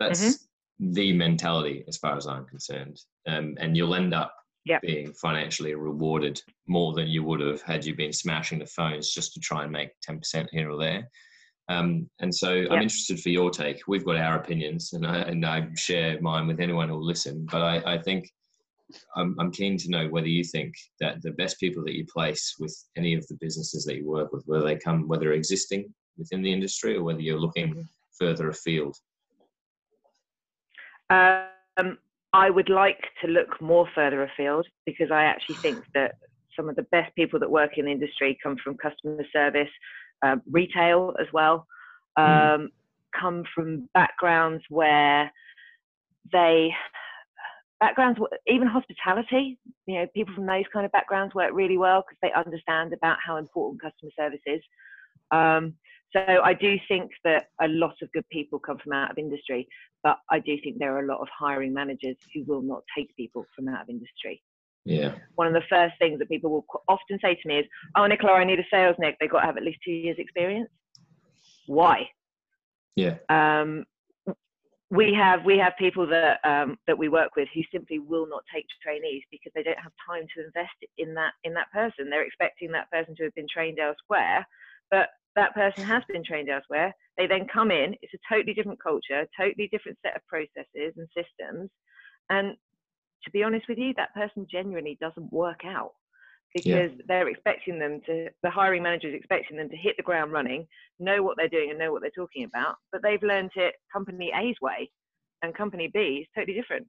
that's 0.00 0.20
mm-hmm. 0.20 0.92
the 0.92 1.12
mentality 1.12 1.84
as 1.86 1.98
far 1.98 2.16
as 2.16 2.26
I'm 2.26 2.46
concerned. 2.46 2.98
Um, 3.28 3.56
and 3.60 3.76
you'll 3.76 3.94
end 3.94 4.14
up 4.14 4.34
yep. 4.64 4.80
being 4.82 5.12
financially 5.12 5.74
rewarded 5.74 6.40
more 6.66 6.94
than 6.94 7.08
you 7.08 7.22
would 7.24 7.40
have 7.40 7.62
had 7.62 7.84
you 7.84 7.94
been 7.94 8.12
smashing 8.12 8.58
the 8.58 8.66
phones 8.66 9.12
just 9.12 9.34
to 9.34 9.40
try 9.40 9.64
and 9.64 9.72
make 9.72 9.90
10% 10.08 10.46
here 10.50 10.70
or 10.70 10.78
there. 10.78 11.08
Um, 11.68 12.08
and 12.20 12.34
so 12.34 12.54
yep. 12.54 12.70
I'm 12.70 12.82
interested 12.82 13.20
for 13.20 13.28
your 13.28 13.50
take. 13.50 13.82
We've 13.86 14.04
got 14.04 14.16
our 14.16 14.36
opinions, 14.36 14.94
and 14.94 15.06
I, 15.06 15.18
and 15.18 15.46
I 15.46 15.68
share 15.76 16.20
mine 16.20 16.46
with 16.46 16.60
anyone 16.60 16.88
who'll 16.88 17.04
listen. 17.04 17.46
But 17.50 17.62
I, 17.62 17.94
I 17.94 17.98
think 18.02 18.28
I'm, 19.16 19.36
I'm 19.38 19.50
keen 19.50 19.76
to 19.78 19.90
know 19.90 20.08
whether 20.08 20.28
you 20.28 20.44
think 20.44 20.74
that 21.00 21.22
the 21.22 21.32
best 21.32 21.58
people 21.58 21.82
that 21.84 21.96
you 21.96 22.06
place 22.06 22.56
with 22.58 22.74
any 22.96 23.14
of 23.14 23.26
the 23.28 23.36
businesses 23.40 23.84
that 23.84 23.96
you 23.96 24.08
work 24.08 24.32
with, 24.32 24.44
whether 24.46 24.64
they 24.64 24.76
come, 24.76 25.08
whether 25.08 25.32
existing 25.32 25.92
within 26.18 26.42
the 26.42 26.52
industry 26.52 26.96
or 26.96 27.02
whether 27.02 27.20
you're 27.20 27.40
looking 27.40 27.70
mm-hmm. 27.70 27.82
further 28.18 28.48
afield. 28.48 28.96
Um, 31.10 31.98
I 32.32 32.48
would 32.48 32.70
like 32.70 33.02
to 33.22 33.28
look 33.28 33.60
more 33.60 33.86
further 33.94 34.22
afield 34.24 34.66
because 34.86 35.10
I 35.10 35.24
actually 35.24 35.56
think 35.56 35.84
that 35.94 36.16
some 36.56 36.68
of 36.68 36.76
the 36.76 36.86
best 36.90 37.14
people 37.14 37.40
that 37.40 37.50
work 37.50 37.72
in 37.76 37.86
the 37.86 37.92
industry 37.92 38.38
come 38.42 38.56
from 38.62 38.76
customer 38.76 39.24
service, 39.32 39.70
uh, 40.24 40.36
retail 40.50 41.14
as 41.20 41.26
well, 41.32 41.66
hmm. 42.16 42.24
um, 42.24 42.30
mm. 42.30 42.68
come 43.18 43.42
from 43.54 43.88
backgrounds 43.94 44.62
where 44.68 45.32
they 46.30 46.70
backgrounds 47.84 48.18
even 48.46 48.68
hospitality 48.68 49.58
you 49.86 49.94
know 49.96 50.06
people 50.14 50.32
from 50.34 50.46
those 50.46 50.64
kind 50.72 50.86
of 50.86 50.92
backgrounds 50.92 51.34
work 51.34 51.50
really 51.52 51.76
well 51.76 52.02
because 52.02 52.18
they 52.22 52.32
understand 52.32 52.92
about 52.92 53.16
how 53.26 53.36
important 53.36 53.82
customer 53.82 54.12
service 54.16 54.44
is 54.46 54.62
um, 55.32 55.74
so 56.12 56.20
I 56.20 56.52
do 56.52 56.76
think 56.88 57.10
that 57.24 57.46
a 57.60 57.68
lot 57.68 57.94
of 58.02 58.12
good 58.12 58.28
people 58.30 58.58
come 58.58 58.78
from 58.78 58.92
out 58.92 59.10
of 59.10 59.18
industry, 59.18 59.66
but 60.04 60.18
I 60.30 60.40
do 60.40 60.58
think 60.62 60.78
there 60.78 60.94
are 60.94 61.04
a 61.04 61.06
lot 61.06 61.20
of 61.20 61.28
hiring 61.36 61.72
managers 61.72 62.16
who 62.34 62.44
will 62.44 62.60
not 62.60 62.82
take 62.96 63.16
people 63.16 63.46
from 63.56 63.68
out 63.68 63.82
of 63.82 63.88
industry. 63.88 64.42
Yeah. 64.84 65.14
One 65.36 65.46
of 65.46 65.54
the 65.54 65.62
first 65.70 65.94
things 65.98 66.18
that 66.18 66.28
people 66.28 66.50
will 66.50 66.66
often 66.88 67.18
say 67.22 67.34
to 67.34 67.48
me 67.48 67.60
is, 67.60 67.66
"Oh, 67.96 68.06
Nicola, 68.06 68.34
I 68.34 68.44
need 68.44 68.58
a 68.58 68.66
sales 68.70 68.96
neg. 68.98 69.14
They've 69.18 69.30
got 69.30 69.40
to 69.40 69.46
have 69.46 69.56
at 69.56 69.62
least 69.62 69.78
two 69.82 69.92
years' 69.92 70.18
experience." 70.18 70.68
Why? 71.66 72.10
Yeah. 72.96 73.16
Um, 73.30 73.86
we 74.92 75.14
have 75.14 75.42
we 75.42 75.56
have 75.56 75.72
people 75.78 76.06
that 76.06 76.38
um, 76.44 76.76
that 76.86 76.98
we 76.98 77.08
work 77.08 77.30
with 77.34 77.48
who 77.54 77.62
simply 77.72 77.98
will 77.98 78.28
not 78.28 78.44
take 78.54 78.66
trainees 78.82 79.22
because 79.30 79.50
they 79.54 79.62
don't 79.62 79.80
have 79.82 79.92
time 80.06 80.26
to 80.36 80.44
invest 80.44 80.76
in 80.98 81.14
that 81.14 81.32
in 81.44 81.54
that 81.54 81.72
person. 81.72 82.10
They're 82.10 82.26
expecting 82.26 82.70
that 82.72 82.90
person 82.90 83.16
to 83.16 83.24
have 83.24 83.34
been 83.34 83.46
trained 83.52 83.78
elsewhere, 83.78 84.46
but 84.90 85.08
that 85.34 85.54
person 85.54 85.82
has 85.82 86.02
been 86.12 86.22
trained 86.22 86.50
elsewhere. 86.50 86.92
They 87.16 87.26
then 87.26 87.46
come 87.50 87.70
in, 87.70 87.96
it's 88.02 88.12
a 88.12 88.34
totally 88.34 88.52
different 88.52 88.82
culture, 88.82 89.26
totally 89.38 89.70
different 89.72 89.96
set 90.04 90.14
of 90.14 90.26
processes 90.26 90.92
and 90.98 91.08
systems. 91.16 91.70
And 92.28 92.54
to 93.24 93.30
be 93.30 93.42
honest 93.42 93.64
with 93.70 93.78
you, 93.78 93.94
that 93.96 94.12
person 94.12 94.46
genuinely 94.50 94.98
doesn't 95.00 95.32
work 95.32 95.60
out 95.64 95.92
because 96.54 96.90
yeah. 96.90 97.04
they're 97.08 97.28
expecting 97.28 97.78
them 97.78 98.00
to, 98.06 98.28
the 98.42 98.50
hiring 98.50 98.82
manager 98.82 99.08
is 99.08 99.14
expecting 99.14 99.56
them 99.56 99.70
to 99.70 99.76
hit 99.76 99.96
the 99.96 100.02
ground 100.02 100.32
running, 100.32 100.66
know 100.98 101.22
what 101.22 101.36
they're 101.36 101.48
doing 101.48 101.70
and 101.70 101.78
know 101.78 101.92
what 101.92 102.02
they're 102.02 102.10
talking 102.10 102.44
about, 102.44 102.76
but 102.90 103.02
they've 103.02 103.22
learned 103.22 103.50
it 103.56 103.74
company 103.92 104.30
A's 104.34 104.56
way 104.60 104.90
and 105.42 105.54
company 105.54 105.90
B 105.92 106.22
is 106.22 106.28
totally 106.36 106.58
different. 106.58 106.86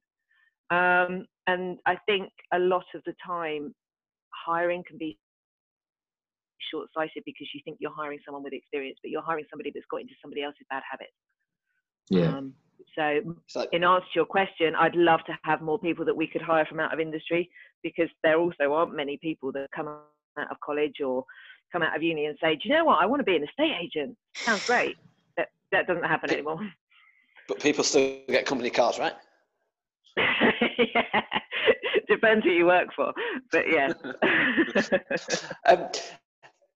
Um, 0.69 1.25
and 1.47 1.77
I 1.85 1.97
think 2.07 2.29
a 2.53 2.59
lot 2.59 2.85
of 2.95 3.01
the 3.05 3.13
time, 3.25 3.73
hiring 4.45 4.83
can 4.87 4.97
be 4.97 5.17
short 6.71 6.87
sighted 6.95 7.23
because 7.25 7.47
you 7.53 7.61
think 7.63 7.77
you're 7.79 7.93
hiring 7.95 8.19
someone 8.25 8.43
with 8.43 8.53
experience, 8.53 8.97
but 9.01 9.11
you're 9.11 9.21
hiring 9.21 9.45
somebody 9.49 9.71
that's 9.73 9.85
got 9.89 10.01
into 10.01 10.13
somebody 10.21 10.43
else's 10.43 10.65
bad 10.69 10.83
habits. 10.89 11.11
Yeah. 12.09 12.37
Um, 12.37 12.53
so, 12.95 13.65
in 13.71 13.83
answer 13.83 14.05
to 14.05 14.15
your 14.15 14.25
question, 14.25 14.75
I'd 14.75 14.95
love 14.95 15.21
to 15.27 15.37
have 15.43 15.61
more 15.61 15.79
people 15.79 16.05
that 16.05 16.15
we 16.15 16.27
could 16.27 16.41
hire 16.41 16.65
from 16.65 16.79
out 16.79 16.93
of 16.93 16.99
industry 16.99 17.49
because 17.83 18.09
there 18.23 18.39
also 18.39 18.73
aren't 18.73 18.95
many 18.95 19.17
people 19.17 19.51
that 19.51 19.67
come 19.75 19.87
out 19.87 20.51
of 20.51 20.57
college 20.65 21.01
or 21.05 21.25
come 21.71 21.81
out 21.81 21.95
of 21.95 22.01
uni 22.01 22.25
and 22.25 22.37
say, 22.41 22.55
"Do 22.55 22.69
you 22.69 22.75
know 22.75 22.85
what? 22.85 23.01
I 23.01 23.05
want 23.05 23.19
to 23.19 23.23
be 23.23 23.35
an 23.35 23.43
estate 23.43 23.75
agent." 23.79 24.17
Sounds 24.33 24.65
great. 24.65 24.95
That 25.37 25.49
that 25.71 25.87
doesn't 25.87 26.03
happen 26.03 26.31
anymore. 26.31 26.59
But 27.47 27.59
people 27.59 27.83
still 27.83 28.19
get 28.27 28.45
company 28.45 28.69
cars, 28.69 28.97
right? 28.99 29.13
yeah. 30.15 31.21
Depends 32.07 32.45
who 32.45 32.51
you 32.51 32.65
work 32.65 32.89
for, 32.95 33.13
but 33.51 33.69
yeah. 33.69 33.91
um, 35.65 35.89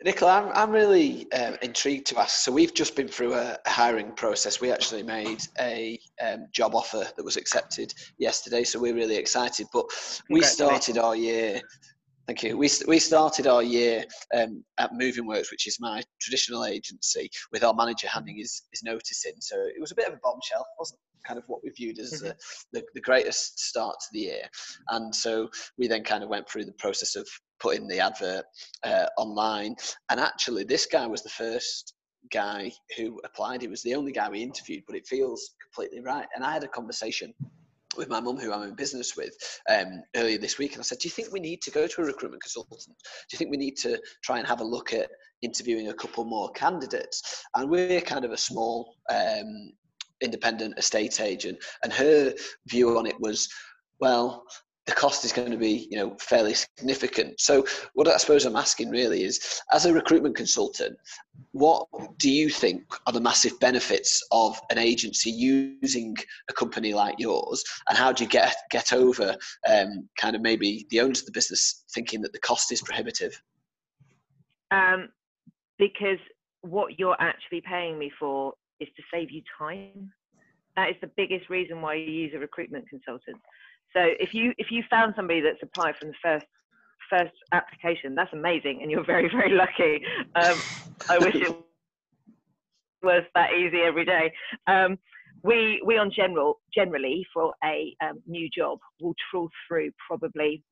Nicola, 0.03 0.31
I'm, 0.33 0.51
I'm 0.53 0.71
really 0.71 1.27
uh, 1.31 1.53
intrigued 1.63 2.05
to 2.07 2.19
ask. 2.19 2.43
So 2.43 2.51
we've 2.51 2.73
just 2.73 2.95
been 2.95 3.07
through 3.07 3.33
a, 3.33 3.57
hiring 3.65 4.11
process. 4.11 4.61
We 4.61 4.71
actually 4.71 5.01
made 5.01 5.41
a 5.59 5.99
um, 6.21 6.47
job 6.51 6.75
offer 6.75 7.07
that 7.15 7.23
was 7.23 7.35
accepted 7.35 7.93
yesterday, 8.19 8.63
so 8.63 8.79
we're 8.79 8.93
really 8.93 9.17
excited. 9.17 9.65
But 9.73 9.85
we 10.29 10.41
started 10.43 10.99
our 10.99 11.15
year. 11.15 11.61
Thank 12.27 12.43
you. 12.43 12.57
We, 12.57 12.69
we 12.87 12.99
started 12.99 13.47
our 13.47 13.63
year 13.63 14.03
um, 14.35 14.63
at 14.77 14.93
Moving 14.93 15.25
Works, 15.25 15.49
which 15.49 15.65
is 15.65 15.77
my 15.79 16.03
traditional 16.21 16.65
agency, 16.65 17.29
with 17.51 17.63
our 17.63 17.73
manager 17.73 18.07
handing 18.07 18.37
his, 18.37 18.63
his 18.71 18.83
notice 18.83 19.25
in. 19.25 19.41
So 19.41 19.55
it 19.57 19.79
was 19.79 19.91
a 19.91 19.95
bit 19.95 20.07
of 20.07 20.13
a 20.13 20.19
bombshell, 20.21 20.65
wasn't 20.77 20.99
kind 21.25 21.39
of 21.39 21.43
what 21.47 21.61
we 21.63 21.71
viewed 21.71 21.99
as 21.99 22.21
mm-hmm. 22.21 22.31
the, 22.71 22.83
the 22.93 23.01
greatest 23.01 23.59
start 23.59 23.95
to 23.99 24.07
the 24.13 24.19
year. 24.19 24.43
And 24.89 25.13
so 25.13 25.49
we 25.77 25.87
then 25.87 26.03
kind 26.03 26.23
of 26.23 26.29
went 26.29 26.47
through 26.49 26.65
the 26.65 26.73
process 26.73 27.15
of 27.15 27.27
putting 27.59 27.87
the 27.87 27.99
advert 27.99 28.45
uh, 28.83 29.07
online. 29.17 29.75
And 30.09 30.19
actually, 30.19 30.63
this 30.63 30.85
guy 30.85 31.07
was 31.07 31.23
the 31.23 31.29
first 31.29 31.93
guy 32.31 32.71
who 32.97 33.19
applied. 33.23 33.61
He 33.61 33.67
was 33.67 33.83
the 33.83 33.95
only 33.95 34.11
guy 34.11 34.29
we 34.29 34.41
interviewed, 34.41 34.83
but 34.87 34.95
it 34.95 35.07
feels 35.07 35.55
completely 35.61 36.01
right. 36.01 36.27
And 36.35 36.43
I 36.43 36.51
had 36.53 36.63
a 36.63 36.67
conversation 36.67 37.33
with 37.97 38.09
my 38.09 38.19
mum, 38.19 38.37
who 38.37 38.53
I'm 38.53 38.63
in 38.63 38.75
business 38.75 39.17
with, 39.17 39.33
um, 39.69 40.03
earlier 40.15 40.37
this 40.37 40.57
week, 40.57 40.73
and 40.73 40.81
I 40.81 40.83
said, 40.83 40.99
"Do 40.99 41.07
you 41.07 41.11
think 41.11 41.31
we 41.31 41.39
need 41.39 41.61
to 41.63 41.71
go 41.71 41.87
to 41.87 42.01
a 42.01 42.05
recruitment 42.05 42.43
consultant? 42.43 42.85
Do 42.85 43.33
you 43.33 43.37
think 43.37 43.49
we 43.49 43.57
need 43.57 43.77
to 43.77 43.99
try 44.23 44.37
and 44.37 44.47
have 44.47 44.61
a 44.61 44.65
look 44.65 44.93
at 44.93 45.09
interviewing 45.41 45.87
a 45.87 45.93
couple 45.93 46.23
more 46.23 46.51
candidates?" 46.51 47.43
And 47.55 47.69
we're 47.69 48.01
kind 48.01 48.23
of 48.23 48.31
a 48.31 48.37
small 48.37 48.95
um, 49.09 49.71
independent 50.21 50.77
estate 50.77 51.19
agent, 51.21 51.57
and 51.83 51.91
her 51.93 52.33
view 52.67 52.97
on 52.97 53.07
it 53.07 53.19
was, 53.19 53.49
well, 53.99 54.45
the 54.87 54.93
cost 54.93 55.23
is 55.25 55.31
going 55.31 55.51
to 55.51 55.57
be 55.57 55.87
you 55.91 55.97
know 55.97 56.15
fairly 56.19 56.53
significant. 56.53 57.39
So 57.39 57.65
what 57.93 58.07
i 58.07 58.17
suppose 58.17 58.45
i'm 58.45 58.55
asking 58.55 58.89
really 58.89 59.23
is 59.23 59.61
as 59.71 59.85
a 59.85 59.93
recruitment 59.93 60.35
consultant 60.35 60.97
what 61.51 61.87
do 62.17 62.29
you 62.29 62.49
think 62.49 62.83
are 63.05 63.13
the 63.13 63.21
massive 63.21 63.59
benefits 63.59 64.23
of 64.31 64.59
an 64.69 64.77
agency 64.77 65.29
using 65.29 66.15
a 66.49 66.53
company 66.53 66.93
like 66.93 67.15
yours? 67.17 67.63
And 67.89 67.97
how 67.97 68.11
do 68.11 68.23
you 68.23 68.29
get 68.29 68.55
get 68.71 68.93
over 68.93 69.35
um, 69.67 70.07
kind 70.19 70.35
of 70.35 70.41
maybe 70.41 70.85
the 70.89 71.01
owners 71.01 71.19
of 71.21 71.25
the 71.25 71.31
business 71.31 71.83
thinking 71.93 72.21
that 72.21 72.33
the 72.33 72.39
cost 72.39 72.71
is 72.71 72.81
prohibitive? 72.81 73.41
Um, 74.71 75.09
because 75.79 76.19
what 76.61 76.99
you're 76.99 77.19
actually 77.19 77.61
paying 77.61 77.97
me 77.97 78.11
for 78.19 78.53
is 78.79 78.89
to 78.95 79.03
save 79.13 79.31
you 79.31 79.41
time. 79.57 80.11
That 80.75 80.89
is 80.89 80.95
the 81.01 81.11
biggest 81.17 81.49
reason 81.49 81.81
why 81.81 81.95
you 81.95 82.11
use 82.11 82.33
a 82.35 82.39
recruitment 82.39 82.87
consultant 82.89 83.37
so 83.93 84.01
if 84.19 84.33
you 84.33 84.53
if 84.57 84.67
you 84.71 84.83
found 84.89 85.13
somebody 85.15 85.41
that's 85.41 85.61
applied 85.63 85.95
from 85.99 86.09
the 86.09 86.15
first 86.23 86.45
first 87.09 87.33
application, 87.53 88.15
that's 88.15 88.33
amazing, 88.33 88.79
and 88.81 88.91
you're 88.91 89.05
very 89.05 89.29
very 89.31 89.51
lucky. 89.51 90.03
Um, 90.35 90.63
I 91.09 91.19
wish 91.19 91.35
it 91.35 91.55
was 93.03 93.23
that 93.35 93.53
easy 93.53 93.81
every 93.81 94.05
day. 94.05 94.31
Um, 94.67 94.97
we 95.43 95.81
we 95.85 95.97
on 95.97 96.11
general 96.11 96.59
generally 96.73 97.25
for 97.33 97.53
a 97.63 97.95
um, 98.03 98.21
new 98.25 98.49
job 98.49 98.79
will 98.99 99.15
trawl 99.29 99.49
through 99.67 99.91
probably 100.07 100.63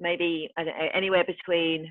maybe 0.00 0.50
know, 0.58 0.70
anywhere 0.92 1.24
between 1.24 1.90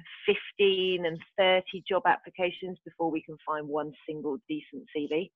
15 0.60 1.06
and 1.06 1.18
30 1.38 1.84
job 1.90 2.04
applications 2.06 2.78
before 2.86 3.10
we 3.10 3.22
can 3.24 3.38
find 3.46 3.68
one 3.68 3.92
single 4.08 4.38
decent 4.50 4.84
CV. 4.96 5.32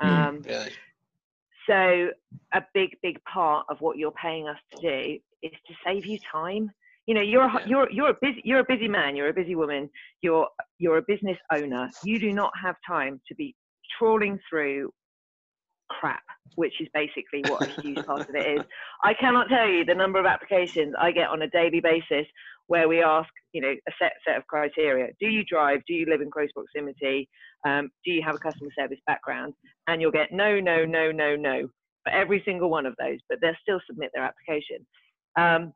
Hmm, 0.00 0.08
um, 0.08 0.42
really? 0.46 0.72
So 1.68 2.10
a 2.54 2.62
big, 2.74 2.96
big 3.02 3.22
part 3.24 3.66
of 3.68 3.80
what 3.80 3.96
you're 3.96 4.12
paying 4.12 4.48
us 4.48 4.58
to 4.74 4.80
do 4.80 5.18
is 5.42 5.52
to 5.52 5.74
save 5.86 6.06
you 6.06 6.18
time. 6.30 6.70
You 7.06 7.14
know, 7.14 7.22
you're 7.22 7.44
a, 7.44 7.68
you're 7.68 7.90
you're 7.90 8.10
a 8.10 8.16
busy 8.20 8.40
you're 8.44 8.60
a 8.60 8.64
busy 8.64 8.86
man, 8.86 9.16
you're 9.16 9.28
a 9.28 9.34
busy 9.34 9.56
woman, 9.56 9.90
you're 10.20 10.48
you're 10.78 10.98
a 10.98 11.02
business 11.02 11.36
owner. 11.52 11.90
You 12.04 12.20
do 12.20 12.32
not 12.32 12.52
have 12.62 12.76
time 12.86 13.20
to 13.26 13.34
be 13.34 13.56
trawling 13.98 14.38
through 14.48 14.92
crap, 15.88 16.22
which 16.54 16.80
is 16.80 16.88
basically 16.94 17.42
what 17.50 17.62
a 17.62 17.80
huge 17.82 18.04
part 18.06 18.28
of 18.28 18.34
it 18.34 18.58
is. 18.58 18.64
I 19.02 19.14
cannot 19.14 19.48
tell 19.48 19.68
you 19.68 19.84
the 19.84 19.94
number 19.94 20.18
of 20.18 20.26
applications 20.26 20.94
I 20.98 21.12
get 21.12 21.28
on 21.28 21.42
a 21.42 21.48
daily 21.48 21.80
basis 21.80 22.26
where 22.72 22.88
we 22.88 23.02
ask, 23.02 23.28
you 23.52 23.60
know, 23.60 23.68
a 23.68 23.92
set 24.00 24.12
set 24.26 24.38
of 24.38 24.46
criteria. 24.46 25.08
Do 25.20 25.26
you 25.26 25.44
drive? 25.44 25.80
Do 25.86 25.92
you 25.92 26.06
live 26.08 26.22
in 26.22 26.30
close 26.30 26.48
proximity? 26.52 27.28
Um, 27.66 27.90
do 28.02 28.10
you 28.10 28.22
have 28.24 28.36
a 28.36 28.38
customer 28.38 28.70
service 28.78 28.98
background? 29.06 29.52
And 29.88 30.00
you'll 30.00 30.10
get 30.10 30.32
no, 30.32 30.58
no, 30.58 30.86
no, 30.86 31.12
no, 31.12 31.36
no 31.36 31.68
for 32.02 32.12
every 32.12 32.42
single 32.46 32.70
one 32.70 32.86
of 32.86 32.94
those, 32.98 33.18
but 33.28 33.42
they'll 33.42 33.60
still 33.60 33.80
submit 33.86 34.10
their 34.14 34.24
application. 34.24 34.86
Um, 35.38 35.74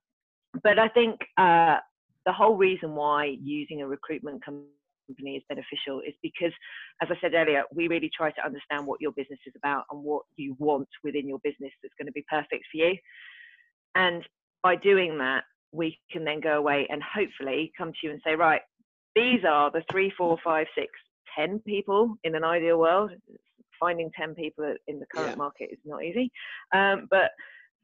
but 0.62 0.78
I 0.78 0.88
think 0.88 1.20
uh, 1.36 1.76
the 2.24 2.32
whole 2.32 2.56
reason 2.56 2.94
why 2.94 3.36
using 3.42 3.82
a 3.82 3.86
recruitment 3.86 4.42
company 4.42 5.36
is 5.36 5.42
beneficial 5.50 6.00
is 6.00 6.14
because, 6.22 6.54
as 7.02 7.08
I 7.10 7.16
said 7.20 7.34
earlier, 7.34 7.64
we 7.74 7.88
really 7.88 8.10
try 8.16 8.30
to 8.30 8.44
understand 8.44 8.86
what 8.86 9.02
your 9.02 9.12
business 9.12 9.40
is 9.46 9.52
about 9.54 9.84
and 9.90 10.02
what 10.02 10.22
you 10.36 10.56
want 10.58 10.88
within 11.04 11.28
your 11.28 11.40
business 11.44 11.72
that's 11.82 11.94
going 11.98 12.06
to 12.06 12.12
be 12.20 12.24
perfect 12.30 12.64
for 12.72 12.78
you. 12.78 12.96
And 13.94 14.26
by 14.62 14.76
doing 14.76 15.18
that, 15.18 15.44
we 15.76 15.98
can 16.10 16.24
then 16.24 16.40
go 16.40 16.56
away 16.58 16.86
and 16.90 17.02
hopefully 17.02 17.72
come 17.76 17.92
to 17.92 17.98
you 18.02 18.10
and 18.10 18.20
say, 18.24 18.34
right, 18.34 18.62
these 19.14 19.40
are 19.48 19.70
the 19.70 19.82
three, 19.90 20.12
four, 20.16 20.36
five, 20.42 20.66
six, 20.74 20.88
ten 21.36 21.60
people 21.60 22.16
in 22.24 22.34
an 22.34 22.44
ideal 22.44 22.78
world. 22.78 23.10
Finding 23.78 24.10
ten 24.18 24.34
people 24.34 24.74
in 24.88 24.98
the 24.98 25.06
current 25.14 25.32
yeah. 25.32 25.36
market 25.36 25.68
is 25.70 25.78
not 25.84 26.02
easy, 26.02 26.30
um, 26.74 27.06
but 27.10 27.30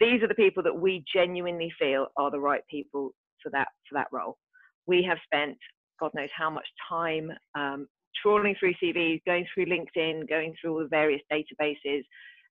these 0.00 0.22
are 0.22 0.28
the 0.28 0.34
people 0.34 0.62
that 0.62 0.74
we 0.74 1.04
genuinely 1.14 1.70
feel 1.78 2.06
are 2.16 2.30
the 2.30 2.40
right 2.40 2.62
people 2.70 3.10
for 3.42 3.50
that 3.50 3.68
for 3.88 3.98
that 3.98 4.06
role. 4.10 4.38
We 4.86 5.04
have 5.06 5.18
spent 5.24 5.58
God 6.00 6.12
knows 6.14 6.30
how 6.34 6.48
much 6.48 6.66
time 6.88 7.30
um, 7.54 7.86
trawling 8.22 8.54
through 8.58 8.74
CVs, 8.82 9.20
going 9.26 9.46
through 9.52 9.66
LinkedIn, 9.66 10.28
going 10.28 10.54
through 10.60 10.72
all 10.72 10.82
the 10.82 10.88
various 10.88 11.20
databases, 11.30 12.02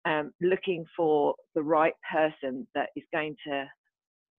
um, 0.05 0.31
looking 0.41 0.85
for 0.95 1.33
the 1.55 1.63
right 1.63 1.93
person 2.11 2.67
that 2.75 2.89
is 2.95 3.03
going 3.11 3.35
to 3.47 3.65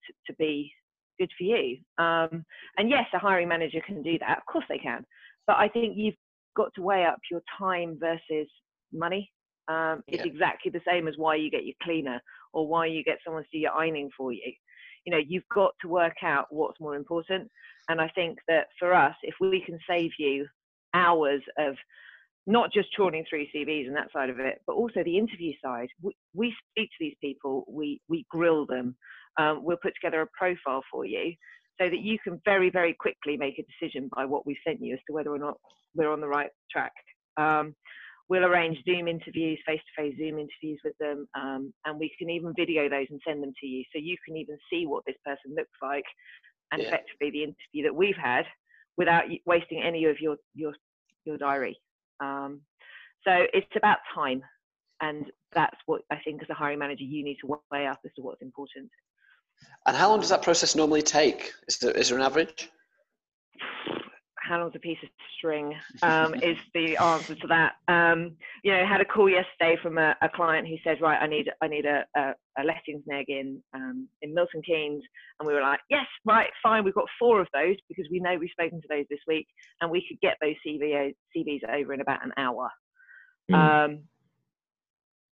to, 0.06 0.12
to 0.26 0.36
be 0.38 0.72
good 1.18 1.30
for 1.36 1.44
you. 1.44 1.78
Um, 1.98 2.44
and 2.78 2.88
yes, 2.90 3.06
a 3.14 3.18
hiring 3.18 3.48
manager 3.48 3.80
can 3.86 4.02
do 4.02 4.18
that. 4.20 4.38
Of 4.38 4.46
course 4.46 4.64
they 4.68 4.78
can. 4.78 5.04
But 5.46 5.56
I 5.56 5.68
think 5.68 5.96
you've 5.96 6.14
got 6.56 6.72
to 6.74 6.82
weigh 6.82 7.04
up 7.04 7.18
your 7.30 7.42
time 7.58 7.98
versus 8.00 8.48
money. 8.92 9.30
Um, 9.68 10.02
yeah. 10.06 10.16
It's 10.16 10.24
exactly 10.24 10.70
the 10.70 10.80
same 10.86 11.08
as 11.08 11.14
why 11.16 11.36
you 11.36 11.50
get 11.50 11.64
your 11.64 11.74
cleaner 11.82 12.20
or 12.52 12.66
why 12.66 12.86
you 12.86 13.02
get 13.02 13.18
someone 13.24 13.42
to 13.42 13.48
do 13.52 13.58
your 13.58 13.72
ironing 13.72 14.10
for 14.16 14.32
you. 14.32 14.52
You 15.04 15.12
know, 15.12 15.20
you've 15.26 15.48
got 15.54 15.72
to 15.82 15.88
work 15.88 16.16
out 16.22 16.46
what's 16.50 16.80
more 16.80 16.96
important. 16.96 17.50
And 17.88 18.00
I 18.00 18.08
think 18.14 18.38
that 18.48 18.68
for 18.78 18.94
us, 18.94 19.14
if 19.22 19.34
we 19.40 19.62
can 19.64 19.78
save 19.88 20.12
you 20.18 20.46
hours 20.94 21.42
of 21.58 21.74
not 22.46 22.72
just 22.72 22.92
trawling 22.92 23.24
through 23.28 23.46
CVs 23.54 23.86
and 23.86 23.96
that 23.96 24.12
side 24.12 24.30
of 24.30 24.38
it, 24.38 24.60
but 24.66 24.74
also 24.74 25.02
the 25.02 25.18
interview 25.18 25.52
side. 25.62 25.88
We, 26.02 26.14
we 26.34 26.54
speak 26.70 26.90
to 26.90 26.96
these 27.00 27.16
people, 27.20 27.64
we, 27.68 28.00
we 28.08 28.26
grill 28.30 28.66
them, 28.66 28.96
um, 29.38 29.64
we'll 29.64 29.78
put 29.82 29.94
together 30.00 30.22
a 30.22 30.28
profile 30.38 30.82
for 30.90 31.04
you 31.04 31.34
so 31.80 31.88
that 31.88 32.00
you 32.00 32.18
can 32.22 32.40
very, 32.44 32.70
very 32.70 32.94
quickly 32.94 33.36
make 33.36 33.58
a 33.58 33.64
decision 33.64 34.08
by 34.14 34.24
what 34.24 34.46
we've 34.46 34.56
sent 34.66 34.80
you 34.80 34.94
as 34.94 35.00
to 35.06 35.12
whether 35.12 35.30
or 35.30 35.38
not 35.38 35.56
we're 35.94 36.12
on 36.12 36.20
the 36.20 36.28
right 36.28 36.50
track. 36.70 36.92
Um, 37.36 37.74
we'll 38.28 38.44
arrange 38.44 38.78
Zoom 38.84 39.08
interviews, 39.08 39.58
face-to-face 39.66 40.14
Zoom 40.18 40.38
interviews 40.38 40.80
with 40.84 40.96
them, 40.98 41.26
um, 41.34 41.72
and 41.84 41.98
we 41.98 42.14
can 42.18 42.30
even 42.30 42.54
video 42.56 42.88
those 42.88 43.06
and 43.10 43.20
send 43.26 43.42
them 43.42 43.52
to 43.60 43.66
you, 43.66 43.84
so 43.92 43.98
you 44.00 44.16
can 44.26 44.36
even 44.36 44.56
see 44.72 44.86
what 44.86 45.04
this 45.06 45.16
person 45.24 45.54
looks 45.56 45.78
like, 45.82 46.04
and 46.72 46.80
yeah. 46.80 46.88
effectively 46.88 47.30
the 47.30 47.42
interview 47.42 47.82
that 47.82 47.94
we've 47.94 48.16
had, 48.16 48.44
without 48.96 49.24
wasting 49.44 49.82
any 49.82 50.04
of 50.04 50.20
your 50.20 50.36
your 50.54 50.72
your 51.24 51.36
diary. 51.36 51.76
Um, 52.20 52.60
so 53.26 53.46
it's 53.52 53.66
about 53.76 53.98
time, 54.14 54.42
and 55.00 55.26
that's 55.52 55.76
what 55.86 56.02
I 56.10 56.18
think 56.24 56.42
as 56.42 56.50
a 56.50 56.54
hiring 56.54 56.78
manager 56.78 57.04
you 57.04 57.24
need 57.24 57.38
to 57.40 57.58
weigh 57.72 57.86
up 57.86 58.00
as 58.04 58.12
to 58.16 58.22
what's 58.22 58.42
important. 58.42 58.90
And 59.86 59.96
how 59.96 60.08
long 60.08 60.20
does 60.20 60.30
that 60.30 60.42
process 60.42 60.74
normally 60.74 61.02
take? 61.02 61.52
Is 61.68 61.78
there, 61.78 61.90
is 61.90 62.08
there 62.08 62.18
an 62.18 62.24
average? 62.24 62.70
How 64.36 64.60
long's 64.60 64.74
a 64.74 64.78
piece 64.78 64.98
of 65.02 65.08
string 65.38 65.74
um, 66.02 66.34
is 66.34 66.56
the 66.74 66.96
answer 66.96 67.34
to 67.34 67.46
that. 67.48 67.74
Um, 67.88 68.36
you 68.62 68.72
know, 68.72 68.82
I 68.82 68.86
had 68.86 69.00
a 69.00 69.04
call 69.04 69.28
yesterday 69.28 69.76
from 69.82 69.98
a, 69.98 70.16
a, 70.22 70.28
client 70.28 70.68
who 70.68 70.76
said, 70.84 71.00
right, 71.00 71.20
I 71.20 71.26
need 71.26 71.50
I 71.62 71.68
need 71.68 71.86
a, 71.86 72.04
a, 72.16 72.34
a 72.58 72.62
lettings 72.64 73.02
neg 73.06 73.26
in 73.28 73.62
um, 73.74 74.08
in 74.22 74.34
Milton 74.34 74.62
Keynes, 74.62 75.02
and 75.38 75.46
we 75.46 75.54
were 75.54 75.62
like, 75.62 75.80
yes, 75.90 76.06
right, 76.24 76.48
fine, 76.62 76.84
we've 76.84 76.94
got 76.94 77.06
four 77.18 77.40
of 77.40 77.48
those 77.54 77.76
because 77.88 78.06
we 78.10 78.20
know 78.20 78.36
we've 78.38 78.50
spoken 78.50 78.80
to 78.80 78.88
those 78.88 79.06
this 79.08 79.20
week, 79.26 79.46
and 79.80 79.90
we 79.90 80.04
could 80.06 80.20
get 80.20 80.36
those 80.40 80.56
CV, 80.66 81.14
CVs 81.36 81.60
over 81.74 81.94
in 81.94 82.00
about 82.00 82.24
an 82.24 82.32
hour. 82.36 82.70
Mm. 83.50 83.98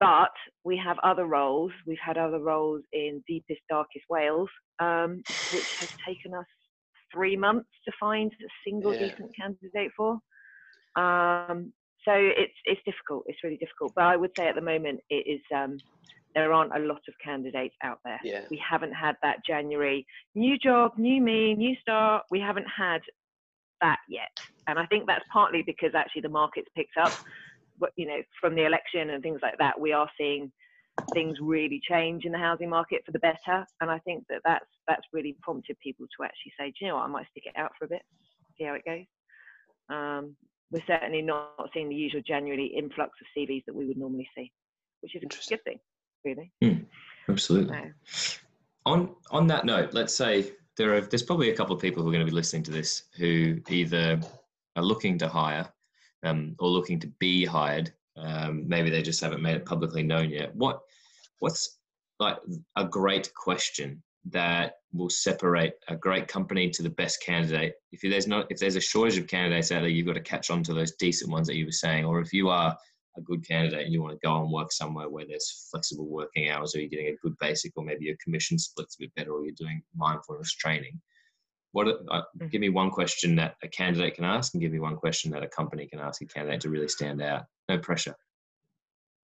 But 0.05 0.33
we 0.65 0.77
have 0.77 0.99
other 1.03 1.27
roles. 1.27 1.73
We've 1.87 1.99
had 2.05 2.19
other 2.19 2.39
roles 2.39 2.83
in 2.93 3.23
deepest, 3.27 3.61
darkest 3.71 4.05
Wales, 4.11 4.51
um, 4.79 5.23
which 5.53 5.77
has 5.81 5.89
taken 6.07 6.35
us 6.35 6.45
three 7.13 7.37
months 7.37 7.71
to 7.87 7.93
find 7.99 8.31
a 8.33 8.49
single 8.69 8.93
yeah. 8.93 9.09
decent 9.09 9.35
candidate 9.35 9.93
for. 9.97 10.19
Um, 10.97 11.73
so 12.05 12.13
it's 12.15 12.53
it's 12.67 12.83
difficult. 12.85 13.25
It's 13.27 13.43
really 13.43 13.57
difficult. 13.57 13.93
But 13.95 14.05
I 14.05 14.17
would 14.17 14.33
say 14.37 14.47
at 14.49 14.55
the 14.55 14.61
moment 14.61 15.01
it 15.11 15.27
is. 15.27 15.41
Um, 15.55 15.79
there 16.35 16.53
aren't 16.53 16.75
a 16.75 16.81
lot 16.81 17.01
of 17.07 17.15
candidates 17.25 17.77
out 17.85 18.01
there. 18.05 18.19
Yeah. 18.25 18.41
We 18.51 18.61
haven't 18.69 18.91
had 18.91 19.15
that 19.23 19.37
January 19.47 20.05
new 20.35 20.59
job, 20.59 20.91
new 20.99 21.23
me, 21.23 21.55
new 21.55 21.77
start. 21.81 22.25
We 22.29 22.41
haven't 22.41 22.67
had 22.77 23.03
that 23.81 24.01
yet, 24.09 24.37
and 24.67 24.77
I 24.77 24.85
think 24.87 25.07
that's 25.07 25.25
partly 25.33 25.63
because 25.63 25.95
actually 25.95 26.23
the 26.23 26.29
market's 26.29 26.69
picked 26.75 26.97
up 27.01 27.13
you 27.97 28.07
know, 28.07 28.21
from 28.41 28.55
the 28.55 28.67
election 28.67 29.11
and 29.11 29.23
things 29.23 29.41
like 29.43 29.59
that, 29.59 29.79
we 29.81 29.93
are 29.93 30.09
seeing 30.19 30.53
things 31.13 31.39
really 31.41 31.81
change 31.89 32.25
in 32.25 32.33
the 32.33 32.39
housing 32.39 32.71
market 32.71 33.03
for 33.05 33.13
the 33.13 33.19
better. 33.19 33.67
And 33.81 33.91
I 33.91 33.99
think 34.01 34.25
that 34.29 34.41
that's 34.45 34.67
that's 34.87 35.07
really 35.13 35.37
prompted 35.43 35.77
people 35.81 36.07
to 36.17 36.25
actually 36.25 36.53
say, 36.59 36.67
Do 36.69 36.85
you 36.85 36.89
know 36.89 36.97
what, 36.97 37.05
I 37.05 37.09
might 37.09 37.27
stick 37.31 37.45
it 37.47 37.59
out 37.59 37.73
for 37.79 37.87
a 37.87 37.89
bit, 37.89 38.03
see 38.57 38.65
how 38.65 38.75
it 38.75 38.85
goes. 38.85 39.05
Um, 39.91 40.37
we're 40.71 40.83
certainly 40.87 41.23
not 41.23 41.71
seeing 41.73 41.89
the 41.89 41.95
usual 41.95 42.23
January 42.27 42.67
influx 42.67 43.11
of 43.21 43.27
CVs 43.37 43.65
that 43.67 43.75
we 43.75 43.87
would 43.87 43.97
normally 43.97 44.29
see, 44.37 44.51
which 45.01 45.15
is 45.15 45.23
a 45.23 45.27
good 45.27 45.65
thing, 45.65 45.79
really. 46.25 46.51
Mm, 46.63 46.87
absolutely. 47.29 47.77
So. 48.07 48.39
On 48.87 49.15
on 49.31 49.47
that 49.47 49.65
note, 49.65 49.95
let's 49.95 50.15
say 50.15 50.53
there 50.77 50.95
are 50.95 51.01
there's 51.01 51.23
probably 51.23 51.51
a 51.51 51.57
couple 51.57 51.75
of 51.75 51.81
people 51.81 52.03
who 52.03 52.09
are 52.09 52.13
going 52.13 52.25
to 52.25 52.31
be 52.31 52.35
listening 52.35 52.63
to 52.65 52.71
this 52.71 53.05
who 53.17 53.61
either 53.69 54.21
are 54.77 54.83
looking 54.83 55.19
to 55.19 55.29
hire 55.29 55.69
um, 56.25 56.57
or 56.59 56.69
looking 56.69 56.99
to 57.01 57.07
be 57.19 57.45
hired. 57.45 57.93
Um, 58.17 58.69
maybe 58.69 58.91
they 58.91 59.03
just 59.03 59.21
haven't 59.21 59.43
made 59.43 59.57
it 59.57 59.67
publicly 59.67 60.03
known 60.03 60.31
yet. 60.31 60.55
What 60.55 60.81
what's 61.39 61.79
like 62.21 62.39
a 62.77 62.85
great 62.85 63.33
question 63.35 64.03
that 64.31 64.77
will 64.93 65.11
separate 65.11 65.75
a 65.89 65.97
great 65.97 66.29
company 66.29 66.71
to 66.71 66.83
the 66.83 66.91
best 66.91 67.23
candidate. 67.23 67.75
If 67.93 68.01
there's 68.01 68.27
not, 68.27 68.47
if 68.51 68.59
there's 68.59 68.77
a 68.77 68.81
shortage 68.81 69.19
of 69.19 69.27
candidates 69.27 69.71
out 69.71 69.81
there, 69.81 69.89
you've 69.89 70.07
got 70.07 70.15
to 70.15 70.21
catch 70.21 70.51
on 70.51 70.63
to 70.65 70.75
those 70.75 70.93
decent 70.93 71.31
ones 71.31 71.47
that 71.49 71.57
you 71.57 71.67
were 71.67 71.73
saying. 71.73 72.05
Or 72.05 72.21
if 72.21 72.33
you 72.33 72.49
are 72.49 72.77
a 73.17 73.21
good 73.21 73.47
candidate 73.47 73.85
and 73.85 73.93
you 73.93 74.03
want 74.03 74.15
to 74.19 74.27
go 74.27 74.41
and 74.41 74.51
work 74.51 74.73
somewhere 74.73 75.09
where 75.09 75.27
there's 75.27 75.69
flexible 75.71 76.07
working 76.07 76.49
hours, 76.49 76.75
or 76.75 76.81
you're 76.81 76.89
getting 76.89 77.09
a 77.09 77.17
good 77.23 77.35
basic, 77.39 77.73
or 77.77 77.85
maybe 77.85 78.07
your 78.07 78.17
commission 78.23 78.59
splits 78.59 78.97
a 78.97 79.03
bit 79.03 79.15
better, 79.15 79.33
or 79.33 79.45
you're 79.45 79.55
doing 79.55 79.83
mindfulness 79.95 80.53
training. 80.53 81.01
What? 81.75 81.89
Uh, 81.89 82.23
mm. 82.39 82.51
give 82.53 82.61
me 82.61 82.69
one 82.69 82.91
question 82.91 83.35
that 83.35 83.57
a 83.65 83.69
candidate 83.69 84.15
can 84.15 84.25
ask, 84.25 84.55
and 84.55 84.63
give 84.63 84.71
me 84.71 84.79
one 84.79 84.95
question 84.95 85.33
that 85.33 85.43
a 85.43 85.49
company 85.49 85.89
can 85.89 85.99
ask 85.99 86.23
a 86.23 86.25
candidate 86.25 86.61
to 86.61 86.71
really 86.71 86.87
stand 86.87 87.21
out. 87.21 87.47
No 87.69 87.79
pressure. 87.79 88.15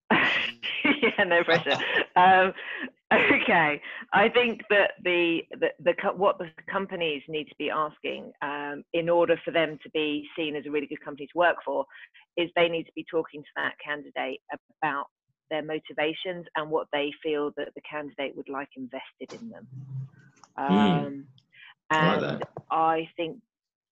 yeah, 0.13 1.25
no 1.27 1.43
pressure. 1.43 1.77
um, 2.17 2.53
okay, 3.13 3.83
I 4.13 4.29
think 4.29 4.61
that 4.71 4.93
the, 5.03 5.41
the, 5.59 5.71
the 5.81 5.95
what 6.15 6.39
the 6.39 6.47
companies 6.71 7.23
need 7.29 7.47
to 7.47 7.55
be 7.59 7.69
asking 7.69 8.31
um, 8.43 8.85
in 8.93 9.09
order 9.09 9.37
for 9.45 9.51
them 9.51 9.77
to 9.83 9.91
be 9.91 10.25
seen 10.39 10.55
as 10.55 10.67
a 10.67 10.71
really 10.71 10.87
good 10.87 11.05
company 11.05 11.27
to 11.27 11.39
work 11.39 11.57
for 11.65 11.85
is 12.37 12.49
they 12.55 12.69
need 12.69 12.85
to 12.85 12.93
be 12.95 13.05
talking 13.11 13.43
to 13.43 13.49
that 13.57 13.73
candidate 13.85 14.39
about 14.81 15.07
their 15.51 15.65
motivations 15.65 16.47
and 16.55 16.71
what 16.71 16.87
they 16.93 17.11
feel 17.25 17.51
that 17.57 17.71
the 17.75 17.83
candidate 17.91 18.37
would 18.37 18.49
like 18.49 18.69
invested 18.77 19.41
in 19.41 19.51
them. 19.51 19.67
Hmm. 20.57 20.65
Um, 20.65 21.05
mm. 21.05 21.25
And 21.91 22.25
I, 22.25 22.31
like 22.33 22.43
I 22.71 23.09
think 23.17 23.39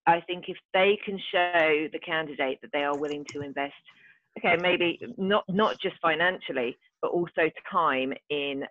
I 0.06 0.20
think 0.20 0.44
if 0.48 0.56
they 0.72 0.98
can 1.04 1.18
show 1.32 1.88
the 1.92 1.98
candidate 2.04 2.58
that 2.62 2.70
they 2.72 2.84
are 2.84 2.96
willing 2.96 3.24
to 3.30 3.40
invest 3.40 3.74
okay, 4.38 4.56
maybe 4.60 4.98
not 5.16 5.44
not 5.48 5.80
just 5.80 5.96
financially, 6.02 6.76
but 7.00 7.10
also 7.10 7.50
time 7.70 8.12
in 8.30 8.64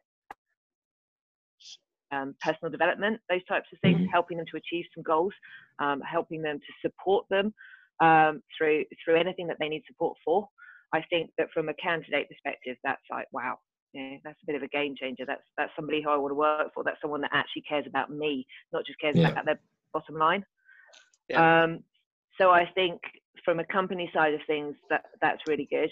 um, 2.12 2.36
personal 2.42 2.72
development, 2.72 3.20
those 3.30 3.44
types 3.46 3.68
of 3.74 3.80
things, 3.80 3.98
mm-hmm. 3.98 4.12
helping 4.12 4.38
them 4.38 4.46
to 4.52 4.58
achieve 4.58 4.86
some 4.94 5.04
goals, 5.04 5.34
um, 5.80 6.02
helping 6.02 6.42
them 6.42 6.60
to 6.60 6.88
support 6.88 7.26
them 7.30 7.54
um, 8.00 8.42
through 8.58 8.86
through 9.04 9.16
anything 9.16 9.48
that 9.48 9.58
they 9.60 9.70
need 9.70 9.84
support 9.88 10.18
for. 10.24 10.48
I 10.94 11.02
think 11.10 11.32
that 11.38 11.48
from 11.54 11.70
a 11.70 11.74
candidate 11.76 12.30
perspective, 12.30 12.78
that's 12.84 13.02
like 13.10 13.28
wow, 13.32 13.58
yeah, 13.94 14.18
that's 14.24 14.42
a 14.42 14.46
bit 14.46 14.56
of 14.56 14.64
a 14.64 14.68
game 14.68 14.96
changer. 15.00 15.24
That's 15.26 15.44
that's 15.58 15.72
somebody 15.76 16.02
who 16.02 16.10
I 16.10 16.18
want 16.18 16.32
to 16.32 16.36
work 16.36 16.74
for. 16.74 16.84
That's 16.84 17.02
someone 17.02 17.22
that 17.22 17.32
actually 17.34 17.62
cares 17.64 17.86
about 17.88 18.10
me, 18.10 18.46
not 18.72 18.86
just 18.86 19.00
cares 19.00 19.16
yeah. 19.16 19.30
about 19.30 19.46
their 19.46 19.60
bottom 19.94 20.16
line. 20.16 20.44
Yeah. 21.30 21.64
Um, 21.64 21.84
so 22.40 22.50
I 22.50 22.68
think 22.74 23.00
from 23.46 23.60
a 23.60 23.66
company 23.66 24.10
side 24.14 24.34
of 24.34 24.42
things, 24.48 24.76
that 24.90 25.04
that's 25.22 25.42
really 25.48 25.68
good. 25.70 25.92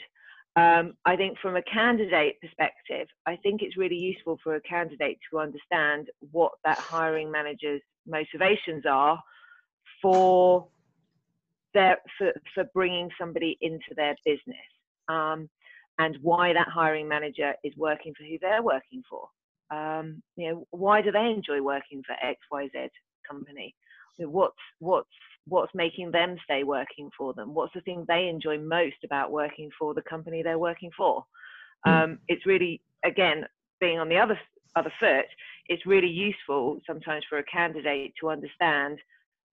Um, 0.56 0.94
I 1.06 1.16
think 1.16 1.38
from 1.40 1.56
a 1.56 1.62
candidate 1.62 2.42
perspective, 2.42 3.08
I 3.26 3.38
think 3.38 3.62
it's 3.62 3.78
really 3.78 3.96
useful 3.96 4.38
for 4.44 4.56
a 4.56 4.62
candidate 4.62 5.20
to 5.32 5.40
understand 5.40 6.10
what 6.32 6.52
that 6.66 6.78
hiring 6.78 7.32
manager's 7.32 7.82
motivations 8.06 8.86
are 8.86 9.22
for 10.02 10.68
their 11.74 11.98
for, 12.18 12.34
for 12.54 12.66
bringing 12.74 13.10
somebody 13.20 13.58
into 13.62 13.94
their 13.96 14.16
business 14.26 14.58
um, 15.08 15.50
and 16.02 16.18
why 16.22 16.54
that 16.54 16.68
hiring 16.68 17.08
manager 17.08 17.54
is 17.64 17.74
working 17.78 18.14
for 18.18 18.24
who 18.24 18.38
they're 18.42 18.64
working 18.64 19.04
for. 19.10 19.28
Um, 19.76 20.22
you 20.36 20.50
know, 20.50 20.68
why 20.72 21.02
do 21.02 21.12
they 21.12 21.28
enjoy 21.30 21.62
working 21.62 22.02
for 22.06 22.16
X 22.22 22.40
Y 22.52 22.70
Z 22.74 22.90
company? 23.30 23.76
what's 24.28 24.56
what's 24.80 25.10
what's 25.48 25.74
making 25.74 26.12
them 26.12 26.38
stay 26.44 26.64
working 26.64 27.10
for 27.18 27.34
them 27.34 27.54
what's 27.54 27.74
the 27.74 27.82
thing 27.82 28.06
they 28.08 28.28
enjoy 28.28 28.58
most 28.58 28.98
about 29.04 29.32
working 29.32 29.70
for 29.78 29.94
the 29.94 30.02
company 30.04 30.44
they're 30.44 30.60
working 30.60 30.92
for 30.96 31.24
mm. 31.88 31.92
um, 31.92 32.20
it's 32.28 32.46
really 32.46 32.82
again 33.06 33.46
being 33.80 34.00
on 34.00 34.10
the 34.10 34.18
other 34.18 34.40
other 34.76 34.94
foot 35.00 35.26
it's 35.68 35.86
really 35.86 36.08
useful 36.08 36.80
sometimes 36.86 37.24
for 37.30 37.40
a 37.40 37.44
candidate 37.44 38.14
to 38.20 38.30
understand 38.30 39.00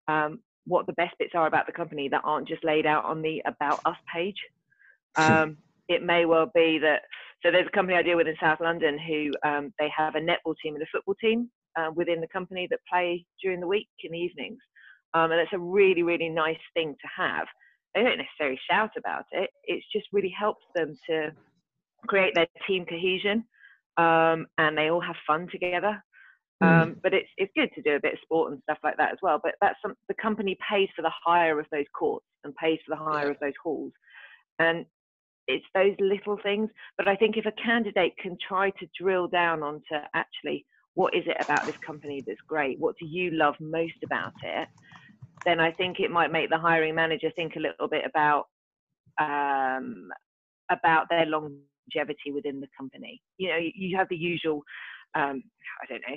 um, 0.08 0.40
what 0.66 0.86
the 0.86 0.92
best 0.94 1.14
bits 1.18 1.32
are 1.34 1.46
about 1.46 1.66
the 1.66 1.72
company 1.72 2.08
that 2.08 2.22
aren't 2.24 2.48
just 2.48 2.64
laid 2.64 2.86
out 2.86 3.04
on 3.04 3.22
the 3.22 3.42
about 3.46 3.80
us 3.84 3.96
page 4.12 4.36
um, 5.16 5.56
it 5.88 6.02
may 6.02 6.24
well 6.24 6.50
be 6.54 6.78
that 6.78 7.02
so 7.42 7.50
there's 7.50 7.66
a 7.66 7.76
company 7.76 7.96
i 7.96 8.02
deal 8.02 8.16
with 8.16 8.26
in 8.26 8.36
south 8.40 8.60
london 8.60 8.98
who 8.98 9.32
um, 9.48 9.72
they 9.78 9.90
have 9.96 10.14
a 10.14 10.20
netball 10.20 10.54
team 10.62 10.74
and 10.74 10.82
a 10.82 10.86
football 10.92 11.14
team 11.20 11.50
uh, 11.78 11.90
within 11.94 12.20
the 12.20 12.28
company 12.28 12.66
that 12.70 12.80
play 12.90 13.24
during 13.42 13.60
the 13.60 13.66
week 13.66 13.88
in 14.02 14.12
the 14.12 14.18
evenings. 14.18 14.58
Um, 15.14 15.32
and 15.32 15.40
it's 15.40 15.52
a 15.52 15.58
really, 15.58 16.02
really 16.02 16.28
nice 16.28 16.56
thing 16.74 16.94
to 17.00 17.08
have. 17.16 17.46
They 17.94 18.02
don't 18.02 18.18
necessarily 18.18 18.60
shout 18.70 18.90
about 18.98 19.24
it. 19.32 19.50
It 19.64 19.82
just 19.92 20.06
really 20.12 20.34
helps 20.38 20.64
them 20.74 20.96
to 21.08 21.30
create 22.06 22.34
their 22.34 22.46
team 22.66 22.84
cohesion, 22.84 23.44
um, 23.96 24.46
and 24.58 24.76
they 24.76 24.90
all 24.90 25.00
have 25.00 25.16
fun 25.26 25.48
together. 25.50 26.02
Hmm. 26.62 26.68
Um, 26.68 26.96
but 27.02 27.14
it's 27.14 27.28
it's 27.38 27.52
good 27.56 27.70
to 27.74 27.82
do 27.82 27.96
a 27.96 28.00
bit 28.00 28.14
of 28.14 28.18
sport 28.22 28.52
and 28.52 28.60
stuff 28.62 28.78
like 28.84 28.96
that 28.98 29.12
as 29.12 29.18
well. 29.22 29.40
But 29.42 29.54
that's 29.60 29.78
some, 29.80 29.94
the 30.08 30.14
company 30.20 30.58
pays 30.70 30.88
for 30.94 31.02
the 31.02 31.12
hire 31.24 31.58
of 31.58 31.66
those 31.72 31.86
courts 31.98 32.26
and 32.44 32.54
pays 32.56 32.78
for 32.86 32.94
the 32.94 33.02
hire 33.02 33.30
of 33.30 33.38
those 33.40 33.54
halls, 33.62 33.92
and 34.58 34.84
it's 35.48 35.64
those 35.74 35.94
little 35.98 36.38
things. 36.42 36.70
But 36.96 37.08
I 37.08 37.16
think 37.16 37.36
if 37.36 37.46
a 37.46 37.62
candidate 37.62 38.12
can 38.22 38.36
try 38.46 38.70
to 38.70 38.86
drill 39.00 39.26
down 39.26 39.62
onto 39.62 39.94
actually 40.14 40.64
what 40.94 41.14
is 41.14 41.22
it 41.26 41.36
about 41.40 41.64
this 41.64 41.76
company 41.86 42.24
that's 42.26 42.40
great? 42.48 42.78
What 42.80 42.96
do 42.98 43.06
you 43.06 43.30
love 43.30 43.54
most 43.60 43.94
about 44.04 44.32
it? 44.42 44.68
Then 45.44 45.60
I 45.60 45.70
think 45.72 46.00
it 46.00 46.10
might 46.10 46.32
make 46.32 46.50
the 46.50 46.58
hiring 46.58 46.94
manager 46.96 47.30
think 47.36 47.54
a 47.56 47.60
little 47.60 47.88
bit 47.88 48.04
about 48.04 48.46
um, 49.20 50.10
about 50.70 51.06
their 51.08 51.24
longevity 51.26 52.32
within 52.34 52.60
the 52.60 52.68
company. 52.76 53.22
You 53.38 53.48
know, 53.48 53.58
you 53.74 53.96
have 53.96 54.08
the 54.10 54.16
usual, 54.16 54.62
um, 55.14 55.42
I 55.82 55.86
don't 55.88 56.02
know, 56.08 56.16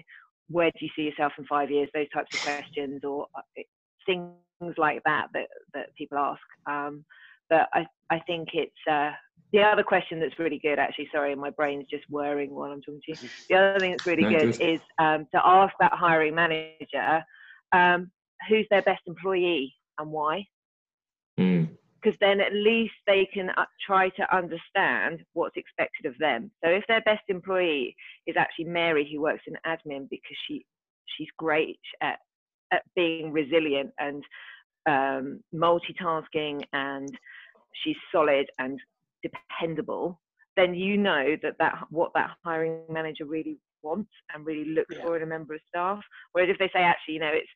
where 0.49 0.71
do 0.71 0.79
you 0.85 0.89
see 0.95 1.03
yourself 1.03 1.33
in 1.37 1.45
five 1.45 1.71
years? 1.71 1.89
Those 1.93 2.09
types 2.13 2.29
of 2.33 2.39
questions 2.41 3.01
or 3.03 3.27
uh, 3.35 3.61
things 4.05 4.33
like 4.77 5.01
that 5.05 5.27
that 5.33 5.47
that 5.73 5.95
people 5.95 6.17
ask. 6.17 6.41
Um, 6.67 7.05
but 7.51 7.67
I 7.73 7.85
I 8.09 8.19
think 8.25 8.49
it's 8.53 8.73
uh, 8.89 9.11
the 9.53 9.61
other 9.61 9.83
question 9.83 10.19
that's 10.19 10.39
really 10.39 10.57
good, 10.57 10.79
actually, 10.79 11.09
sorry, 11.11 11.35
my 11.35 11.49
brain's 11.49 11.85
just 11.89 12.05
whirring 12.09 12.51
while 12.51 12.71
I'm 12.71 12.81
talking 12.81 13.01
to 13.05 13.11
you. 13.11 13.29
The 13.49 13.55
other 13.55 13.79
thing 13.79 13.91
that's 13.91 14.07
really 14.07 14.23
no, 14.23 14.39
good 14.39 14.61
is 14.61 14.79
um, 14.97 15.27
to 15.33 15.41
ask 15.45 15.73
that 15.79 15.91
hiring 15.91 16.33
manager 16.33 17.23
um, 17.73 18.09
who's 18.47 18.65
their 18.71 18.81
best 18.81 19.01
employee 19.07 19.75
and 19.99 20.09
why. 20.09 20.45
Because 21.35 22.15
mm. 22.15 22.19
then 22.21 22.39
at 22.39 22.53
least 22.53 22.93
they 23.05 23.27
can 23.33 23.49
uh, 23.49 23.65
try 23.85 24.09
to 24.09 24.35
understand 24.35 25.19
what's 25.33 25.57
expected 25.57 26.05
of 26.05 26.17
them. 26.17 26.49
So 26.63 26.71
if 26.71 26.85
their 26.87 27.01
best 27.01 27.23
employee 27.27 27.95
is 28.27 28.37
actually 28.37 28.65
Mary, 28.65 29.09
who 29.11 29.21
works 29.21 29.43
in 29.47 29.55
admin 29.65 30.09
because 30.09 30.37
she 30.47 30.65
she's 31.17 31.27
great 31.37 31.79
at, 32.01 32.19
at 32.71 32.83
being 32.95 33.33
resilient 33.33 33.91
and 33.99 34.23
um, 34.87 35.41
multitasking 35.53 36.63
and 36.73 37.17
she's 37.83 37.97
solid 38.11 38.47
and 38.59 38.79
dependable, 39.23 40.19
then 40.57 40.73
you 40.73 40.97
know 40.97 41.35
that, 41.41 41.55
that 41.59 41.75
what 41.89 42.11
that 42.15 42.31
hiring 42.43 42.81
manager 42.89 43.25
really 43.25 43.57
wants 43.83 44.11
and 44.33 44.45
really 44.45 44.69
looks 44.69 44.95
yeah. 44.97 45.03
for 45.03 45.17
in 45.17 45.23
a 45.23 45.25
member 45.25 45.53
of 45.53 45.61
staff. 45.67 46.01
Whereas 46.33 46.49
if 46.49 46.57
they 46.57 46.69
say, 46.73 46.83
actually, 46.83 47.15
you 47.15 47.19
know, 47.19 47.31
it's 47.33 47.49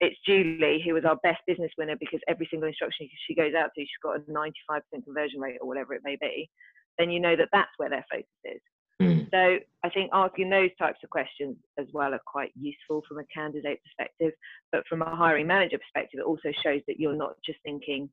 it's 0.00 0.16
Julie 0.26 0.82
who 0.84 0.92
was 0.92 1.04
our 1.04 1.16
best 1.22 1.40
business 1.46 1.72
winner 1.78 1.96
because 1.98 2.20
every 2.28 2.46
single 2.50 2.68
instruction 2.68 3.08
she 3.26 3.34
goes 3.34 3.54
out 3.54 3.70
to, 3.74 3.80
she's 3.80 3.88
got 4.02 4.16
a 4.16 4.30
95% 4.30 5.04
conversion 5.04 5.40
rate 5.40 5.56
or 5.60 5.66
whatever 5.66 5.94
it 5.94 6.02
may 6.04 6.16
be, 6.20 6.50
then 6.98 7.10
you 7.10 7.18
know 7.18 7.34
that 7.36 7.48
that's 7.52 7.70
where 7.78 7.88
their 7.88 8.04
focus 8.10 8.26
is. 8.44 8.60
Mm. 9.00 9.30
So 9.30 9.58
I 9.84 9.90
think 9.90 10.10
asking 10.12 10.50
those 10.50 10.70
types 10.78 10.98
of 11.04 11.10
questions 11.10 11.56
as 11.78 11.86
well 11.92 12.14
are 12.14 12.20
quite 12.26 12.52
useful 12.58 13.02
from 13.08 13.18
a 13.18 13.24
candidate 13.24 13.80
perspective, 13.84 14.32
but 14.72 14.86
from 14.88 15.02
a 15.02 15.16
hiring 15.16 15.46
manager 15.46 15.78
perspective, 15.78 16.20
it 16.20 16.26
also 16.26 16.50
shows 16.62 16.80
that 16.86 16.98
you're 16.98 17.16
not 17.16 17.34
just 17.44 17.58
thinking, 17.62 18.08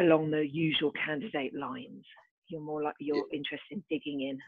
along 0.00 0.30
the 0.30 0.46
usual 0.46 0.92
candidate 0.92 1.54
lines. 1.54 2.04
You're 2.48 2.60
more 2.60 2.82
like 2.82 2.94
you're 3.00 3.16
yeah. 3.16 3.38
interested 3.38 3.72
in 3.72 3.84
digging 3.90 4.22
in. 4.22 4.38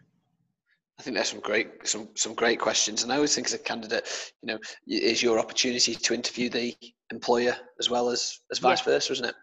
I 0.99 1.03
think 1.03 1.15
there's 1.15 1.29
some 1.29 1.41
great 1.41 1.87
some 1.87 2.09
some 2.15 2.35
great 2.35 2.59
questions, 2.59 3.03
and 3.03 3.13
I 3.13 3.17
always 3.17 3.35
think 3.35 3.47
as 3.47 3.55
a 3.55 3.59
candidate, 3.59 4.33
you 4.43 4.49
know, 4.49 4.59
is 4.87 5.23
your 5.23 5.39
opportunity 5.39 5.95
to 5.95 6.15
interview 6.15 6.49
the 6.49 6.75
employer 7.11 7.57
as 7.79 7.89
well 7.89 8.11
as 8.11 8.39
as 8.51 8.59
vice 8.59 8.81
yeah. 8.81 8.93
versa, 8.93 9.13
isn't 9.13 9.25
it? 9.25 9.35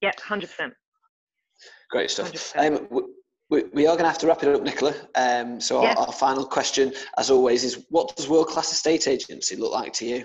Yeah, 0.00 0.12
hundred 0.18 0.48
percent. 0.48 0.74
Great 1.90 2.10
stuff. 2.10 2.56
Um, 2.56 2.88
we, 3.50 3.64
we, 3.74 3.86
are 3.86 3.94
going 3.96 4.04
to 4.04 4.08
have 4.08 4.18
to 4.18 4.26
wrap 4.26 4.42
it 4.42 4.48
up, 4.48 4.62
Nicola. 4.62 4.94
Um, 5.14 5.60
so 5.60 5.82
yeah. 5.82 5.90
our, 5.90 6.06
our 6.06 6.12
final 6.12 6.46
question, 6.46 6.94
as 7.18 7.30
always, 7.30 7.64
is: 7.64 7.84
What 7.90 8.16
does 8.16 8.28
world 8.28 8.48
class 8.48 8.72
estate 8.72 9.06
agency 9.06 9.56
look 9.56 9.72
like 9.72 9.92
to 9.94 10.06
you? 10.06 10.24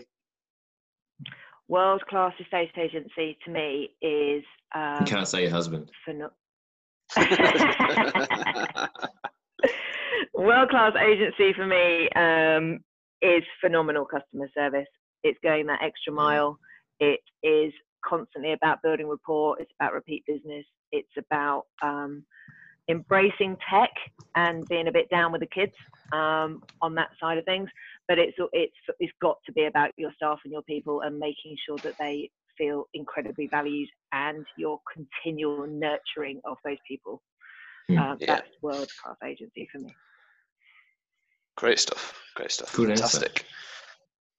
World 1.67 2.01
class 2.07 2.33
estate 2.39 2.71
agency 2.77 3.37
to 3.45 3.51
me 3.51 3.89
is. 4.01 4.43
Um, 4.73 4.99
you 5.01 5.07
can't 5.07 5.27
say 5.27 5.41
your 5.41 5.51
husband. 5.51 5.91
No- 6.07 6.29
World 10.33 10.69
class 10.69 10.93
agency 10.95 11.53
for 11.53 11.65
me 11.65 12.09
um, 12.15 12.79
is 13.21 13.43
phenomenal 13.61 14.05
customer 14.05 14.49
service. 14.53 14.87
It's 15.23 15.39
going 15.43 15.67
that 15.67 15.81
extra 15.81 16.13
mile. 16.13 16.57
It 16.99 17.19
is 17.43 17.73
constantly 18.05 18.53
about 18.53 18.81
building 18.81 19.07
rapport. 19.07 19.59
It's 19.59 19.71
about 19.79 19.93
repeat 19.93 20.23
business. 20.25 20.65
It's 20.91 21.09
about 21.17 21.63
um, 21.81 22.23
embracing 22.89 23.57
tech 23.69 23.91
and 24.35 24.67
being 24.67 24.87
a 24.87 24.91
bit 24.91 25.09
down 25.09 25.31
with 25.31 25.41
the 25.41 25.47
kids 25.47 25.73
um, 26.13 26.63
on 26.81 26.95
that 26.95 27.09
side 27.19 27.37
of 27.37 27.45
things. 27.45 27.69
But 28.07 28.19
it's 28.19 28.37
it's 28.53 28.73
it's 28.99 29.13
got 29.21 29.37
to 29.45 29.51
be 29.51 29.65
about 29.65 29.91
your 29.97 30.11
staff 30.15 30.39
and 30.43 30.51
your 30.51 30.61
people 30.63 31.01
and 31.01 31.19
making 31.19 31.57
sure 31.65 31.77
that 31.83 31.95
they 31.99 32.29
feel 32.57 32.85
incredibly 32.93 33.47
valued 33.47 33.89
and 34.13 34.45
your 34.57 34.79
continual 34.91 35.67
nurturing 35.67 36.41
of 36.45 36.57
those 36.65 36.77
people. 36.87 37.21
Uh, 37.89 38.15
Yeah. 38.19 38.27
That's 38.27 38.49
world 38.61 38.89
class 39.01 39.17
agency 39.23 39.67
for 39.71 39.79
me. 39.79 39.95
Great 41.55 41.79
stuff. 41.79 42.13
Great 42.35 42.51
stuff. 42.51 42.73
Good. 42.73 42.87
Fantastic. 42.89 43.45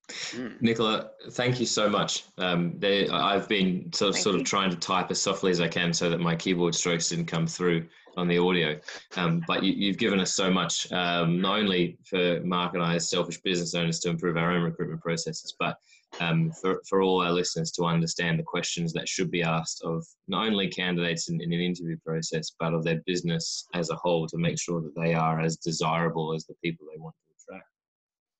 Mm. 0.09 0.61
Nicola, 0.63 1.11
thank 1.31 1.61
you 1.61 1.67
so 1.67 1.89
much. 1.89 2.25
Um, 2.39 2.75
there, 2.79 3.13
I've 3.13 3.49
been 3.49 3.93
sort 3.93 4.11
of, 4.11 4.21
sort 4.21 4.37
of 4.37 4.45
trying 4.45 4.71
to 4.71 4.77
type 4.77 5.11
as 5.11 5.21
softly 5.21 5.51
as 5.51 5.61
I 5.61 5.69
can 5.69 5.93
so 5.93 6.09
that 6.11 6.21
my 6.21 6.35
keyboard 6.37 6.75
strokes 6.75 7.09
didn't 7.11 7.27
come 7.27 7.47
through 7.47 7.87
on 8.19 8.29
the 8.29 8.39
audio. 8.39 8.79
Um, 9.17 9.43
but 9.47 9.63
you, 9.63 9.73
you've 9.73 9.97
given 9.97 10.21
us 10.21 10.35
so 10.35 10.51
much, 10.51 10.91
um, 10.93 11.41
not 11.41 11.61
only 11.61 11.97
for 12.05 12.41
Mark 12.41 12.75
and 12.75 12.83
I 12.83 12.97
as 12.97 13.09
selfish 13.09 13.41
business 13.43 13.75
owners 13.75 14.01
to 14.01 14.11
improve 14.11 14.37
our 14.37 14.51
own 14.53 14.63
recruitment 14.63 15.01
processes, 15.01 15.55
but 15.59 15.77
um, 16.21 16.51
for, 16.61 16.83
for 16.89 17.01
all 17.03 17.23
our 17.23 17.33
listeners 17.33 17.71
to 17.73 17.85
understand 17.85 18.39
the 18.39 18.43
questions 18.43 18.93
that 18.95 19.09
should 19.09 19.31
be 19.31 19.43
asked 19.43 19.83
of 19.85 20.05
not 20.27 20.47
only 20.47 20.69
candidates 20.69 21.29
in, 21.29 21.41
in 21.41 21.53
an 21.53 21.61
interview 21.61 21.97
process, 22.05 22.53
but 22.59 22.75
of 22.75 22.83
their 22.83 23.01
business 23.07 23.67
as 23.75 23.91
a 23.91 23.97
whole 23.97 24.27
to 24.27 24.39
make 24.39 24.59
sure 24.59 24.81
that 24.81 24.95
they 24.97 25.15
are 25.15 25.41
as 25.41 25.57
desirable 25.57 26.35
as 26.35 26.45
the 26.47 26.55
people 26.65 26.87
they 26.91 26.99
want 26.99 27.15
to 27.15 27.55
attract. 27.55 27.69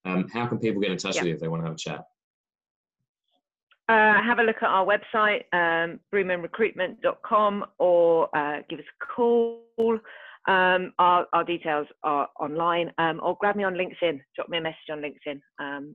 Um, 0.05 0.29
how 0.33 0.47
can 0.47 0.59
people 0.59 0.81
get 0.81 0.91
in 0.91 0.99
touch 0.99 1.17
Yeah. 1.17 1.23
with 1.23 1.29
you 1.29 1.35
if 1.35 1.41
they 1.41 1.49
want 1.49 1.63
to 1.63 1.67
have 1.67 1.75
a 1.75 1.79
chat? 1.79 2.05
Uh, 3.89 4.23
have 4.23 4.39
a 4.39 4.43
look 4.43 4.57
at 4.57 4.69
our 4.69 4.85
website, 4.85 5.45
um, 5.55 5.99
broomhamrecruitment.com, 6.13 7.65
or 7.79 8.37
uh, 8.37 8.59
give 8.69 8.79
us 8.79 8.85
a 8.85 9.07
call. 9.17 9.63
Um, 10.47 10.93
our, 10.99 11.27
our 11.33 11.45
details 11.45 11.87
are 12.03 12.29
online, 12.39 12.93
um, 12.99 13.21
or 13.23 13.37
grab 13.41 13.57
me 13.57 13.65
on 13.65 13.75
LinkedIn. 13.75 14.21
Drop 14.37 14.49
me 14.51 14.59
a 14.59 14.61
message 14.61 14.77
on 14.91 15.01
LinkedIn. 15.01 15.41
Um, 15.59 15.95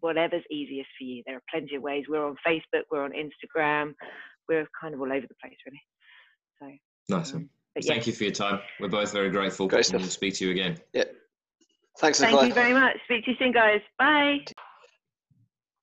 whatever's 0.00 0.42
easiest 0.50 0.88
for 0.98 1.04
you. 1.04 1.22
There 1.26 1.36
are 1.36 1.42
plenty 1.50 1.76
of 1.76 1.82
ways. 1.82 2.04
We're 2.08 2.26
on 2.26 2.36
Facebook. 2.46 2.82
We're 2.90 3.04
on 3.04 3.12
Instagram. 3.12 3.94
We're 4.48 4.66
kind 4.80 4.92
of 4.94 5.00
all 5.00 5.12
over 5.12 5.26
the 5.26 5.34
place, 5.40 5.56
really. 5.64 5.82
So, 7.08 7.14
Nice. 7.16 7.34
um, 7.34 7.48
but 7.74 7.84
yeah, 7.84 7.92
Thank 7.92 8.06
you 8.06 8.12
for 8.12 8.24
your 8.24 8.32
time. 8.32 8.60
We're 8.80 8.88
both 8.88 9.12
very 9.12 9.30
grateful. 9.30 9.68
Great 9.68 9.88
and 9.90 10.00
we'll 10.00 10.10
speak 10.10 10.34
to 10.34 10.44
you 10.44 10.50
again. 10.50 10.78
Yeah. 10.92 11.04
Thanks, 11.98 12.18
thank 12.18 12.32
Nicola. 12.32 12.48
you 12.48 12.54
very 12.54 12.72
much. 12.72 12.96
Speak 13.04 13.24
to 13.26 13.30
you 13.30 13.36
soon, 13.38 13.52
guys. 13.52 13.80
Bye. 13.98 14.38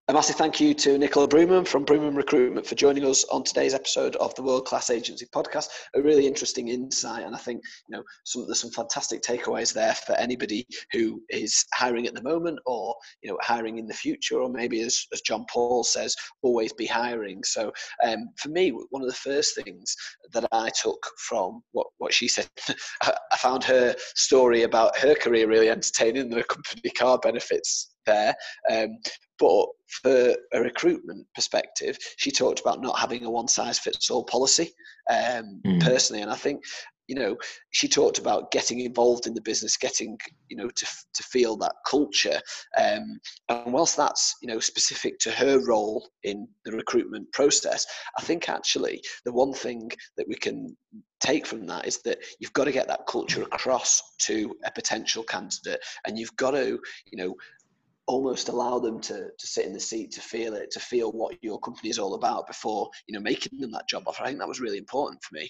A 0.10 0.12
massive 0.12 0.38
thank 0.38 0.60
you 0.60 0.74
to 0.74 0.97
Nicola 0.97 1.28
Broomham 1.28 1.68
from 1.68 1.86
Broomham 1.86 2.18
Recruitment 2.18 2.66
for 2.66 2.74
joining 2.74 3.05
us 3.05 3.26
on 3.26 3.43
today's 3.43 3.76
episode 3.76 4.16
of 4.16 4.34
the 4.34 4.41
World 4.41 4.66
Class 4.66 4.89
Agency 4.89 5.28
podcast. 5.28 5.68
A 5.95 6.01
really 6.01 6.26
interesting 6.26 6.70
insight, 6.70 7.26
and 7.26 7.36
I 7.36 7.38
think 7.38 7.62
you 7.88 7.95
know 7.95 8.03
some 8.24 8.47
there's 8.47 8.60
some 8.60 8.72
fantastic 8.72 9.22
takeaways 9.22 9.72
there 9.72 9.93
for 9.93 10.14
anybody 10.14 10.66
who 10.93 11.22
is 11.30 11.64
hiring 11.76 12.07
at 12.07 12.16
the 12.16 12.24
moment, 12.24 12.57
or 12.66 12.95
you 13.22 13.30
know 13.30 13.38
hiring 13.43 13.78
in 13.78 13.86
the 13.86 13.93
future, 13.93 14.41
or 14.41 14.49
maybe 14.49 14.82
as, 14.82 15.05
as 15.14 15.22
John 15.22 15.45
Paul 15.47 15.84
says, 15.84 16.16
always 16.41 16.74
be 16.74 16.88
hiring. 16.88 17.43
So 17.43 17.72
um, 18.03 18.30
for 18.38 18.49
me, 18.49 18.72
one 18.89 19.03
of 19.03 19.10
the 19.10 19.14
first 19.14 19.62
things 19.64 19.95
that 20.34 20.47
I 20.51 20.72
took 20.82 21.05
from 21.20 21.62
what 21.74 21.86
what 21.99 22.16
she 22.16 22.28
said, 22.28 22.49
I 23.03 23.38
found 23.38 23.64
her 23.66 23.95
story 24.16 24.64
about 24.64 24.97
her 24.97 25.14
career 25.14 25.47
really 25.47 25.70
entertaining. 25.70 26.32
The 26.32 26.43
company 26.45 26.89
car 26.97 27.20
benefits 27.20 27.91
there. 28.07 28.34
Um, 28.72 28.97
but 29.40 29.66
for 30.04 30.36
a 30.54 30.62
recruitment 30.62 31.26
perspective, 31.34 31.98
she 32.18 32.32
talked 32.32 32.60
about 32.60 32.82
not 32.82 33.00
having 33.00 33.26
a 33.26 33.32
one 33.32 33.48
size 33.48 33.80
fits 33.80 34.10
all 34.10 34.24
policy 34.24 34.72
um, 35.10 35.62
Mm. 35.66 35.80
personally. 35.82 36.22
And 36.22 36.32
I 36.32 36.36
think, 36.36 36.64
you 37.08 37.16
know, 37.16 37.36
she 37.72 37.88
talked 37.88 38.20
about 38.20 38.52
getting 38.52 38.82
involved 38.82 39.26
in 39.26 39.34
the 39.34 39.42
business, 39.42 39.78
getting, 39.78 40.18
you 40.50 40.58
know, 40.58 40.70
to, 40.70 40.86
to 41.16 41.24
feel 41.24 41.58
that 41.58 41.74
culture. 41.88 42.40
Um, 42.78 43.20
and 43.50 43.74
whilst 43.74 43.98
that's, 43.98 44.36
you 44.42 44.48
know, 44.48 44.60
specific 44.60 45.18
to 45.20 45.32
her 45.32 45.60
role 45.66 46.08
in 46.24 46.48
the 46.66 46.72
recruitment 46.72 47.32
process, 47.32 47.86
I 48.20 48.22
think 48.22 48.48
actually 48.48 49.02
the 49.26 49.34
one 49.34 49.54
thing 49.54 49.90
that 50.18 50.28
we 50.28 50.36
can 50.36 50.78
take 51.20 51.48
from 51.48 51.66
that 51.66 51.88
is 51.88 52.02
that 52.04 52.20
you've 52.40 52.54
got 52.54 52.66
to 52.66 52.72
get 52.72 52.88
that 52.88 53.08
culture 53.08 53.42
across 53.42 54.02
to 54.20 54.56
a 54.66 54.72
potential 54.72 55.24
candidate 55.24 55.80
and 56.06 56.18
you've 56.18 56.36
got 56.36 56.52
to, 56.52 56.80
you 57.12 57.18
know, 57.18 57.36
almost 58.10 58.49
allow 58.49 58.80
them 58.80 58.99
to, 58.99 59.30
to 59.38 59.47
sit 59.47 59.66
in 59.66 59.74
the 59.74 59.80
seat 59.80 60.12
to 60.12 60.22
feel 60.22 60.55
it 60.55 60.72
to 60.72 60.80
feel 60.80 61.12
what 61.12 61.38
your 61.43 61.60
company 61.60 61.89
is 61.89 61.99
all 61.99 62.16
about 62.16 62.47
before 62.47 62.89
you 63.07 63.14
know 63.14 63.22
making 63.22 63.60
them 63.60 63.72
that 63.72 63.88
job 63.88 64.03
offer 64.07 64.24
i 64.24 64.28
think 64.28 64.39
that 64.39 64.47
was 64.47 64.60
really 64.60 64.80
important 64.80 65.22
for 65.24 65.36
me 65.36 65.49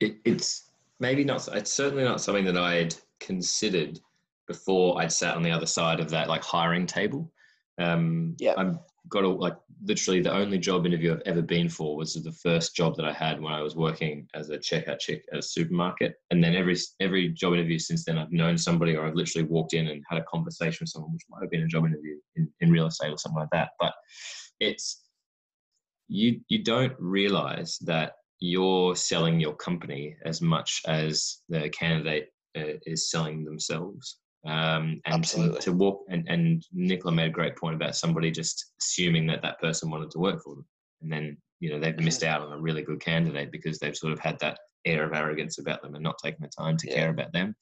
It, 0.00 0.16
it's 0.24 0.70
maybe 1.00 1.24
not. 1.24 1.46
It's 1.52 1.72
certainly 1.72 2.04
not 2.04 2.20
something 2.20 2.44
that 2.44 2.56
I 2.56 2.74
had 2.74 2.94
considered 3.20 4.00
before 4.46 5.00
I'd 5.00 5.12
sat 5.12 5.36
on 5.36 5.42
the 5.42 5.50
other 5.50 5.66
side 5.66 6.00
of 6.00 6.10
that 6.10 6.28
like 6.28 6.42
hiring 6.42 6.86
table. 6.86 7.32
Um, 7.78 8.36
Yeah. 8.38 8.54
I've 8.56 8.78
got 9.08 9.24
a, 9.24 9.28
like 9.28 9.56
literally 9.84 10.20
the 10.20 10.32
only 10.32 10.58
job 10.58 10.86
interview 10.86 11.12
I've 11.12 11.22
ever 11.26 11.42
been 11.42 11.68
for 11.68 11.96
was 11.96 12.14
the 12.14 12.32
first 12.32 12.74
job 12.74 12.96
that 12.96 13.04
I 13.04 13.12
had 13.12 13.40
when 13.40 13.52
I 13.52 13.62
was 13.62 13.76
working 13.76 14.26
as 14.34 14.50
a 14.50 14.58
checkout 14.58 14.98
chick 14.98 15.24
at 15.32 15.38
a 15.38 15.42
supermarket. 15.42 16.14
And 16.30 16.42
then 16.42 16.54
every 16.54 16.76
every 17.00 17.28
job 17.28 17.54
interview 17.54 17.78
since 17.78 18.04
then, 18.04 18.18
I've 18.18 18.32
known 18.32 18.56
somebody 18.56 18.96
or 18.96 19.06
I've 19.06 19.14
literally 19.14 19.46
walked 19.46 19.74
in 19.74 19.88
and 19.88 20.02
had 20.08 20.18
a 20.18 20.24
conversation 20.24 20.78
with 20.80 20.90
someone, 20.90 21.12
which 21.12 21.26
might 21.28 21.42
have 21.42 21.50
been 21.50 21.62
a 21.62 21.68
job 21.68 21.84
interview 21.84 22.16
in, 22.36 22.50
in 22.60 22.70
real 22.70 22.86
estate 22.86 23.10
or 23.10 23.18
something 23.18 23.40
like 23.40 23.50
that. 23.52 23.70
But 23.78 23.92
it's 24.60 25.02
you 26.08 26.40
you 26.48 26.62
don't 26.62 26.94
realize 26.98 27.78
that 27.82 28.12
you're 28.40 28.96
selling 28.96 29.40
your 29.40 29.54
company 29.56 30.16
as 30.24 30.40
much 30.40 30.82
as 30.86 31.38
the 31.48 31.68
candidate 31.70 32.28
uh, 32.56 32.78
is 32.86 33.10
selling 33.10 33.44
themselves. 33.44 34.18
Um, 34.46 35.00
and 35.06 35.14
to, 35.14 35.14
Absolutely. 35.14 35.60
to 35.62 35.72
walk 35.72 36.04
and, 36.08 36.28
and 36.28 36.62
Nicola 36.72 37.14
made 37.14 37.28
a 37.28 37.32
great 37.32 37.56
point 37.56 37.74
about 37.76 37.96
somebody 37.96 38.30
just 38.30 38.72
assuming 38.80 39.26
that 39.28 39.40
that 39.40 39.58
person 39.58 39.90
wanted 39.90 40.10
to 40.10 40.18
work 40.18 40.42
for 40.42 40.54
them, 40.56 40.66
and 41.00 41.10
then 41.10 41.36
you 41.60 41.70
know 41.70 41.80
they've 41.80 41.98
missed 41.98 42.22
out 42.24 42.42
on 42.42 42.52
a 42.52 42.60
really 42.60 42.82
good 42.82 43.00
candidate 43.00 43.50
because 43.50 43.78
they've 43.78 43.96
sort 43.96 44.12
of 44.12 44.18
had 44.18 44.38
that 44.40 44.58
air 44.84 45.04
of 45.04 45.14
arrogance 45.14 45.58
about 45.58 45.80
them 45.80 45.94
and 45.94 46.02
not 46.04 46.18
taking 46.22 46.42
the 46.42 46.48
time 46.48 46.76
to 46.76 46.86
Yeah. 46.88 46.94
care 46.94 47.10
about 47.10 47.32
them. 47.32 47.54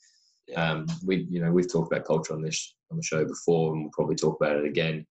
Yeah. 0.49 0.73
Um, 0.73 0.87
we 1.07 1.27
you 1.31 1.41
know 1.41 1.53
we've 1.53 1.71
talked 1.71 1.93
about 1.93 2.05
culture 2.05 2.35
on 2.35 2.43
this 2.43 2.75
on 2.91 2.97
the 2.97 3.03
show 3.05 3.25
before, 3.25 3.73
and 3.73 3.83
we'll 3.83 3.93
probably 3.93 4.17
talk 4.17 4.37
about 4.41 4.57
it 4.57 4.65
again. 4.65 5.07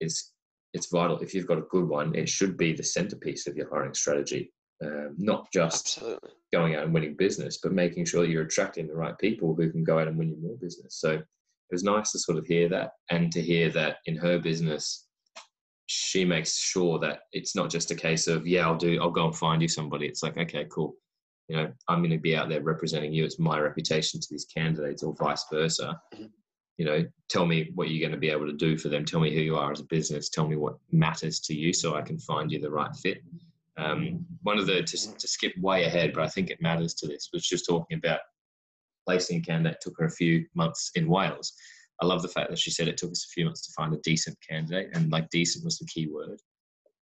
It's 0.00 0.32
it's 0.74 0.90
vital 0.90 1.18
if 1.20 1.32
you've 1.32 1.46
got 1.46 1.56
a 1.58 1.62
good 1.70 1.88
one. 1.88 2.14
It 2.14 2.28
should 2.28 2.58
be 2.58 2.74
the 2.74 2.82
centerpiece 2.82 3.46
of 3.46 3.56
your 3.56 3.70
hiring 3.70 3.94
strategy, 3.94 4.52
um, 4.84 5.14
not 5.18 5.50
just 5.52 5.98
absolutely 5.98 6.30
going 6.52 6.74
out 6.74 6.84
and 6.84 6.94
winning 6.94 7.14
business, 7.14 7.58
but 7.62 7.72
making 7.72 8.04
sure 8.04 8.22
that 8.22 8.30
you're 8.30 8.44
attracting 8.44 8.86
the 8.86 8.94
right 8.94 9.16
people 9.18 9.54
who 9.54 9.70
can 9.70 9.84
go 9.84 9.98
out 9.98 10.08
and 10.08 10.18
win 10.18 10.30
you 10.30 10.36
more 10.40 10.56
business. 10.60 10.96
So 11.00 11.12
it 11.12 11.24
was 11.72 11.82
nice 11.82 12.12
to 12.12 12.18
sort 12.18 12.38
of 12.38 12.46
hear 12.46 12.68
that 12.68 12.92
and 13.10 13.32
to 13.32 13.42
hear 13.42 13.70
that 13.70 13.98
in 14.06 14.16
her 14.16 14.38
business, 14.38 15.06
she 15.86 16.24
makes 16.24 16.58
sure 16.58 16.98
that 16.98 17.20
it's 17.32 17.54
not 17.54 17.70
just 17.70 17.90
a 17.90 17.94
case 17.94 18.26
of, 18.26 18.46
yeah, 18.46 18.66
I'll 18.66 18.76
do, 18.76 19.00
I'll 19.00 19.10
go 19.10 19.26
and 19.26 19.36
find 19.36 19.62
you 19.62 19.68
somebody. 19.68 20.06
It's 20.06 20.22
like, 20.22 20.36
okay, 20.36 20.66
cool. 20.70 20.94
You 21.48 21.56
know, 21.56 21.72
I'm 21.88 22.00
going 22.00 22.10
to 22.10 22.18
be 22.18 22.36
out 22.36 22.48
there 22.48 22.60
representing 22.60 23.12
you. 23.12 23.24
It's 23.24 23.38
my 23.38 23.58
reputation 23.58 24.20
to 24.20 24.26
these 24.30 24.46
candidates 24.46 25.02
or 25.02 25.14
vice 25.14 25.44
versa. 25.50 26.00
Mhm. 26.14 26.30
You 26.76 26.84
know, 26.84 27.04
tell 27.30 27.46
me 27.46 27.70
what 27.74 27.88
you're 27.88 28.06
going 28.06 28.12
to 28.12 28.18
be 28.18 28.30
able 28.30 28.46
to 28.46 28.52
do 28.52 28.76
for 28.76 28.88
them. 28.88 29.04
Tell 29.04 29.20
me 29.20 29.32
who 29.32 29.40
you 29.40 29.56
are 29.56 29.72
as 29.72 29.80
a 29.80 29.84
business. 29.84 30.28
Tell 30.28 30.46
me 30.46 30.56
what 30.56 30.76
matters 30.92 31.40
to 31.40 31.54
you 31.54 31.72
so 31.72 31.94
I 31.94 32.02
can 32.02 32.18
find 32.18 32.50
you 32.50 32.60
the 32.60 32.70
right 32.70 32.94
fit. 32.96 33.22
Um, 33.78 34.24
one 34.42 34.58
of 34.58 34.66
the 34.66 34.82
to, 34.82 35.18
to 35.18 35.28
skip 35.28 35.52
way 35.60 35.84
ahead, 35.84 36.12
but 36.14 36.22
I 36.22 36.28
think 36.28 36.50
it 36.50 36.62
matters 36.62 36.94
to 36.94 37.06
this, 37.06 37.28
was 37.32 37.46
just 37.46 37.66
talking 37.66 37.98
about 37.98 38.20
placing 39.06 39.38
a 39.38 39.42
candidate 39.42 39.78
took 39.80 39.94
her 39.98 40.06
a 40.06 40.10
few 40.10 40.46
months 40.54 40.90
in 40.94 41.08
Wales. 41.08 41.52
I 42.02 42.06
love 42.06 42.22
the 42.22 42.28
fact 42.28 42.50
that 42.50 42.58
she 42.58 42.70
said 42.70 42.88
it 42.88 42.96
took 42.96 43.10
us 43.10 43.24
a 43.24 43.32
few 43.32 43.44
months 43.44 43.66
to 43.66 43.72
find 43.72 43.94
a 43.94 43.98
decent 43.98 44.36
candidate, 44.48 44.90
and 44.94 45.10
like 45.10 45.28
decent 45.30 45.64
was 45.64 45.78
the 45.78 45.86
key 45.86 46.08
word, 46.08 46.40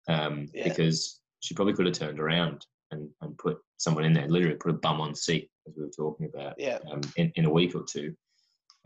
um, 0.09 0.47
Yeah. 0.55 0.65
because 0.69 1.21
she 1.41 1.55
probably 1.55 1.75
could 1.75 1.87
have 1.87 1.95
turned 1.95 2.21
around 2.21 2.65
and, 2.91 3.09
and 3.21 3.37
put 3.39 3.59
someone 3.77 4.05
in 4.05 4.12
there, 4.12 4.29
literally 4.29 4.57
put 4.57 4.71
a 4.71 4.75
bum 4.75 5.01
on 5.01 5.15
seat, 5.15 5.51
as 5.69 5.75
we 5.77 5.85
were 5.85 5.91
talking 5.97 6.31
about, 6.35 6.55
yeah 6.59 6.79
um, 6.91 7.01
in, 7.17 7.33
in 7.37 7.45
a 7.45 7.51
week 7.51 7.75
or 7.75 7.85
two. 7.91 8.15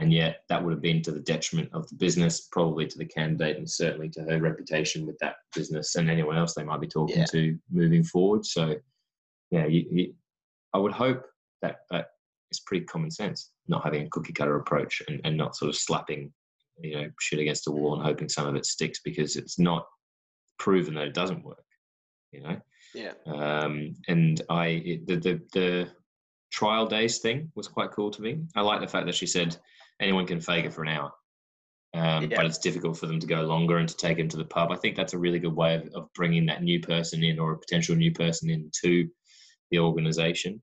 And 0.00 0.12
yet 0.12 0.42
that 0.48 0.62
would 0.62 0.70
have 0.72 0.80
been 0.82 1.02
to 1.02 1.10
the 1.10 1.18
detriment 1.20 1.70
of 1.72 1.88
the 1.88 1.96
business, 1.96 2.42
probably 2.52 2.86
to 2.86 2.98
the 2.98 3.04
candidate, 3.04 3.56
and 3.56 3.68
certainly 3.68 4.08
to 4.10 4.22
her 4.22 4.38
reputation 4.40 5.04
with 5.06 5.18
that 5.18 5.36
business 5.56 5.96
and 5.96 6.08
anyone 6.08 6.36
else 6.36 6.54
they 6.54 6.62
might 6.62 6.80
be 6.80 6.86
talking 6.86 7.18
Yeah. 7.18 7.24
to 7.32 7.58
moving 7.70 8.04
forward. 8.04 8.46
So, 8.46 8.76
yeah, 9.50 9.66
you, 9.66 9.86
you, 9.90 10.14
I 10.72 10.78
would 10.78 10.92
hope 10.92 11.24
that 11.62 11.80
that 11.90 12.10
is 12.52 12.60
pretty 12.60 12.84
common 12.86 13.10
sense, 13.10 13.50
not 13.66 13.82
having 13.84 14.06
a 14.06 14.08
cookie 14.10 14.32
cutter 14.32 14.56
approach 14.56 15.02
and, 15.08 15.20
and 15.24 15.36
not 15.36 15.56
sort 15.56 15.68
of 15.68 15.74
slapping, 15.76 16.32
you 16.80 16.94
know, 16.94 17.10
shit 17.20 17.40
against 17.40 17.64
the 17.64 17.72
wall 17.72 17.94
and 17.94 18.04
hoping 18.04 18.28
some 18.28 18.46
of 18.46 18.54
it 18.54 18.66
sticks 18.66 19.00
because 19.04 19.34
it's 19.34 19.58
not 19.58 19.84
proven 20.60 20.94
that 20.94 21.08
it 21.08 21.14
doesn't 21.14 21.44
work, 21.44 21.64
you 22.30 22.40
know. 22.40 22.56
yeah 22.94 23.12
Um, 23.26 23.94
and 24.06 24.42
I 24.48 24.66
it, 24.66 25.06
the, 25.08 25.16
the 25.16 25.40
the 25.52 25.88
trial 26.52 26.86
days 26.86 27.18
thing 27.18 27.50
was 27.56 27.68
quite 27.68 27.90
cool 27.90 28.10
to 28.12 28.22
me. 28.22 28.40
I 28.56 28.60
like 28.62 28.80
the 28.80 28.88
fact 28.88 29.06
that 29.06 29.14
she 29.14 29.26
said 29.26 29.56
anyone 30.00 30.26
can 30.26 30.40
fake 30.40 30.64
it 30.64 30.72
for 30.72 30.82
an 30.82 30.88
hour, 30.88 31.12
um, 31.94 32.30
Yeah. 32.30 32.36
but 32.36 32.46
it's 32.46 32.58
difficult 32.58 32.98
for 32.98 33.06
them 33.06 33.20
to 33.20 33.26
go 33.26 33.42
longer 33.42 33.78
and 33.78 33.88
to 33.88 33.96
take 33.96 34.18
them 34.18 34.28
to 34.28 34.36
the 34.36 34.44
pub. 34.44 34.70
I 34.70 34.76
think 34.76 34.96
that's 34.96 35.14
a 35.14 35.18
really 35.18 35.38
good 35.38 35.54
way 35.54 35.74
of, 35.74 35.88
of 35.94 36.12
bringing 36.14 36.46
that 36.46 36.62
new 36.62 36.80
person 36.80 37.24
in 37.24 37.38
or 37.38 37.52
a 37.52 37.58
potential 37.58 37.96
new 37.96 38.12
person 38.12 38.50
into 38.50 39.08
the 39.70 39.78
organization. 39.78 40.62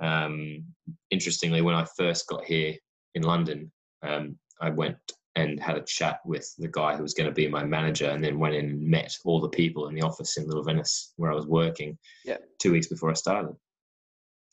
Um, 0.00 0.64
interestingly, 1.10 1.62
when 1.62 1.74
I 1.74 1.86
first 1.96 2.26
got 2.26 2.44
here 2.44 2.74
in 3.14 3.22
London, 3.22 3.70
um, 4.02 4.36
I 4.60 4.70
went 4.70 4.96
and 5.36 5.58
had 5.60 5.76
a 5.76 5.84
chat 5.86 6.20
with 6.26 6.52
the 6.58 6.68
guy 6.68 6.94
who 6.94 7.02
was 7.02 7.14
going 7.14 7.28
to 7.28 7.34
be 7.34 7.48
my 7.48 7.64
manager, 7.64 8.10
and 8.10 8.22
then 8.22 8.38
went 8.38 8.54
in 8.54 8.66
and 8.66 8.82
met 8.86 9.16
all 9.24 9.40
the 9.40 9.48
people 9.48 9.88
in 9.88 9.94
the 9.94 10.02
office 10.02 10.36
in 10.36 10.46
Little 10.46 10.64
Venice 10.64 11.14
where 11.16 11.32
I 11.32 11.34
was 11.34 11.46
working. 11.46 11.96
Yeah. 12.24 12.36
Two 12.60 12.72
weeks 12.72 12.88
before 12.88 13.10
I 13.10 13.14
started. 13.14 13.54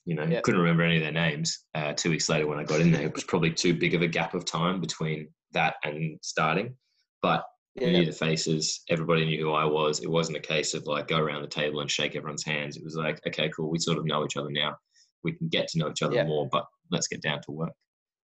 You 0.10 0.16
know, 0.16 0.24
Yeah. 0.26 0.41
couldn't 0.41 0.60
remember 0.62 0.82
any 0.82 0.95
of 0.95 1.03
their 1.03 1.12
names. 1.12 1.66
Uh, 1.76 1.93
two 1.93 2.10
weeks 2.10 2.30
later, 2.30 2.47
when 2.47 2.57
I 2.57 2.64
got 2.64 2.82
in 2.82 2.91
there, 2.91 3.05
it 3.05 3.14
was 3.14 3.24
probably 3.24 3.53
too 3.53 3.76
big 3.76 3.93
of 3.93 4.01
a 4.01 4.07
gap 4.07 4.34
of 4.34 4.43
time 4.43 4.82
between 4.82 5.32
that 5.51 5.76
and 5.84 6.18
starting. 6.24 6.76
But 7.22 7.45
Yeah. 7.76 7.91
knew 7.91 8.05
the 8.07 8.12
faces. 8.12 8.82
Everybody 8.89 9.24
knew 9.26 9.39
who 9.39 9.51
I 9.51 9.66
was. 9.66 9.99
It 9.99 10.10
wasn't 10.10 10.38
a 10.38 10.41
case 10.41 10.74
of 10.74 10.88
like 10.88 11.07
go 11.07 11.20
around 11.20 11.43
the 11.43 11.47
table 11.47 11.82
and 11.82 11.91
shake 11.91 12.16
everyone's 12.16 12.43
hands. 12.43 12.76
It 12.76 12.84
was 12.84 12.95
like, 12.95 13.22
okay, 13.28 13.49
cool. 13.55 13.70
We 13.70 13.78
sort 13.78 13.99
of 13.99 14.05
know 14.05 14.26
each 14.26 14.36
other 14.36 14.49
now. 14.49 14.76
We 15.24 15.34
can 15.34 15.47
get 15.47 15.68
to 15.70 15.78
know 15.78 15.91
each 15.91 16.01
other 16.01 16.16
Yeah. 16.16 16.24
more, 16.26 16.49
but 16.51 16.66
let's 16.89 17.07
get 17.07 17.22
down 17.22 17.41
to 17.43 17.51
work. 17.51 17.74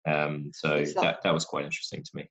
Um, 0.08 0.50
so 0.56 0.84
that, 0.96 1.22
that 1.22 1.34
was 1.34 1.46
quite 1.46 1.66
interesting 1.66 2.02
to 2.02 2.12
me. 2.16 2.28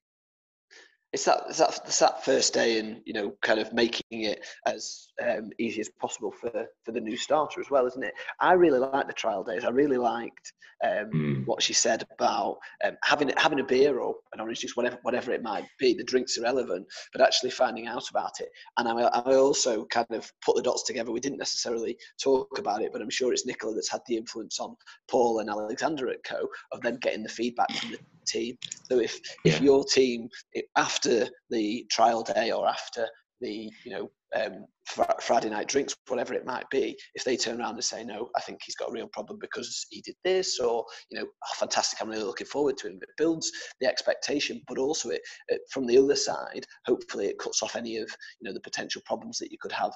It's 1.17 1.25
that 1.25 1.41
it's 1.49 1.59
that 1.59 1.81
it's 1.87 1.99
that 1.99 2.23
first 2.23 2.53
day 2.53 2.79
and 2.79 3.01
you 3.07 3.15
know 3.15 3.33
kind 3.43 3.59
of 3.59 3.73
making 3.73 4.03
it 4.11 4.45
as 4.67 5.09
um, 5.27 5.49
easy 5.59 5.81
as 5.81 5.89
possible 5.99 6.31
for 6.31 6.51
for 6.85 6.93
the 6.93 7.01
new 7.01 7.17
starter 7.17 7.59
as 7.59 7.71
well 7.71 7.87
isn't 7.87 8.05
it? 8.05 8.13
I 8.39 8.53
really 8.53 8.79
liked 8.79 9.09
the 9.09 9.15
trial 9.15 9.43
days. 9.43 9.65
I 9.65 9.71
really 9.71 9.97
liked 9.97 10.53
um, 10.85 11.07
Mm. 11.15 11.47
what 11.47 11.63
she 11.63 11.73
said 11.73 12.05
about 12.13 12.59
um, 12.85 12.97
having 13.03 13.33
having 13.39 13.61
a 13.61 13.65
beer 13.65 13.99
or 13.99 14.15
an 14.35 14.41
orange 14.41 14.61
juice 14.61 14.77
whatever 14.77 14.99
whatever 15.05 15.33
it 15.33 15.43
might 15.43 15.65
be 15.79 15.95
the 15.95 16.05
drink's 16.05 16.37
irrelevant 16.37 16.87
but 17.15 17.23
actually 17.23 17.51
finding 17.51 17.87
out 17.87 18.11
about 18.11 18.33
it. 18.41 18.51
And 18.77 18.87
I, 18.87 18.93
I 18.93 19.37
also 19.37 19.87
kind 19.87 20.07
of 20.11 20.31
put 20.45 20.57
the 20.57 20.63
dots 20.63 20.83
together. 20.83 21.13
We 21.13 21.21
didn't 21.21 21.39
necessarily 21.39 21.97
talk 22.23 22.59
about 22.59 22.83
it 22.83 22.91
but 22.93 23.01
i'm 23.01 23.09
sure 23.19 23.33
it's 23.33 23.47
nicola 23.47 23.75
that's 23.75 23.91
had 23.91 24.03
the 24.07 24.19
influence 24.19 24.61
on 24.61 24.77
paul 25.11 25.39
and 25.39 25.49
alexander 25.49 26.09
at 26.11 26.23
co 26.25 26.47
of 26.73 26.83
them 26.83 26.99
getting 27.01 27.23
the 27.23 27.29
feedback 27.41 27.75
from 27.81 27.93
the 27.93 27.99
team. 28.27 28.57
So 28.91 28.99
if 28.99 29.19
Yeah. 29.45 29.55
if 29.55 29.61
your 29.61 29.85
team 29.85 30.29
after 30.77 31.06
the 31.51 31.87
trial 31.91 32.23
day 32.23 32.51
or 32.53 32.67
after 32.69 33.09
the 33.41 33.71
you 33.85 33.91
know 33.91 34.11
um, 34.35 34.65
fr- 34.87 35.03
Friday 35.21 35.51
night 35.51 35.69
drinks, 35.69 35.95
whatever 36.09 36.35
it 36.35 36.47
might 36.47 36.69
be, 36.71 36.97
if 37.15 37.25
they 37.25 37.37
turn 37.37 37.61
around 37.61 37.75
and 37.75 37.85
say 37.85 38.05
no, 38.05 38.29
I 38.37 38.41
think 38.41 38.61
he's 38.65 38.75
got 38.77 38.91
a 38.91 38.93
real 38.93 39.09
problem 39.09 39.39
because 39.41 39.87
he 39.91 40.01
did 40.01 40.17
this, 40.25 40.59
or 40.59 40.85
you 41.11 41.19
know, 41.19 41.27
oh, 41.27 41.55
fantastic, 41.57 42.01
I'm 42.01 42.09
really 42.09 42.25
looking 42.25 42.47
forward 42.47 42.77
to 42.79 42.89
him. 42.89 42.99
It 43.01 43.09
builds 43.17 43.51
the 43.81 43.87
expectation, 43.87 44.63
but 44.69 44.79
also 44.79 45.11
it, 45.11 45.21
it 45.49 45.61
from 45.71 45.87
the 45.87 45.99
other 45.99 46.17
side, 46.17 46.65
hopefully 46.87 47.27
it 47.27 47.39
cuts 47.39 47.63
off 47.63 47.77
any 47.77 47.99
of 47.99 48.09
you 48.41 48.49
know 48.49 48.53
the 48.55 48.61
potential 48.61 49.03
problems 49.05 49.39
that 49.39 49.53
you 49.53 49.59
could 49.61 49.73
have 49.73 49.93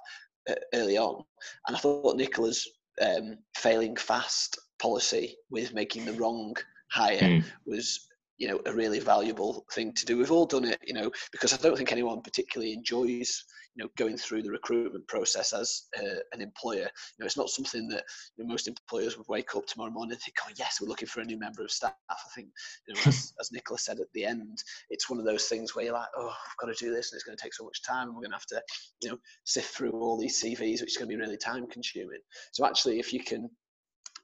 uh, 0.49 0.55
early 0.75 0.99
on. 0.99 1.23
And 1.67 1.77
I 1.77 1.81
thought 1.81 2.17
Nicola's 2.17 2.67
um, 3.03 3.37
failing 3.57 3.97
fast 3.97 4.59
policy 4.81 5.37
with 5.51 5.75
making 5.75 6.05
the 6.05 6.13
wrong 6.15 6.55
hire 6.93 7.19
Mm. 7.21 7.45
was 7.67 8.09
you 8.41 8.49
know 8.49 8.61
a 8.67 8.73
really 8.73 8.99
valuable 8.99 9.65
thing 9.73 9.93
to 9.93 10.07
do. 10.07 10.17
We've 10.17 10.33
all 10.33 10.47
done 10.47 10.65
it 10.65 10.81
you 10.85 10.95
know 10.95 11.13
because 11.31 11.53
i 11.53 11.59
don't 11.59 11.77
think 11.77 11.93
anyone 11.93 12.23
particularly 12.23 12.73
enjoys 12.73 13.45
you 13.77 13.85
know 13.85 13.91
going 13.97 14.17
through 14.17 14.43
the 14.43 14.51
recruitment 14.51 15.07
process 15.07 15.53
as 15.53 15.83
uh, 15.99 16.21
an 16.33 16.41
employer. 16.41 16.89
You 16.89 17.21
know 17.21 17.27
it's 17.27 17.37
not 17.37 17.51
something 17.51 17.87
that 17.89 18.03
you 18.37 18.45
know, 18.45 18.51
most 18.51 18.67
employers 18.67 19.17
would 19.17 19.29
wake 19.29 19.55
up 19.55 19.67
tomorrow 19.67 19.91
morning 19.91 20.13
and 20.13 20.21
think 20.21 20.37
oh 20.43 20.53
yes 20.59 20.79
we're 20.81 20.89
looking 20.89 21.07
for 21.07 21.21
a 21.21 21.25
new 21.25 21.39
member 21.39 21.63
of 21.63 21.71
staff. 21.71 21.95
I 22.09 22.15
think 22.35 22.49
you 22.89 22.95
know 22.95 23.01
as, 23.07 23.33
as 23.41 23.53
nicola 23.53 23.79
said 23.79 24.01
at 24.01 24.13
the 24.15 24.25
end 24.25 24.59
it's 24.89 25.11
one 25.11 25.19
of 25.19 25.27
those 25.27 25.45
things 25.45 25.77
where 25.77 25.85
you're 25.85 25.95
like 25.95 26.09
oh 26.17 26.29
i've 26.29 26.57
got 26.57 26.75
to 26.75 26.85
do 26.85 26.93
this 26.93 27.13
and 27.13 27.19
it's 27.19 27.25
going 27.25 27.37
to 27.37 27.43
take 27.43 27.55
so 27.55 27.65
much 27.65 27.83
time 27.83 28.09
and 28.09 28.17
we're 28.17 28.23
going 28.23 28.31
to 28.31 28.37
have 28.37 28.47
to 28.47 28.63
you 29.03 29.11
know 29.11 29.19
sift 29.45 29.75
through 29.75 29.93
all 29.93 30.19
these 30.19 30.43
cvs 30.43 30.81
which 30.81 30.93
is 30.93 30.97
going 30.97 31.09
to 31.09 31.15
be 31.15 31.21
really 31.21 31.37
time 31.37 31.67
consuming. 31.67 32.21
So 32.53 32.65
actually 32.65 32.99
if 32.99 33.13
you 33.13 33.23
can 33.23 33.51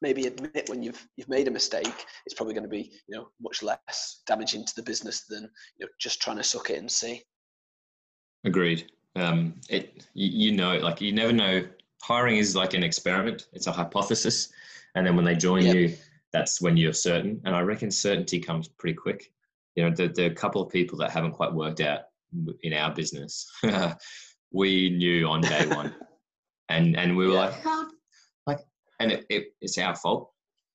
maybe 0.02 0.26
admit 0.26 0.68
when 0.68 0.82
you've 0.82 1.06
you've 1.16 1.28
made 1.28 1.48
a 1.48 1.50
mistake 1.50 2.06
it's 2.24 2.34
probably 2.34 2.54
going 2.54 2.62
to 2.64 2.68
be 2.68 2.92
you 3.08 3.16
know 3.16 3.28
much 3.40 3.62
less 3.62 4.22
damaging 4.26 4.64
to 4.64 4.74
the 4.76 4.82
business 4.82 5.24
than 5.28 5.42
you 5.78 5.86
know 5.86 5.88
just 6.00 6.20
trying 6.20 6.36
to 6.36 6.42
suck 6.44 6.70
it 6.70 6.78
and 6.78 6.90
see 6.90 7.22
Agreed. 8.44 8.92
Um, 9.16 9.54
it 9.70 10.06
you, 10.14 10.50
you 10.50 10.56
know, 10.56 10.76
like 10.78 11.00
you 11.00 11.12
never 11.12 11.32
know. 11.32 11.66
Hiring 12.02 12.36
is 12.36 12.54
like 12.54 12.74
an 12.74 12.82
experiment. 12.84 13.48
It's 13.52 13.66
a 13.66 13.72
hypothesis, 13.72 14.52
and 14.94 15.06
then 15.06 15.16
when 15.16 15.24
they 15.24 15.34
join 15.34 15.64
Yep. 15.64 15.74
you, 15.74 15.96
that's 16.32 16.60
when 16.60 16.76
you're 16.76 16.92
certain. 16.92 17.40
And 17.44 17.56
I 17.56 17.60
reckon 17.62 17.90
certainty 17.90 18.38
comes 18.38 18.68
pretty 18.68 18.94
quick. 18.94 19.32
You 19.74 19.84
know, 19.84 19.90
there 19.90 20.08
the 20.08 20.28
the 20.28 20.30
couple 20.30 20.62
of 20.62 20.70
people 20.70 20.96
that 20.98 21.10
haven't 21.10 21.32
quite 21.32 21.52
worked 21.52 21.80
out 21.80 22.02
in 22.62 22.72
our 22.74 22.94
business, 22.94 23.50
we 24.52 24.90
knew 24.90 25.26
on 25.26 25.40
day 25.40 25.66
one, 25.66 25.94
and 26.68 26.96
and 26.96 27.16
we 27.16 27.26
were 27.26 27.32
Yeah. 27.34 27.46
like, 27.46 27.54
how, 27.62 27.82
like, 27.84 27.92
and 29.00 29.12
it, 29.12 29.26
it, 29.28 29.48
it's 29.60 29.78
our 29.78 29.94
fault, 29.94 30.30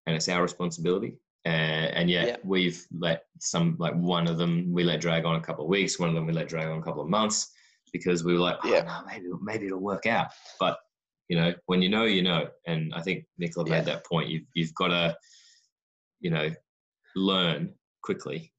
and 0.06 0.16
it's 0.16 0.30
our 0.30 0.42
responsibility. 0.42 1.16
Uh, 1.46 1.50
and 1.98 2.10
yet 2.10 2.28
Yeah. 2.28 2.38
we've 2.44 2.86
let 2.98 3.24
some 3.40 3.76
like 3.80 3.96
one 3.96 4.28
of 4.28 4.38
them 4.38 4.72
we 4.72 4.84
let 4.84 5.02
drag 5.02 5.26
on 5.26 5.36
a 5.38 5.42
couple 5.42 5.64
of 5.66 5.70
weeks, 5.70 5.98
one 6.00 6.10
of 6.10 6.16
them 6.16 6.28
we 6.28 6.34
let 6.34 6.48
drag 6.48 6.68
on 6.68 6.78
a 6.78 6.84
couple 6.84 7.02
of 7.02 7.10
months 7.10 7.52
because 7.92 8.24
we 8.24 8.34
were 8.34 8.40
like, 8.40 8.58
oh, 8.64 8.70
Yeah. 8.72 8.84
no, 8.84 9.02
maybe 9.08 9.28
maybe 9.42 9.66
it'll 9.66 9.80
work 9.80 10.06
out. 10.06 10.28
But 10.60 10.78
you 11.30 11.38
know, 11.38 11.54
when 11.66 11.82
you 11.82 11.90
know, 11.90 12.04
you 12.04 12.22
know. 12.22 12.50
And 12.68 12.94
I 12.94 13.02
think 13.02 13.26
Nicola 13.38 13.68
Yeah. 13.68 13.78
made 13.78 13.86
that 13.86 14.06
point. 14.06 14.30
You've 14.30 14.46
you've 14.54 14.74
got 14.76 14.90
to, 14.90 15.18
you 16.20 16.30
know, 16.30 16.52
learn 17.16 17.74
quickly, 18.04 18.54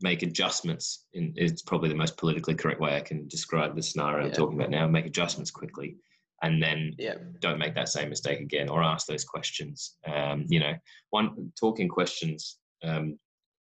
make 0.00 0.22
adjustments. 0.22 1.06
In 1.14 1.32
it's 1.36 1.62
probably 1.62 1.88
the 1.88 1.94
most 1.96 2.16
politically 2.18 2.54
correct 2.54 2.80
way 2.80 2.94
I 2.96 3.00
can 3.00 3.26
describe 3.28 3.74
the 3.74 3.82
scenario 3.82 4.26
I'm 4.26 4.32
talking 4.32 4.58
about 4.58 4.70
now. 4.70 4.86
Make 4.86 5.06
adjustments 5.06 5.50
quickly, 5.50 5.96
and 6.42 6.62
then 6.62 6.94
yeah. 6.98 7.14
don't 7.40 7.58
make 7.58 7.74
that 7.74 7.88
same 7.88 8.08
mistake 8.08 8.40
again 8.40 8.68
or 8.68 8.82
ask 8.82 9.06
those 9.06 9.24
questions. 9.24 9.96
Um, 10.06 10.46
you 10.48 10.60
know 10.60 10.74
one 11.10 11.52
talking 11.58 11.88
questions 11.88 12.58
um, 12.84 13.18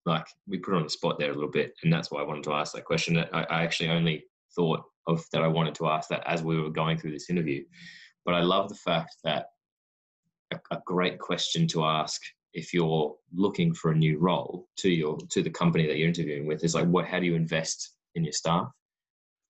like 0.06 0.26
we 0.46 0.58
put 0.58 0.74
on 0.74 0.82
the 0.82 0.90
spot 0.90 1.18
there 1.18 1.30
a 1.30 1.34
little 1.34 1.50
bit 1.50 1.74
and 1.82 1.92
that's 1.92 2.10
why 2.10 2.20
i 2.20 2.24
wanted 2.24 2.44
to 2.44 2.52
ask 2.52 2.72
that 2.74 2.84
question. 2.84 3.18
I, 3.18 3.42
I 3.42 3.62
actually 3.62 3.90
only 3.90 4.24
thought 4.54 4.82
of 5.06 5.24
that 5.32 5.42
i 5.42 5.48
wanted 5.48 5.74
to 5.76 5.88
ask 5.88 6.08
that 6.08 6.22
as 6.26 6.42
we 6.42 6.60
were 6.60 6.70
going 6.70 6.98
through 6.98 7.12
this 7.12 7.30
interview. 7.30 7.64
But 8.24 8.34
i 8.34 8.40
love 8.40 8.68
the 8.68 8.74
fact 8.76 9.16
that 9.24 9.46
a, 10.52 10.58
a 10.70 10.82
great 10.86 11.18
question 11.18 11.66
to 11.68 11.84
ask 11.84 12.20
if 12.54 12.72
you're 12.72 13.14
looking 13.34 13.74
for 13.74 13.90
a 13.90 13.96
new 13.96 14.18
role 14.18 14.68
to 14.76 14.88
your 14.88 15.18
to 15.30 15.42
the 15.42 15.50
company 15.50 15.86
that 15.86 15.98
you're 15.98 16.08
interviewing 16.08 16.46
with 16.46 16.64
is 16.64 16.74
like 16.74 16.86
what 16.86 17.06
how 17.06 17.18
do 17.18 17.26
you 17.26 17.34
invest 17.34 17.94
in 18.14 18.24
your 18.24 18.32
staff 18.32 18.68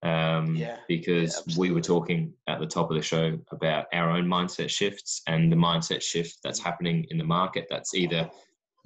um, 0.05 0.55
Yeah, 0.55 0.77
because 0.87 1.43
we 1.57 1.71
were 1.71 1.81
talking 1.81 2.33
at 2.47 2.61
the 2.61 2.67
top 2.67 2.91
of 2.91 2.97
the 2.97 3.03
show 3.03 3.39
about 3.51 3.87
our 3.93 4.11
own 4.11 4.27
mindset 4.27 4.69
shifts 4.69 5.23
and 5.27 5.51
the 5.51 5.57
mindset 5.57 6.03
shift 6.03 6.39
that's 6.45 6.61
happening 6.61 7.07
in 7.11 7.17
the 7.17 7.25
market 7.25 7.67
that's 7.71 7.95
either 7.95 8.31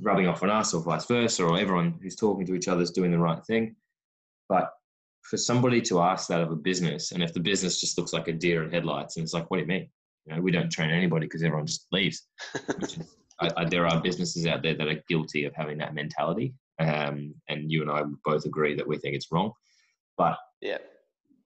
rubbing 0.01 0.29
off 0.29 0.45
on 0.45 0.51
us 0.51 0.73
or 0.73 0.83
vice 0.83 1.07
versa 1.07 1.45
or 1.45 1.59
everyone 1.59 1.99
who's 2.01 2.15
talking 2.15 2.47
to 2.47 2.55
each 2.55 2.69
other 2.69 2.83
is 2.83 2.93
doing 2.93 3.11
the 3.11 3.19
right 3.19 3.45
thing. 3.45 3.75
But 4.49 4.71
for 5.23 5.37
somebody 5.37 5.83
to 5.83 6.01
ask 6.01 6.29
that 6.29 6.41
of 6.41 6.53
a 6.53 6.57
business 6.57 7.11
and 7.11 7.23
if 7.23 7.35
the 7.35 7.41
business 7.41 7.81
just 7.81 7.99
looks 7.99 8.13
like 8.13 8.29
a 8.29 8.33
deer 8.33 8.63
in 8.63 8.71
headlights 8.71 9.17
and 9.17 9.25
it's 9.25 9.35
like 9.35 9.51
what 9.51 9.57
do 9.57 9.63
you 9.63 9.69
mean? 9.69 9.91
You 10.25 10.37
know 10.37 10.41
we 10.41 10.53
don't 10.53 10.71
train 10.71 10.91
anybody 10.91 11.27
because 11.27 11.43
everyone 11.43 11.67
just 11.67 11.87
leaves. 11.91 12.29
Which 12.79 12.99
is, 12.99 13.17
I, 13.41 13.51
I, 13.57 13.65
there 13.65 13.87
are 13.87 14.01
businesses 14.01 14.47
out 14.47 14.63
there 14.63 14.75
that 14.75 14.89
are 14.89 15.03
guilty 15.09 15.45
of 15.45 15.55
having 15.55 15.79
that 15.79 15.95
mentality 15.95 16.55
um, 16.81 17.35
and 17.49 17.71
you 17.71 17.83
and 17.83 17.91
i 17.91 18.03
both 18.25 18.45
agree 18.45 18.75
that 18.77 18.87
we 18.87 18.99
think 18.99 19.17
it's 19.17 19.33
wrong. 19.33 19.53
But 20.17 20.39
yeah 20.61 20.79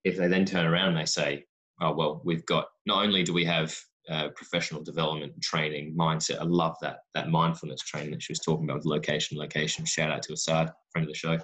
if 0.05 0.17
they 0.17 0.29
then 0.29 0.45
turn 0.45 0.67
around 0.67 0.89
and 0.89 0.99
they 0.99 1.05
say, 1.05 1.45
oh, 1.81 1.93
well, 1.95 2.23
we've 2.25 2.45
got, 2.47 2.67
not 2.87 3.05
only 3.05 3.23
do 3.23 3.33
we 3.33 3.45
have 3.45 3.77
uh, 4.09 4.29
professional 4.35 4.83
development, 4.83 5.41
training, 5.41 5.95
mindset, 5.97 6.41
I 6.41 6.45
love 6.45 6.77
that, 6.81 6.99
that 7.15 7.31
mindfulness 7.31 7.83
training 7.83 8.13
that 8.13 8.23
she 8.23 8.33
was 8.33 8.41
talking 8.41 8.65
about 8.65 8.79
with 8.79 8.87
location, 8.87 9.39
location, 9.39 9.85
shout 9.85 10.11
out 10.11 10.23
to 10.23 10.33
Assad, 10.33 10.73
friend 10.91 11.07
of 11.07 11.13
the 11.13 11.19
show. 11.19 11.39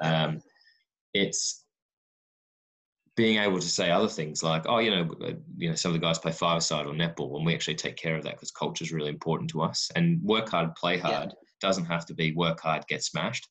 Um, 0.00 0.40
it's 1.14 1.64
being 3.16 3.38
able 3.38 3.58
to 3.58 3.68
say 3.68 3.90
other 3.90 4.08
things 4.08 4.42
like, 4.42 4.62
oh, 4.66 4.78
you 4.78 4.90
know, 4.90 5.10
uh, 5.22 5.32
you 5.56 5.68
know, 5.68 5.74
some 5.74 5.92
of 5.92 6.00
the 6.00 6.06
guys 6.06 6.18
play 6.18 6.32
five-a-side 6.32 6.86
or 6.86 6.92
netball, 6.92 7.36
and 7.36 7.44
we 7.44 7.52
actually 7.52 7.74
take 7.74 7.96
care 7.96 8.16
of 8.16 8.22
that 8.22 8.34
because 8.34 8.52
culture 8.52 8.84
is 8.84 8.92
really 8.92 9.08
important 9.08 9.50
to 9.50 9.60
us. 9.60 9.90
And 9.96 10.22
work 10.22 10.50
hard, 10.50 10.74
play 10.76 10.96
Yeah. 10.96 11.02
hard 11.02 11.34
doesn't 11.60 11.86
have 11.86 12.06
to 12.06 12.14
be 12.14 12.32
work 12.32 12.60
hard, 12.60 12.86
get 12.86 13.02
smashed. 13.02 13.48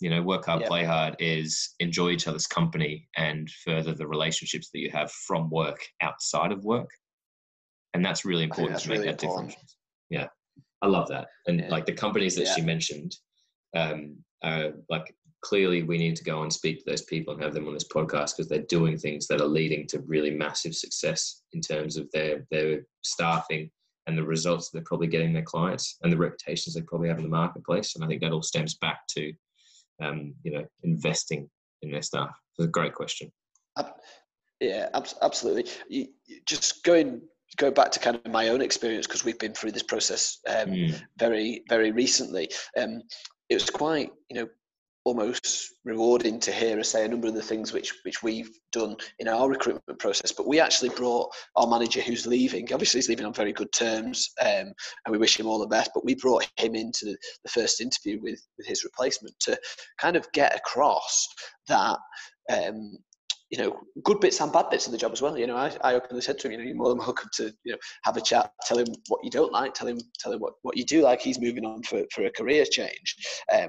You 0.00 0.10
know, 0.10 0.22
work 0.22 0.46
hard, 0.46 0.60
Yeah. 0.62 0.68
play 0.68 0.84
hard 0.84 1.16
is 1.18 1.74
enjoy 1.80 2.10
each 2.10 2.28
other's 2.28 2.46
company 2.46 3.08
and 3.16 3.50
further 3.50 3.94
the 3.94 4.06
relationships 4.06 4.70
that 4.70 4.78
you 4.78 4.90
have 4.90 5.10
from 5.10 5.50
work 5.50 5.80
outside 6.00 6.52
of 6.52 6.64
work. 6.64 6.90
And 7.94 8.04
that's 8.04 8.24
really 8.24 8.44
important 8.44 8.74
that's 8.74 8.84
to 8.84 8.90
make 8.90 8.98
really 8.98 9.08
that 9.12 9.22
important. 9.22 9.50
difference. 9.50 9.76
Yeah, 10.10 10.28
I 10.82 10.86
love 10.86 11.08
that. 11.08 11.28
And 11.46 11.60
Yeah. 11.60 11.68
like 11.68 11.86
the 11.86 11.92
companies 11.94 12.36
that 12.36 12.46
she 12.46 12.60
mentioned, 12.60 13.16
um, 13.74 14.24
uh, 14.42 14.70
like 14.88 15.14
clearly 15.40 15.82
we 15.82 15.98
need 15.98 16.16
to 16.16 16.24
go 16.24 16.42
and 16.42 16.52
speak 16.52 16.78
to 16.78 16.84
those 16.86 17.02
people 17.02 17.32
and 17.34 17.42
have 17.42 17.54
them 17.54 17.66
on 17.66 17.74
this 17.74 17.86
podcast 17.88 18.36
because 18.36 18.48
they're 18.48 18.62
doing 18.68 18.96
things 18.98 19.26
that 19.26 19.40
are 19.40 19.46
leading 19.46 19.86
to 19.86 20.00
really 20.00 20.30
massive 20.30 20.74
success 20.74 21.42
in 21.52 21.60
terms 21.60 21.96
of 21.96 22.10
their 22.12 22.46
their 22.50 22.84
staffing 23.02 23.70
and 24.06 24.16
the 24.16 24.22
results 24.24 24.70
that 24.70 24.78
they're 24.78 24.84
probably 24.84 25.06
getting 25.06 25.32
their 25.32 25.42
clients 25.42 25.98
and 26.02 26.12
the 26.12 26.16
reputations 26.16 26.74
they 26.74 26.80
probably 26.82 27.08
have 27.08 27.18
in 27.18 27.24
the 27.24 27.28
marketplace. 27.28 27.94
And 27.94 28.02
I 28.04 28.08
think 28.08 28.20
that 28.22 28.32
all 28.32 28.42
stems 28.42 28.74
back 28.74 29.06
to 29.08 29.32
um, 30.00 30.34
you 30.42 30.52
know 30.52 30.64
investing 30.82 31.48
in 31.82 31.90
their 31.90 32.02
staff. 32.02 32.30
It's 32.58 32.66
a 32.66 32.70
great 32.70 32.94
question. 32.94 33.30
Ab- 33.78 34.00
Yeah, 34.60 34.88
abs- 34.94 35.14
absolutely. 35.22 35.70
You, 35.88 36.06
you- 36.26 36.40
just 36.46 36.84
going 36.84 37.22
go 37.56 37.70
back 37.70 37.90
to 37.90 37.98
kind 37.98 38.14
of 38.14 38.30
my 38.30 38.48
own 38.48 38.60
experience 38.60 39.06
because 39.06 39.24
we've 39.24 39.38
been 39.38 39.54
through 39.54 39.72
this 39.72 39.82
process 39.82 40.38
um, 40.48 40.68
mm. 40.68 41.02
very 41.18 41.62
very 41.68 41.92
recently. 41.92 42.50
Um, 42.76 43.02
it 43.48 43.54
was 43.54 43.70
quite 43.70 44.10
you 44.30 44.40
know 44.40 44.48
almost 45.08 45.72
rewarding 45.84 46.38
to 46.38 46.52
hear 46.52 46.78
us 46.78 46.90
say 46.90 47.06
a 47.06 47.08
number 47.08 47.28
of 47.28 47.34
the 47.34 47.42
things 47.42 47.72
which 47.72 47.94
which 48.04 48.22
we've 48.22 48.50
done 48.72 48.94
in 49.18 49.26
our 49.26 49.48
recruitment 49.48 49.98
process. 49.98 50.32
But 50.32 50.46
we 50.46 50.60
actually 50.60 50.90
brought 50.90 51.30
our 51.56 51.66
manager 51.66 52.02
who's 52.02 52.26
leaving. 52.26 52.70
Obviously, 52.72 52.98
he's 52.98 53.08
leaving 53.08 53.24
on 53.24 53.32
very 53.32 53.54
good 53.54 53.72
terms, 53.72 54.30
um, 54.42 54.66
and 55.04 55.10
we 55.10 55.16
wish 55.16 55.40
him 55.40 55.46
all 55.46 55.58
the 55.58 55.66
best. 55.66 55.92
But 55.94 56.04
we 56.04 56.14
brought 56.14 56.46
him 56.58 56.74
into 56.74 57.06
the, 57.06 57.48
first 57.48 57.80
interview 57.80 58.20
with 58.22 58.40
with 58.58 58.66
his 58.66 58.84
replacement 58.84 59.34
to 59.40 59.58
kind 59.98 60.14
of 60.14 60.30
get 60.32 60.54
across 60.54 61.26
that 61.68 61.98
um, 62.52 62.98
you 63.50 63.58
know, 63.58 63.80
good 64.04 64.20
bits 64.20 64.40
and 64.40 64.52
bad 64.52 64.68
bits 64.70 64.86
of 64.86 64.92
the 64.92 64.98
job 64.98 65.12
as 65.12 65.22
well. 65.22 65.38
You 65.38 65.46
know, 65.46 65.56
I, 65.56 65.74
I 65.82 65.94
openly 65.94 66.20
said 66.20 66.38
to 66.40 66.48
him, 66.48 66.52
you 66.52 66.58
know, 66.58 66.64
you're 66.64 66.76
more 66.76 66.88
than 66.90 66.98
welcome 66.98 67.30
to, 67.34 67.52
you 67.64 67.72
know, 67.72 67.78
have 68.04 68.16
a 68.16 68.20
chat, 68.20 68.52
tell 68.66 68.78
him 68.78 68.88
what 69.08 69.24
you 69.24 69.30
don't 69.30 69.52
like, 69.52 69.74
tell 69.74 69.88
him, 69.88 69.98
tell 70.18 70.32
him 70.32 70.40
what, 70.40 70.54
what 70.62 70.76
you 70.76 70.84
do 70.84 71.02
like. 71.02 71.20
He's 71.20 71.40
moving 71.40 71.64
on 71.64 71.82
for, 71.82 72.02
for 72.12 72.24
a 72.24 72.30
career 72.30 72.64
change. 72.64 73.16
Um, 73.52 73.68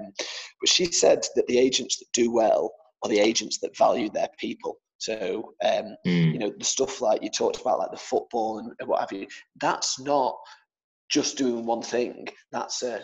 but 0.59 0.69
she 0.69 0.85
said 0.85 1.25
that 1.35 1.47
the 1.47 1.57
agents 1.57 1.97
that 1.99 2.07
do 2.13 2.31
well 2.31 2.73
are 3.03 3.09
the 3.09 3.19
agents 3.19 3.59
that 3.59 3.77
value 3.77 4.09
their 4.09 4.29
people. 4.37 4.77
So, 4.97 5.53
um, 5.63 5.95
mm. 6.05 6.33
you 6.33 6.39
know, 6.39 6.51
the 6.57 6.65
stuff 6.65 6.99
like 6.99 7.23
you 7.23 7.29
talked 7.29 7.61
about, 7.61 7.79
like 7.79 7.91
the 7.91 7.97
football 7.97 8.59
and, 8.59 8.73
what 8.85 8.99
have 8.99 9.13
you, 9.13 9.27
that's 9.61 9.97
not 9.99 10.35
just 11.09 11.37
doing 11.37 11.65
one 11.65 11.81
thing. 11.81 12.27
That's 12.51 12.83
a 12.83 12.99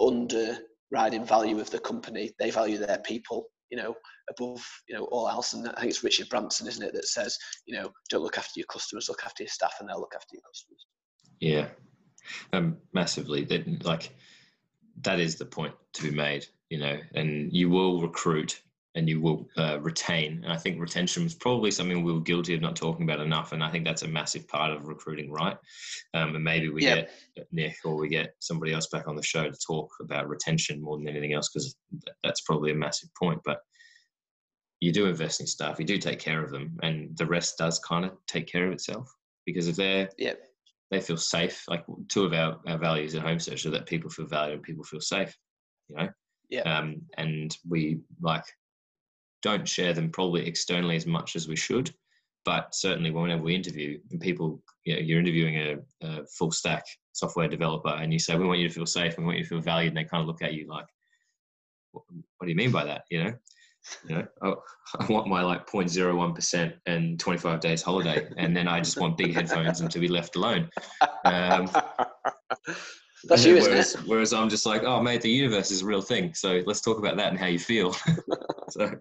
underriding 0.00 1.26
value 1.26 1.58
of 1.58 1.70
the 1.70 1.80
company. 1.80 2.30
They 2.38 2.50
value 2.50 2.78
their 2.78 3.00
people 3.04 3.46
you 3.70 3.76
know, 3.76 3.94
above, 4.28 4.66
you 4.88 4.94
know, 4.94 5.04
all 5.06 5.28
else. 5.28 5.52
And 5.52 5.68
I 5.68 5.80
think 5.80 5.90
it's 5.90 6.04
Richard 6.04 6.28
Branson, 6.28 6.66
isn't 6.66 6.82
it, 6.82 6.92
that 6.94 7.06
says, 7.06 7.38
you 7.66 7.76
know, 7.76 7.90
don't 8.08 8.22
look 8.22 8.38
after 8.38 8.58
your 8.58 8.66
customers, 8.66 9.08
look 9.08 9.24
after 9.24 9.42
your 9.42 9.50
staff, 9.50 9.74
and 9.80 9.88
they'll 9.88 10.00
look 10.00 10.14
after 10.14 10.34
your 10.34 10.42
customers. 10.42 10.86
Yeah, 11.40 11.68
um, 12.52 12.76
massively. 12.92 13.46
Like 13.82 14.14
that 15.02 15.20
is 15.20 15.36
the 15.36 15.46
point 15.46 15.74
to 15.94 16.02
be 16.02 16.10
made, 16.10 16.46
you 16.68 16.78
know, 16.78 16.98
and 17.14 17.52
you 17.52 17.70
will 17.70 18.00
recruit 18.00 18.60
and 18.96 19.08
you 19.08 19.20
will 19.20 19.48
uh, 19.56 19.78
retain. 19.80 20.42
And 20.42 20.52
I 20.52 20.56
think 20.56 20.80
retention 20.80 21.22
was 21.22 21.34
probably 21.34 21.70
something 21.70 22.02
we 22.02 22.12
were 22.12 22.20
guilty 22.20 22.54
of 22.54 22.60
not 22.60 22.74
talking 22.74 23.04
about 23.04 23.20
enough. 23.20 23.52
And 23.52 23.62
I 23.62 23.70
think 23.70 23.84
that's 23.84 24.02
a 24.02 24.08
massive 24.08 24.48
part 24.48 24.72
of 24.72 24.88
recruiting, 24.88 25.30
right? 25.30 25.56
Um, 26.14 26.34
and 26.34 26.42
maybe 26.42 26.70
we 26.70 26.82
yeah. 26.82 26.96
get 27.36 27.48
Nick 27.52 27.76
or 27.84 27.94
we 27.96 28.08
get 28.08 28.34
somebody 28.40 28.72
else 28.72 28.88
back 28.88 29.06
on 29.06 29.14
the 29.14 29.22
show 29.22 29.48
to 29.48 29.58
talk 29.64 29.90
about 30.00 30.28
retention 30.28 30.82
more 30.82 30.98
than 30.98 31.06
anything 31.06 31.34
else, 31.34 31.48
because 31.48 31.76
that's 32.24 32.40
probably 32.40 32.72
a 32.72 32.74
massive 32.74 33.10
point. 33.14 33.40
But 33.44 33.60
you 34.80 34.92
do 34.92 35.06
invest 35.06 35.40
in 35.40 35.46
staff, 35.46 35.78
you 35.78 35.84
do 35.84 35.98
take 35.98 36.18
care 36.18 36.42
of 36.42 36.50
them, 36.50 36.78
and 36.82 37.16
the 37.16 37.26
rest 37.26 37.58
does 37.58 37.78
kind 37.78 38.04
of 38.04 38.12
take 38.26 38.46
care 38.46 38.66
of 38.66 38.72
itself. 38.72 39.08
Because 39.46 39.68
if 39.68 39.76
they're 39.76 40.08
yeah. 40.18 40.34
they 40.90 41.00
feel 41.00 41.16
safe, 41.16 41.64
like 41.68 41.84
two 42.08 42.24
of 42.24 42.32
our, 42.32 42.58
our 42.66 42.78
values 42.78 43.14
at 43.14 43.22
Home 43.22 43.38
Search 43.38 43.66
are 43.66 43.70
that 43.70 43.86
people 43.86 44.10
feel 44.10 44.26
valued 44.26 44.56
and 44.56 44.62
people 44.62 44.84
feel 44.84 45.00
safe, 45.00 45.36
you 45.88 45.96
know? 45.96 46.08
Yeah. 46.48 46.62
Um, 46.62 47.02
and 47.16 47.56
we 47.68 48.00
like 48.20 48.44
don't 49.42 49.68
share 49.68 49.92
them 49.92 50.10
probably 50.10 50.46
externally 50.46 50.96
as 50.96 51.06
much 51.06 51.36
as 51.36 51.48
we 51.48 51.56
should. 51.56 51.92
But 52.44 52.74
certainly, 52.74 53.10
whenever 53.10 53.42
we 53.42 53.54
interview, 53.54 53.98
people, 54.20 54.62
you 54.84 54.94
know, 54.94 55.00
you're 55.00 55.20
interviewing 55.20 55.56
a, 55.56 55.76
a, 56.02 56.26
full 56.26 56.50
stack 56.50 56.84
software 57.12 57.48
developer, 57.48 57.90
and 57.90 58.12
you 58.12 58.18
say, 58.18 58.34
"We 58.36 58.46
want 58.46 58.60
you 58.60 58.68
to 58.68 58.74
feel 58.74 58.86
safe, 58.86 59.18
we 59.18 59.24
want 59.24 59.36
you 59.36 59.44
to 59.44 59.48
feel 59.48 59.60
valued," 59.60 59.88
and 59.88 59.96
they 59.96 60.04
kind 60.04 60.22
of 60.22 60.26
look 60.26 60.40
at 60.40 60.54
you 60.54 60.66
like, 60.66 60.86
"What, 61.92 62.04
what 62.08 62.46
do 62.46 62.48
you 62.48 62.56
mean 62.56 62.72
by 62.72 62.84
that?" 62.84 63.02
You 63.10 63.24
know, 63.24 63.34
you 64.08 64.14
know, 64.16 64.26
oh, 64.42 64.62
I 64.98 65.04
want 65.06 65.28
my 65.28 65.42
like 65.42 65.66
0.01 65.66 66.34
percent 66.34 66.74
and 66.86 67.20
25 67.20 67.60
days 67.60 67.82
holiday, 67.82 68.26
and 68.38 68.56
then 68.56 68.68
I 68.68 68.80
just 68.80 68.98
want 68.98 69.18
big 69.18 69.34
headphones 69.34 69.82
and 69.82 69.90
to 69.90 69.98
be 69.98 70.08
left 70.08 70.36
alone. 70.36 70.70
Um, 71.26 71.70
That's 73.24 73.44
you, 73.44 73.54
whereas, 73.54 73.94
whereas, 74.06 74.32
I'm 74.32 74.48
just 74.48 74.64
like, 74.64 74.82
oh, 74.82 75.02
mate, 75.02 75.20
the 75.20 75.30
universe 75.30 75.70
is 75.70 75.82
a 75.82 75.86
real 75.86 76.00
thing. 76.00 76.32
So 76.32 76.62
let's 76.64 76.80
talk 76.80 76.98
about 76.98 77.16
that 77.18 77.28
and 77.28 77.38
how 77.38 77.46
you 77.46 77.58
feel. 77.58 77.94
so, 78.70 78.92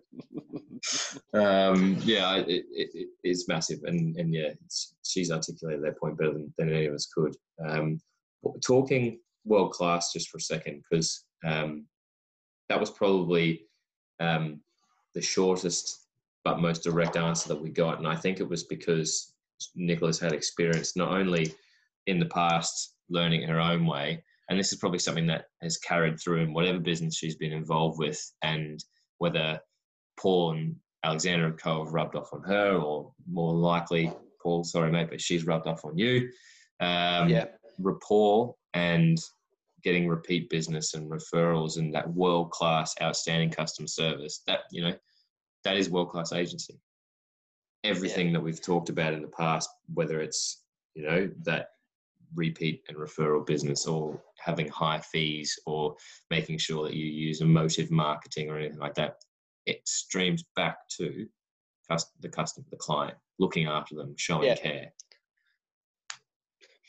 um, 1.34 1.98
yeah, 2.02 2.38
it, 2.38 2.66
it, 2.72 3.10
it's 3.24 3.48
massive, 3.48 3.80
and 3.86 4.16
and 4.18 4.34
yeah, 4.34 4.50
she's 5.06 5.32
articulated 5.32 5.84
that 5.84 6.00
point 6.00 6.18
better 6.18 6.34
than, 6.34 6.54
than 6.58 6.74
any 6.74 6.86
of 6.86 6.94
us 6.94 7.12
could. 7.14 7.36
Um, 7.66 8.00
talking 8.66 9.20
world 9.46 9.72
class 9.72 10.14
just 10.14 10.30
for 10.30 10.38
a 10.38 10.42
second, 10.42 10.84
because 10.90 11.26
um, 11.46 11.86
that 12.70 12.80
was 12.80 12.90
probably 12.90 13.66
um, 14.20 14.62
the 15.14 15.22
shortest 15.22 16.06
but 16.44 16.60
most 16.60 16.84
direct 16.84 17.18
answer 17.18 17.50
that 17.50 17.62
we 17.62 17.70
got, 17.70 17.98
and 17.98 18.08
I 18.08 18.16
think 18.16 18.40
it 18.40 18.48
was 18.48 18.64
because 18.64 19.34
Nicola's 19.76 20.20
had 20.20 20.34
experience 20.34 20.96
not 20.96 21.12
only 21.12 21.54
in 22.08 22.20
the 22.20 22.26
past 22.28 22.96
learning 23.10 23.44
her 23.44 23.60
own 23.60 23.86
way. 23.86 24.24
And 24.50 24.58
this 24.58 24.74
is 24.74 24.80
probably 24.80 25.00
something 25.00 25.28
that 25.28 25.46
has 25.62 25.78
carried 25.78 26.20
through 26.20 26.42
in 26.42 26.54
whatever 26.54 26.80
business 26.80 27.18
she's 27.18 27.36
been 27.36 27.52
involved 27.52 28.00
with, 28.00 28.20
and 28.42 28.84
whether 29.20 29.60
Paul 30.20 30.52
and 30.52 30.76
Alexander 31.04 31.48
and 31.48 31.58
Co 31.58 31.84
have 31.84 31.94
rubbed 31.94 32.16
off 32.16 32.34
on 32.34 32.44
her, 32.44 32.76
or 32.76 33.12
more 33.30 33.54
likely, 33.54 34.12
Paul, 34.42 34.64
sorry 34.64 34.92
mate, 34.92 35.10
but 35.10 35.22
she's 35.22 35.46
rubbed 35.46 35.68
off 35.68 35.86
on 35.86 35.98
you. 35.98 36.30
Um, 36.80 37.30
yeah. 37.30 37.46
Rapport 37.80 38.56
and 38.74 39.18
getting 39.84 40.08
repeat 40.08 40.50
business 40.50 40.94
and 40.94 41.10
referrals 41.10 41.78
and 41.78 41.94
that 41.96 42.14
world 42.14 42.52
class, 42.52 42.94
outstanding 43.02 43.50
customer 43.50 43.88
service. 43.88 44.42
That 44.46 44.62
you 44.72 44.82
know, 44.82 44.96
that 45.64 45.78
is 45.78 45.90
world 45.90 46.10
class 46.10 46.34
agency. 46.34 46.80
Everything 47.86 48.28
yeah. 48.28 48.34
that 48.34 48.42
we've 48.42 48.62
talked 48.62 48.90
about 48.90 49.14
in 49.14 49.22
the 49.22 49.30
past, 49.30 49.70
whether 49.94 50.20
it's 50.20 50.64
you 50.96 51.04
know 51.04 51.30
that 51.44 51.70
repeat 52.36 52.84
and 52.90 52.98
referral 52.98 53.46
business 53.46 53.88
or 53.88 54.22
having 54.38 54.68
high 54.68 55.00
fees 55.00 55.58
or 55.66 55.96
making 56.30 56.58
sure 56.58 56.84
that 56.84 56.94
you 56.94 57.06
use 57.06 57.42
emotive 57.42 57.90
marketing 57.90 58.50
or 58.50 58.58
anything 58.58 58.80
like 58.80 58.96
that. 58.96 59.16
It 59.66 59.88
streams 59.88 60.44
back 60.56 60.78
to 60.98 61.28
the 62.22 62.30
customer, 62.30 62.66
the 62.70 62.78
client, 62.78 63.18
looking 63.40 63.68
after 63.68 63.96
them, 63.96 64.14
showing 64.18 64.48
yeah. 64.48 64.56
care. 64.56 64.94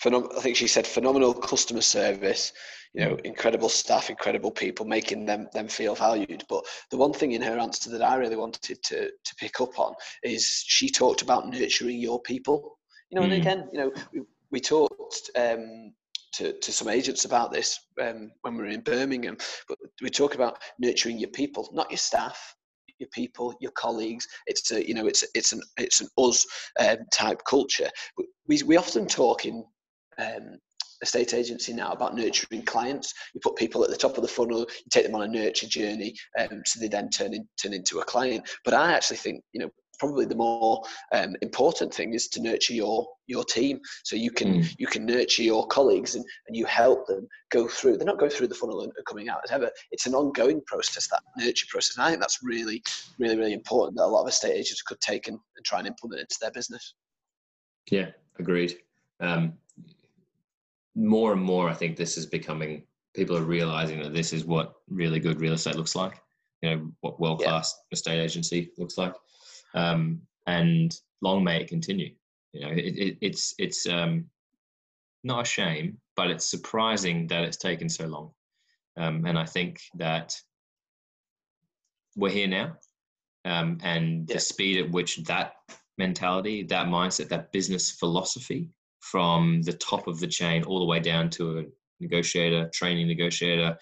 Phenom- 0.02 0.36
I 0.36 0.40
think 0.40 0.56
she 0.56 0.66
said 0.66 0.86
phenomenal 0.86 1.34
customer 1.34 1.82
service, 1.82 2.52
you 2.94 3.04
know, 3.04 3.16
incredible 3.24 3.68
staff, 3.68 4.10
incredible 4.10 4.50
people, 4.50 4.86
making 4.86 5.26
them 5.26 5.48
them 5.52 5.68
feel 5.68 5.94
valued. 5.94 6.44
But 6.48 6.64
the 6.90 6.96
one 6.96 7.12
thing 7.12 7.32
in 7.32 7.42
her 7.42 7.58
answer 7.58 7.90
that 7.90 8.02
I 8.02 8.16
really 8.16 8.36
wanted 8.36 8.82
to 8.82 9.10
to 9.10 9.34
pick 9.36 9.60
up 9.60 9.78
on 9.78 9.94
is 10.22 10.64
she 10.66 10.88
talked 10.88 11.22
about 11.22 11.48
nurturing 11.48 11.98
your 11.98 12.20
people. 12.22 12.78
You 13.10 13.20
know, 13.20 13.26
mm. 13.26 13.32
and 13.32 13.40
again, 13.40 13.68
you 13.72 13.78
know, 13.78 13.92
we, 14.12 14.22
we 14.50 14.60
talked 14.60 15.30
um, 15.36 15.92
to, 16.34 16.52
to 16.58 16.72
some 16.72 16.88
agents 16.88 17.24
about 17.24 17.52
this 17.52 17.78
um, 18.00 18.30
when 18.42 18.56
we 18.56 18.62
were 18.62 18.68
in 18.68 18.80
Birmingham, 18.80 19.36
but 19.68 19.78
we 20.02 20.10
talk 20.10 20.34
about 20.34 20.58
nurturing 20.78 21.18
your 21.18 21.30
people, 21.30 21.68
not 21.72 21.90
your 21.90 21.98
staff, 21.98 22.54
your 23.00 23.08
people, 23.08 23.54
your 23.60 23.72
colleagues. 23.72 24.28
It's 24.46 24.70
a, 24.70 24.86
you 24.86 24.94
know, 24.94 25.06
it's 25.06 25.24
it's 25.34 25.52
an 25.52 25.60
it's 25.76 26.00
an 26.00 26.08
us 26.18 26.46
um, 26.78 26.98
type 27.12 27.42
culture. 27.46 27.90
We 28.46 28.62
we 28.62 28.76
often 28.76 29.06
talk 29.06 29.46
in 29.46 29.64
um, 30.18 30.58
estate 31.02 31.34
agency 31.34 31.72
now 31.72 31.92
about 31.92 32.14
nurturing 32.14 32.62
clients. 32.62 33.14
You 33.34 33.40
put 33.42 33.56
people 33.56 33.82
at 33.82 33.90
the 33.90 33.96
top 33.96 34.16
of 34.16 34.22
the 34.22 34.28
funnel, 34.28 34.60
you 34.60 34.90
take 34.90 35.06
them 35.06 35.14
on 35.14 35.22
a 35.22 35.28
nurture 35.28 35.66
journey, 35.66 36.14
um, 36.38 36.62
so 36.66 36.78
they 36.78 36.88
then 36.88 37.08
turn 37.08 37.34
in, 37.34 37.48
turn 37.60 37.72
into 37.72 38.00
a 38.00 38.04
client. 38.04 38.48
But 38.64 38.74
I 38.74 38.92
actually 38.92 39.16
think 39.16 39.42
you 39.52 39.60
know 39.60 39.70
probably 40.00 40.24
the 40.24 40.34
more 40.34 40.82
um, 41.14 41.36
important 41.42 41.94
thing 41.94 42.14
is 42.14 42.26
to 42.28 42.42
nurture 42.42 42.74
your 42.74 43.06
your 43.26 43.44
team. 43.44 43.78
So 44.02 44.16
you 44.16 44.32
can 44.32 44.62
mm. 44.62 44.74
you 44.78 44.88
can 44.88 45.06
nurture 45.06 45.44
your 45.44 45.66
colleagues 45.68 46.16
and, 46.16 46.24
and 46.48 46.56
you 46.56 46.64
help 46.64 47.06
them 47.06 47.28
go 47.52 47.68
through 47.68 47.96
they're 47.96 48.06
not 48.06 48.18
going 48.18 48.32
through 48.32 48.48
the 48.48 48.54
funnel 48.54 48.82
and 48.82 48.92
coming 49.06 49.28
out 49.28 49.40
as 49.44 49.52
ever. 49.52 49.70
It's 49.92 50.06
an 50.06 50.14
ongoing 50.14 50.62
process 50.66 51.06
that 51.08 51.22
nurture 51.36 51.66
process. 51.70 51.96
And 51.96 52.04
i 52.04 52.08
think 52.08 52.20
that's 52.20 52.40
really 52.42 52.82
really 53.18 53.36
really 53.36 53.52
important 53.52 53.96
that 53.96 54.04
a 54.04 54.06
lot 54.06 54.22
of 54.22 54.28
estate 54.28 54.54
agents 54.54 54.82
could 54.82 55.00
take 55.00 55.28
and, 55.28 55.38
and 55.56 55.64
try 55.64 55.78
and 55.78 55.86
implement 55.86 56.22
into 56.22 56.36
their 56.40 56.50
business. 56.50 56.94
Yeah 57.90 58.10
agreed. 58.38 58.78
Um, 59.20 59.52
more 60.96 61.32
and 61.32 61.40
more 61.40 61.68
i 61.68 61.72
think 61.72 61.96
this 61.96 62.18
is 62.18 62.26
becoming 62.26 62.82
people 63.14 63.36
are 63.36 63.42
realizing 63.42 64.02
that 64.02 64.12
this 64.12 64.32
is 64.32 64.44
what 64.44 64.74
really 64.88 65.20
good 65.20 65.40
real 65.40 65.52
estate 65.52 65.76
looks 65.76 65.94
like 65.94 66.20
you 66.62 66.70
know 66.70 66.90
what 67.00 67.20
world 67.20 67.42
class 67.42 67.74
yeah. 67.90 67.94
estate 67.94 68.20
agency 68.20 68.70
looks 68.76 68.98
like 68.98 69.14
um, 69.74 70.20
and 70.46 70.94
long 71.22 71.44
may 71.44 71.60
it 71.60 71.68
continue. 71.68 72.14
You 72.52 72.60
know, 72.62 72.70
it, 72.70 72.96
it, 72.96 73.18
it's 73.20 73.54
it's 73.58 73.86
um, 73.86 74.26
not 75.22 75.42
a 75.42 75.48
shame, 75.48 75.98
but 76.16 76.30
it's 76.30 76.50
surprising 76.50 77.26
that 77.28 77.44
it's 77.44 77.56
taken 77.56 77.88
so 77.88 78.06
long. 78.06 78.30
Um, 78.96 79.24
and 79.24 79.38
I 79.38 79.46
think 79.46 79.80
that 79.94 80.34
we're 82.16 82.30
here 82.30 82.48
now, 82.48 82.76
um, 83.44 83.78
and 83.82 84.28
yeah. 84.28 84.34
the 84.34 84.40
speed 84.40 84.84
at 84.84 84.90
which 84.90 85.18
that 85.24 85.54
mentality, 85.96 86.64
that 86.64 86.86
mindset, 86.86 87.28
that 87.28 87.52
business 87.52 87.90
philosophy, 87.90 88.70
from 89.00 89.62
the 89.62 89.72
top 89.74 90.06
of 90.06 90.20
the 90.20 90.26
chain 90.26 90.62
all 90.64 90.78
the 90.78 90.84
way 90.84 91.00
down 91.00 91.30
to 91.30 91.60
a 91.60 91.64
negotiator, 92.00 92.70
training 92.72 93.06
negotiator, 93.06 93.76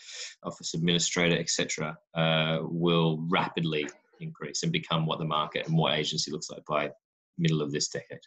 office 0.45 0.75
administrator, 0.75 1.39
etc., 1.39 1.97
uh, 2.15 2.59
will 2.63 3.25
rapidly 3.29 3.89
increase 4.21 4.63
and 4.63 4.73
become 4.73 5.07
what 5.07 5.19
the 5.19 5.25
market 5.25 5.67
and 5.67 5.77
what 5.77 5.99
agency 5.99 6.31
looks 6.31 6.51
like 6.51 6.65
by 6.69 6.91
middle 7.39 7.63
of 7.63 7.73
this 7.73 7.89
decade. 7.89 8.21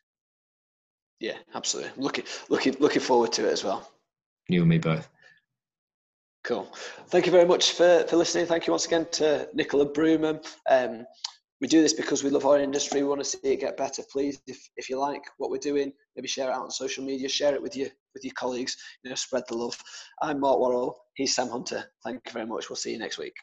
Yeah, 1.20 1.38
absolutely. 1.54 1.92
Looking 1.98 2.26
looking 2.50 2.76
looking 2.80 3.02
forward 3.02 3.32
to 3.34 3.48
it 3.48 3.52
as 3.52 3.64
well. 3.64 3.92
You 4.48 4.62
and 4.62 4.70
me 4.70 4.80
both. 4.80 5.08
Cool. 6.44 6.68
Thank 7.10 7.28
you 7.28 7.32
very 7.32 7.46
much 7.46 7.74
for, 7.74 8.04
for 8.10 8.16
listening. 8.16 8.48
Thank 8.48 8.66
you 8.66 8.74
once 8.74 8.88
again 8.88 9.06
to 9.12 9.48
Nicola 9.54 9.86
Broomham. 9.86 10.44
Um, 10.68 11.06
we 11.62 11.68
do 11.68 11.84
this 11.84 11.94
because 11.94 12.24
we 12.24 12.32
love 12.32 12.48
our 12.48 12.60
industry. 12.60 13.04
We 13.04 13.08
want 13.08 13.22
to 13.22 13.30
see 13.30 13.38
it 13.44 13.60
get 13.60 13.78
better. 13.78 14.02
Please, 14.12 14.42
if, 14.48 14.60
if 14.78 14.90
you 14.90 15.00
like 15.00 15.22
what 15.38 15.52
we're 15.52 15.58
doing, 15.58 15.94
maybe 16.16 16.28
share 16.28 16.50
it 16.50 16.54
out 16.54 16.64
on 16.64 16.72
social 16.72 17.04
media, 17.04 17.30
share 17.30 17.54
it 17.54 17.62
with 17.62 17.76
your 17.76 17.90
with 18.16 18.26
your 18.26 18.34
colleagues. 18.34 18.76
You 19.04 19.10
know, 19.12 19.16
spread 19.16 19.44
the 19.48 19.56
love. 19.56 19.78
I'm 20.24 20.40
Mark 20.40 20.60
Worrell. 20.60 21.00
He's 21.14 21.36
Sam 21.36 21.50
Hunter. 21.50 21.84
Thank 22.04 22.22
you 22.26 22.32
very 22.32 22.48
much. 22.48 22.70
We'll 22.70 22.78
see 22.78 22.92
you 22.92 22.98
next 22.98 23.20
week. 23.20 23.34